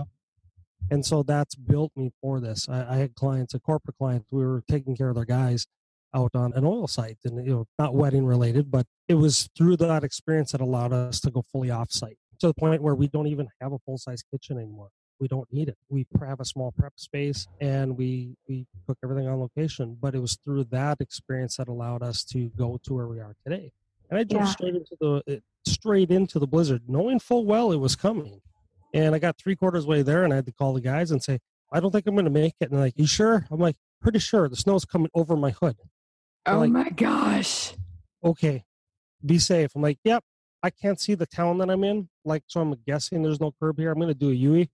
And 0.91 1.05
so 1.05 1.23
that's 1.23 1.55
built 1.55 1.93
me 1.97 2.13
for 2.21 2.41
this. 2.41 2.69
I, 2.69 2.95
I 2.95 2.97
had 2.97 3.15
clients, 3.15 3.55
a 3.55 3.59
corporate 3.61 3.97
client, 3.97 4.27
we 4.31 4.45
were 4.45 4.63
taking 4.69 4.95
care 4.97 5.09
of 5.09 5.15
their 5.17 5.25
guys 5.25 5.67
out 6.15 6.31
on 6.35 6.53
an 6.55 6.65
oil 6.65 6.87
site 6.87 7.19
and 7.25 7.45
you 7.45 7.53
know, 7.53 7.67
not 7.79 7.95
wedding 7.95 8.25
related, 8.25 8.71
but 8.71 8.87
it 9.09 9.15
was 9.15 9.49
through 9.57 9.77
that 9.79 10.05
experience 10.05 10.53
that 10.53 10.61
allowed 10.61 10.93
us 10.93 11.21
to 11.21 11.31
go 11.31 11.45
fully 11.51 11.71
off 11.71 11.91
site 11.91 12.17
to 12.41 12.47
the 12.47 12.55
point 12.55 12.83
where 12.83 12.95
we 12.95 13.09
don't 13.09 13.27
even 13.27 13.49
have 13.61 13.73
a 13.73 13.79
full 13.81 13.99
size 13.99 14.23
kitchen 14.31 14.59
anymore. 14.59 14.89
We 15.21 15.29
don't 15.29 15.51
need 15.53 15.69
it. 15.69 15.77
We 15.89 16.07
have 16.21 16.41
a 16.41 16.45
small 16.45 16.73
prep 16.73 16.93
space 16.97 17.47
and 17.61 17.97
we 17.97 18.37
we 18.49 18.67
cook 18.87 18.99
everything 19.05 19.29
on 19.29 19.39
location. 19.41 19.97
But 20.01 20.15
it 20.15 20.21
was 20.21 20.37
through 20.45 20.65
that 20.65 21.01
experience 21.01 21.57
that 21.57 21.69
allowed 21.69 22.03
us 22.03 22.25
to 22.27 22.49
go 22.57 22.79
to 22.85 22.95
where 22.95 23.07
we 23.07 23.21
are 23.21 23.35
today. 23.47 23.73
And 24.11 24.19
I 24.19 24.25
drove 24.25 24.45
Yeah. 24.45 24.51
straight 24.51 24.75
into 24.75 24.97
the 25.01 25.23
eh, 25.29 25.39
straight 25.67 26.11
into 26.11 26.39
the 26.39 26.47
blizzard, 26.47 26.83
knowing 26.89 27.19
full 27.21 27.45
well 27.47 27.73
it 27.73 27.77
was 27.79 27.97
coming. 27.97 28.41
And 28.93 29.15
I 29.15 29.19
got 29.19 29.39
three 29.39 29.57
quarters 29.57 29.87
way 29.87 30.03
there, 30.03 30.23
and 30.25 30.33
I 30.33 30.37
had 30.37 30.47
to 30.47 30.53
call 30.53 30.73
the 30.75 30.81
guys 30.81 31.11
and 31.11 31.23
say, 31.23 31.39
"I 31.73 31.81
don't 31.81 31.91
think 31.91 32.07
I'm 32.07 32.15
going 32.15 32.27
to 32.27 32.31
make 32.31 32.55
it." 32.61 32.67
And 32.71 32.73
they're 32.73 32.85
like, 32.85 32.99
"You 32.99 33.07
sure?" 33.07 33.47
I'm 33.51 33.59
like, 33.59 33.77
"Pretty 34.01 34.19
sure. 34.21 34.49
The 34.49 34.57
snow's 34.57 34.85
coming 34.85 35.11
over 35.15 35.37
my 35.37 35.51
hood." 35.53 35.77
Oh 36.47 36.59
Like- 36.61 36.71
my 36.71 36.91
gosh. 36.91 37.75
Okay, 38.23 38.65
be 39.25 39.39
safe. 39.39 39.71
I'm 39.75 39.83
like, 39.83 39.99
"Yep." 40.05 40.23
I 40.63 40.71
can't 40.71 40.99
see 40.99 41.15
the 41.15 41.27
town 41.27 41.59
that 41.59 41.69
I'm 41.71 41.85
in, 41.85 42.09
like 42.25 42.43
so. 42.47 42.61
I'm 42.63 42.75
guessing 42.87 43.23
there's 43.23 43.41
no 43.41 43.53
curb 43.61 43.79
here. 43.79 43.91
I'm 43.93 43.99
going 43.99 44.09
to 44.09 44.15
do 44.15 44.31
a 44.31 44.35
UE, 44.35 44.67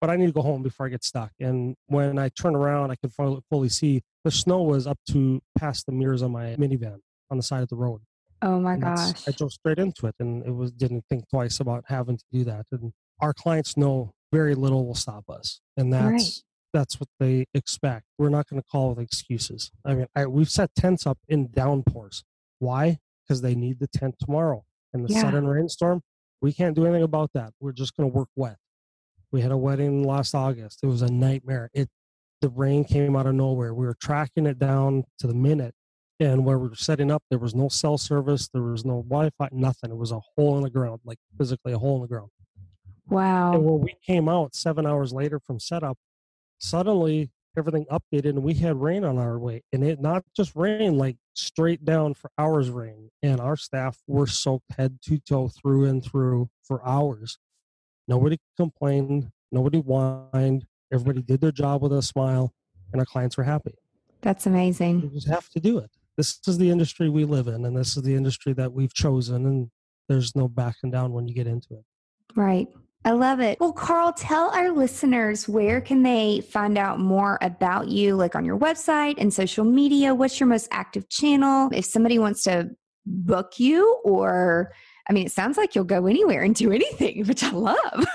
but 0.00 0.08
I 0.08 0.14
need 0.14 0.26
to 0.26 0.32
go 0.32 0.40
home 0.42 0.62
before 0.62 0.86
I 0.86 0.88
get 0.88 1.02
stuck. 1.02 1.32
And 1.40 1.74
when 1.86 2.16
I 2.16 2.28
turn 2.28 2.54
around, 2.54 2.92
I 2.92 2.94
can 2.96 3.10
fully, 3.10 3.40
fully 3.50 3.68
see 3.68 4.02
the 4.22 4.30
snow 4.30 4.62
was 4.62 4.86
up 4.86 4.98
to 5.10 5.40
past 5.58 5.86
the 5.86 5.92
mirrors 5.92 6.22
on 6.22 6.30
my 6.30 6.54
minivan 6.56 7.00
on 7.28 7.36
the 7.38 7.42
side 7.42 7.62
of 7.64 7.68
the 7.68 7.74
road. 7.76 8.02
Oh 8.42 8.60
my 8.60 8.74
And 8.74 8.82
gosh. 8.82 9.26
I 9.26 9.32
drove 9.32 9.52
straight 9.52 9.80
into 9.80 10.06
it, 10.06 10.14
and 10.20 10.44
it 10.46 10.52
was 10.54 10.70
didn't 10.70 11.04
think 11.08 11.28
twice 11.28 11.58
about 11.58 11.84
having 11.88 12.16
to 12.16 12.24
do 12.32 12.44
that. 12.44 12.66
And 12.70 12.92
our 13.20 13.34
clients 13.34 13.76
know 13.76 14.12
very 14.32 14.54
little 14.54 14.86
will 14.86 14.94
stop 14.94 15.28
us, 15.28 15.60
and 15.76 15.92
that's 15.92 16.04
Right. 16.06 16.42
That's 16.72 17.00
what 17.00 17.08
they 17.18 17.46
expect. 17.54 18.06
We're 18.18 18.28
not 18.28 18.48
going 18.48 18.60
to 18.62 18.66
call 18.68 18.90
with 18.90 18.98
excuses. 19.04 19.70
I 19.84 19.94
mean, 19.94 20.06
I, 20.14 20.26
we've 20.26 20.50
set 20.50 20.74
tents 20.74 21.06
up 21.06 21.18
in 21.28 21.48
downpours. 21.50 22.24
Why? 22.58 22.98
Because 23.26 23.42
they 23.42 23.54
need 23.54 23.80
the 23.80 23.88
tent 23.88 24.16
tomorrow. 24.18 24.64
In 24.92 25.02
the 25.02 25.12
Yeah. 25.12 25.22
sudden 25.22 25.46
rainstorm, 25.46 26.02
we 26.40 26.52
can't 26.52 26.74
do 26.74 26.84
anything 26.84 27.02
about 27.02 27.30
that. 27.34 27.52
We're 27.60 27.72
just 27.72 27.96
going 27.96 28.10
to 28.10 28.16
work 28.16 28.28
wet. 28.36 28.56
We 29.32 29.40
had 29.42 29.52
a 29.52 29.56
wedding 29.56 30.02
last 30.04 30.34
August. 30.34 30.80
It 30.82 30.86
was 30.86 31.02
a 31.02 31.10
nightmare. 31.10 31.70
It 31.72 31.88
the 32.42 32.48
rain 32.48 32.84
came 32.84 33.16
out 33.16 33.26
of 33.26 33.34
nowhere. 33.34 33.74
We 33.74 33.84
were 33.84 33.92
tracking 34.00 34.46
it 34.46 34.58
down 34.58 35.04
to 35.18 35.26
the 35.26 35.34
minute 35.34 35.74
and 36.18 36.42
where 36.46 36.58
we 36.58 36.68
were 36.68 36.74
setting 36.74 37.10
up, 37.10 37.22
there 37.28 37.38
was 37.38 37.54
no 37.54 37.68
cell 37.68 37.98
service, 37.98 38.48
there 38.48 38.62
was 38.62 38.82
no 38.82 39.02
Wi-Fi, 39.02 39.48
nothing. 39.52 39.90
It 39.90 39.96
was 39.98 40.10
a 40.10 40.20
hole 40.20 40.56
in 40.56 40.62
the 40.62 40.70
ground, 40.70 41.00
like 41.04 41.18
physically 41.36 41.74
a 41.74 41.78
hole 41.78 41.96
in 41.96 42.02
the 42.02 42.08
ground. 42.08 42.30
And 43.10 43.14
Wow. 43.14 43.58
when 43.58 43.80
we 43.82 43.94
came 44.06 44.26
out 44.26 44.54
seven 44.54 44.86
hours 44.86 45.12
later 45.12 45.38
from 45.38 45.60
setup, 45.60 45.98
suddenly 46.60 47.30
everything 47.58 47.84
updated 47.90 48.30
and 48.30 48.42
we 48.42 48.54
had 48.54 48.80
rain 48.80 49.04
on 49.04 49.18
our 49.18 49.38
way. 49.38 49.62
And 49.72 49.82
it 49.82 50.00
not 50.00 50.24
just 50.36 50.54
rain, 50.54 50.96
like 50.96 51.16
straight 51.34 51.84
down 51.84 52.14
for 52.14 52.30
hours 52.38 52.70
rain. 52.70 53.10
And 53.22 53.40
our 53.40 53.56
staff 53.56 53.98
were 54.06 54.26
soaked 54.26 54.72
head 54.76 54.98
to 55.06 55.18
toe 55.18 55.48
through 55.48 55.86
and 55.86 56.04
through 56.04 56.48
for 56.62 56.86
hours. 56.86 57.38
Nobody 58.06 58.38
complained, 58.56 59.30
nobody 59.52 59.80
whined. 59.80 60.66
Everybody 60.92 61.22
did 61.22 61.40
their 61.40 61.52
job 61.52 61.82
with 61.82 61.92
a 61.92 62.02
smile, 62.02 62.52
and 62.92 63.00
our 63.00 63.06
clients 63.06 63.36
were 63.36 63.44
happy. 63.44 63.74
That's 64.22 64.46
amazing. 64.46 65.02
You 65.02 65.08
just 65.10 65.28
have 65.28 65.48
to 65.50 65.60
do 65.60 65.78
it. 65.78 65.90
This 66.16 66.40
is 66.48 66.58
the 66.58 66.68
industry 66.68 67.08
we 67.08 67.24
live 67.24 67.46
in, 67.46 67.64
and 67.64 67.76
this 67.76 67.96
is 67.96 68.02
the 68.02 68.16
industry 68.16 68.52
that 68.54 68.72
we've 68.72 68.92
chosen, 68.92 69.46
and 69.46 69.70
there's 70.08 70.34
no 70.34 70.48
backing 70.48 70.90
down 70.90 71.12
when 71.12 71.28
you 71.28 71.34
get 71.34 71.46
into 71.46 71.74
it. 71.74 71.84
Right. 72.34 72.68
I 73.04 73.12
love 73.12 73.40
it. 73.40 73.58
Well, 73.60 73.72
Carl, 73.72 74.12
tell 74.12 74.50
our 74.50 74.70
listeners 74.70 75.48
where 75.48 75.80
can 75.80 76.02
they 76.02 76.42
find 76.42 76.76
out 76.76 77.00
more 77.00 77.38
about 77.40 77.88
you, 77.88 78.14
like 78.14 78.34
on 78.34 78.44
your 78.44 78.58
website 78.58 79.14
and 79.16 79.32
social 79.32 79.64
media? 79.64 80.14
What's 80.14 80.38
your 80.38 80.48
most 80.48 80.68
active 80.70 81.08
channel? 81.08 81.70
If 81.72 81.86
somebody 81.86 82.18
wants 82.18 82.42
to 82.42 82.70
book 83.06 83.58
you, 83.58 83.96
or 84.04 84.72
I 85.08 85.14
mean, 85.14 85.24
it 85.24 85.32
sounds 85.32 85.56
like 85.56 85.74
you'll 85.74 85.84
go 85.84 86.06
anywhere 86.06 86.42
and 86.42 86.54
do 86.54 86.72
anything, 86.72 87.24
which 87.26 87.42
I 87.42 87.52
love. 87.52 88.06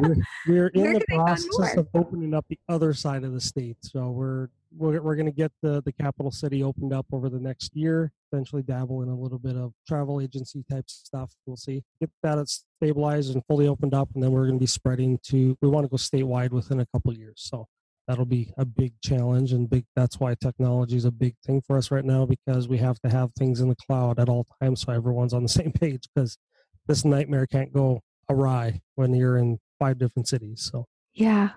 we're, 0.00 0.16
we're 0.46 0.68
in 0.74 0.92
the 0.92 1.04
process 1.08 1.76
of 1.76 1.88
opening 1.94 2.32
up 2.32 2.46
the 2.48 2.60
other 2.68 2.94
side 2.94 3.24
of 3.24 3.32
the 3.32 3.40
state, 3.40 3.78
so 3.80 4.10
we're 4.10 4.50
we're, 4.76 5.00
we're 5.00 5.16
going 5.16 5.26
to 5.26 5.32
get 5.32 5.52
the 5.62 5.82
the 5.82 5.92
capital 5.92 6.30
city 6.30 6.62
opened 6.62 6.92
up 6.92 7.06
over 7.12 7.28
the 7.28 7.38
next 7.38 7.74
year 7.74 8.12
eventually 8.32 8.62
dabble 8.62 9.02
in 9.02 9.08
a 9.08 9.14
little 9.14 9.38
bit 9.38 9.56
of 9.56 9.72
travel 9.86 10.20
agency 10.20 10.64
type 10.70 10.84
stuff 10.88 11.32
we'll 11.46 11.56
see. 11.56 11.82
Get 12.00 12.10
that 12.22 12.46
stabilized 12.48 13.34
and 13.34 13.42
fully 13.46 13.66
opened 13.66 13.94
up 13.94 14.08
and 14.14 14.22
then 14.22 14.32
we're 14.32 14.46
going 14.46 14.58
to 14.58 14.62
be 14.62 14.66
spreading 14.66 15.18
to 15.24 15.56
we 15.60 15.68
want 15.68 15.84
to 15.84 15.88
go 15.88 15.96
statewide 15.96 16.50
within 16.50 16.80
a 16.80 16.86
couple 16.86 17.12
years 17.14 17.34
so 17.36 17.66
that'll 18.06 18.24
be 18.24 18.52
a 18.58 18.64
big 18.64 18.92
challenge 19.02 19.52
and 19.52 19.68
big 19.68 19.84
that's 19.96 20.20
why 20.20 20.34
technology 20.34 20.96
is 20.96 21.04
a 21.04 21.10
big 21.10 21.34
thing 21.44 21.62
for 21.66 21.76
us 21.76 21.90
right 21.90 22.04
now 22.04 22.26
because 22.26 22.68
we 22.68 22.78
have 22.78 22.98
to 23.00 23.08
have 23.08 23.30
things 23.38 23.60
in 23.60 23.68
the 23.68 23.76
cloud 23.76 24.18
at 24.18 24.28
all 24.28 24.46
times 24.62 24.82
so 24.82 24.92
everyone's 24.92 25.34
on 25.34 25.42
the 25.42 25.48
same 25.60 25.72
page 25.72 26.08
because 26.14 26.38
this 26.86 27.04
nightmare 27.04 27.46
can't 27.46 27.72
go 27.72 28.00
awry 28.30 28.80
when 28.94 29.14
you're 29.14 29.38
in 29.38 29.58
five 29.78 29.98
different 29.98 30.28
cities 30.28 30.68
so. 30.70 30.84
Yeah 31.14 31.50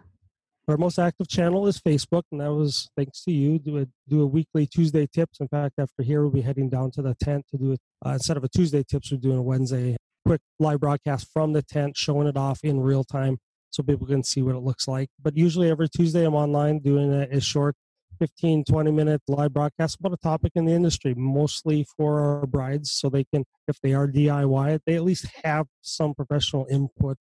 our 0.71 0.77
most 0.77 0.97
active 0.97 1.27
channel 1.27 1.67
is 1.67 1.79
Facebook, 1.79 2.23
and 2.31 2.39
that 2.39 2.53
was 2.53 2.89
thanks 2.95 3.23
to 3.25 3.31
you. 3.31 3.59
Do 3.59 3.77
a 3.77 3.87
do 4.07 4.21
a 4.21 4.25
weekly 4.25 4.65
Tuesday 4.65 5.05
tips. 5.05 5.39
In 5.39 5.47
fact, 5.49 5.75
after 5.77 6.01
here, 6.01 6.21
we'll 6.21 6.31
be 6.31 6.41
heading 6.41 6.69
down 6.69 6.91
to 6.91 7.01
the 7.01 7.13
tent 7.15 7.45
to 7.51 7.57
do 7.57 7.73
it 7.73 7.79
uh, 8.05 8.11
instead 8.11 8.37
of 8.37 8.43
a 8.43 8.47
Tuesday 8.47 8.83
tips. 8.83 9.11
We're 9.11 9.17
doing 9.17 9.37
a 9.37 9.43
Wednesday 9.43 9.97
quick 10.25 10.41
live 10.59 10.79
broadcast 10.79 11.27
from 11.33 11.53
the 11.53 11.61
tent, 11.61 11.97
showing 11.97 12.27
it 12.27 12.37
off 12.37 12.59
in 12.63 12.79
real 12.79 13.03
time 13.03 13.37
so 13.69 13.83
people 13.83 14.07
can 14.07 14.23
see 14.23 14.41
what 14.41 14.55
it 14.55 14.59
looks 14.59 14.87
like. 14.87 15.09
But 15.21 15.35
usually 15.35 15.69
every 15.69 15.89
Tuesday, 15.89 16.25
I'm 16.25 16.35
online 16.35 16.79
doing 16.79 17.13
a, 17.13 17.27
a 17.29 17.41
short 17.41 17.75
15, 18.19 18.63
20 18.63 18.91
minute 18.91 19.21
live 19.27 19.53
broadcast 19.53 19.97
about 19.99 20.13
a 20.13 20.17
topic 20.17 20.53
in 20.55 20.65
the 20.65 20.73
industry, 20.73 21.13
mostly 21.15 21.85
for 21.97 22.21
our 22.21 22.45
brides, 22.45 22.91
so 22.91 23.09
they 23.09 23.25
can, 23.25 23.43
if 23.67 23.79
they 23.81 23.93
are 23.93 24.07
DIY, 24.07 24.79
they 24.85 24.95
at 24.95 25.03
least 25.03 25.25
have 25.43 25.67
some 25.81 26.13
professional 26.13 26.65
input 26.69 27.17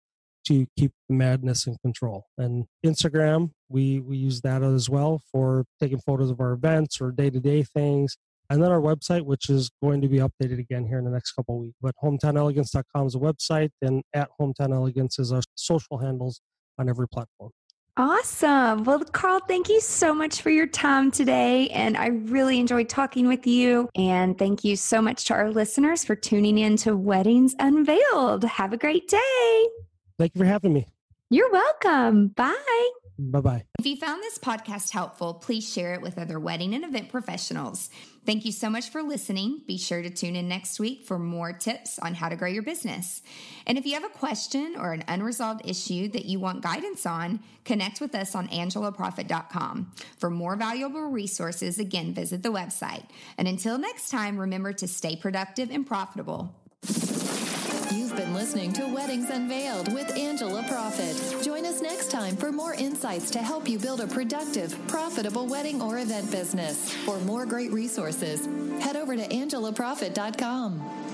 to 0.47 0.67
keep 0.79 0.93
the 1.09 1.15
madness 1.15 1.67
in 1.67 1.77
control. 1.83 2.27
And 2.39 2.67
Instagram, 2.85 3.51
we 3.69 4.01
we 4.01 4.17
use 4.17 4.41
that 4.43 4.63
as 4.63 4.89
well 4.89 5.23
for 5.31 5.65
taking 5.81 5.99
photos 5.99 6.31
of 6.31 6.41
our 6.41 6.53
events 6.53 7.01
or 7.01 7.11
day 7.13 7.31
to 7.31 7.41
day 7.41 7.63
things. 7.63 8.17
And 8.49 8.63
then 8.63 8.71
our 8.71 8.81
website, 8.81 9.23
which 9.23 9.51
is 9.51 9.71
going 9.83 10.01
to 10.03 10.09
be 10.09 10.19
updated 10.19 10.61
again 10.61 10.87
here 10.87 10.99
in 10.99 11.05
the 11.05 11.11
next 11.11 11.33
couple 11.33 11.57
of 11.57 11.61
weeks. 11.63 11.77
But 11.83 11.95
hometownelegance.com 12.03 13.07
is 13.07 13.15
a 13.17 13.19
website, 13.19 13.71
and 13.83 14.03
at 14.15 14.29
hometown 14.41 14.73
elegance 14.73 15.19
is 15.19 15.33
our 15.33 15.43
social 15.57 15.99
handles 15.99 16.41
on 16.79 16.89
every 16.89 17.09
platform. 17.09 17.51
Awesome. 17.99 18.85
Well, 18.85 19.01
Carl, 19.01 19.41
thank 19.49 19.71
you 19.71 19.81
so 19.81 20.15
much 20.15 20.43
for 20.43 20.51
your 20.51 20.67
time 20.67 21.11
today. 21.11 21.69
And 21.71 21.97
I 21.97 22.09
really 22.09 22.61
enjoyed 22.61 22.91
talking 22.91 23.27
with 23.27 23.47
you. 23.47 23.89
And 23.97 24.37
thank 24.39 24.65
you 24.65 24.77
so 24.77 25.01
much 25.01 25.25
to 25.25 25.35
our 25.35 25.51
listeners 25.51 26.05
for 26.05 26.15
tuning 26.15 26.59
in 26.59 26.77
to 26.79 26.95
Weddings 26.95 27.55
Unveiled. 27.59 28.45
Have 28.45 28.75
a 28.75 28.77
great 28.77 29.09
day. 29.09 29.67
Thank 30.19 30.35
you 30.35 30.41
for 30.41 30.47
having 30.47 30.73
me. 30.73 30.87
You're 31.31 31.51
welcome. 31.51 32.29
Bye. 32.29 32.91
Bye 33.19 33.41
bye. 33.41 33.65
If 33.79 33.87
you 33.87 33.97
found 33.97 34.23
this 34.23 34.39
podcast 34.39 34.91
helpful, 34.91 35.35
please 35.35 35.71
share 35.71 35.95
it 35.95 36.03
with 36.03 36.19
other 36.19 36.39
wedding 36.39 36.75
and 36.75 36.85
event 36.85 37.09
professionals. 37.09 37.89
Thank 38.27 38.45
you 38.45 38.53
so 38.53 38.69
much 38.69 38.91
for 38.91 39.03
listening. 39.03 39.63
Be 39.67 39.79
sure 39.79 40.03
to 40.03 40.11
tune 40.11 40.37
in 40.37 40.49
next 40.49 40.79
week 40.79 41.05
for 41.05 41.19
more 41.19 41.53
tips 41.53 41.99
on 41.99 42.15
how 42.15 42.29
to 42.29 42.37
grow 42.37 42.49
your 42.49 42.63
business. 42.63 43.23
And 43.67 43.79
if 43.79 43.87
you 43.87 43.95
have 43.95 44.05
a 44.05 44.11
question 44.11 44.77
or 44.79 44.93
an 44.93 45.05
unresolved 45.09 45.63
issue 45.65 46.09
that 46.09 46.27
you 46.27 46.41
want 46.41 46.63
guidance 46.63 47.07
on, 47.07 47.41
connect 47.65 48.01
with 48.01 48.15
us 48.15 48.35
on 48.35 48.49
angelaproffitt.com. 48.49 49.93
For 50.19 50.29
more 50.29 50.57
valuable 50.57 51.07
resources, 51.07 51.79
again, 51.79 52.13
visit 52.13 52.43
the 52.43 52.51
website. 52.51 53.07
And 53.39 53.49
until 53.49 53.79
next 53.79 54.11
time, 54.11 54.37
remember 54.37 54.73
to 54.75 54.87
stay 54.87 55.17
productive 55.17 55.71
and 55.71 55.87
profitable. 55.87 56.55
You've 57.93 58.17
been 58.17 58.35
listening 58.35 58.73
to 58.75 58.93
Weddings 58.93 59.31
Unveiled 59.31 59.93
with 59.93 60.17
Angela 60.17 60.63
Proffitt. 60.65 61.45
Join 61.45 61.65
us 61.65 61.81
next 61.81 62.11
time 62.11 62.37
for 62.37 62.51
more 62.51 62.75
insights 62.75 63.31
to 63.31 63.39
help 63.39 63.69
you 63.69 63.79
build 63.79 64.01
a 64.01 64.07
productive, 64.07 64.77
profitable 64.89 65.47
wedding 65.47 65.81
or 65.81 65.99
event 65.99 66.31
business. 66.31 66.93
For 67.05 67.19
more 67.21 67.47
great 67.47 67.73
resources, 67.73 68.47
head 68.83 68.97
over 68.97 69.17
to 69.17 69.27
angelaproffitt.com. 69.29 71.06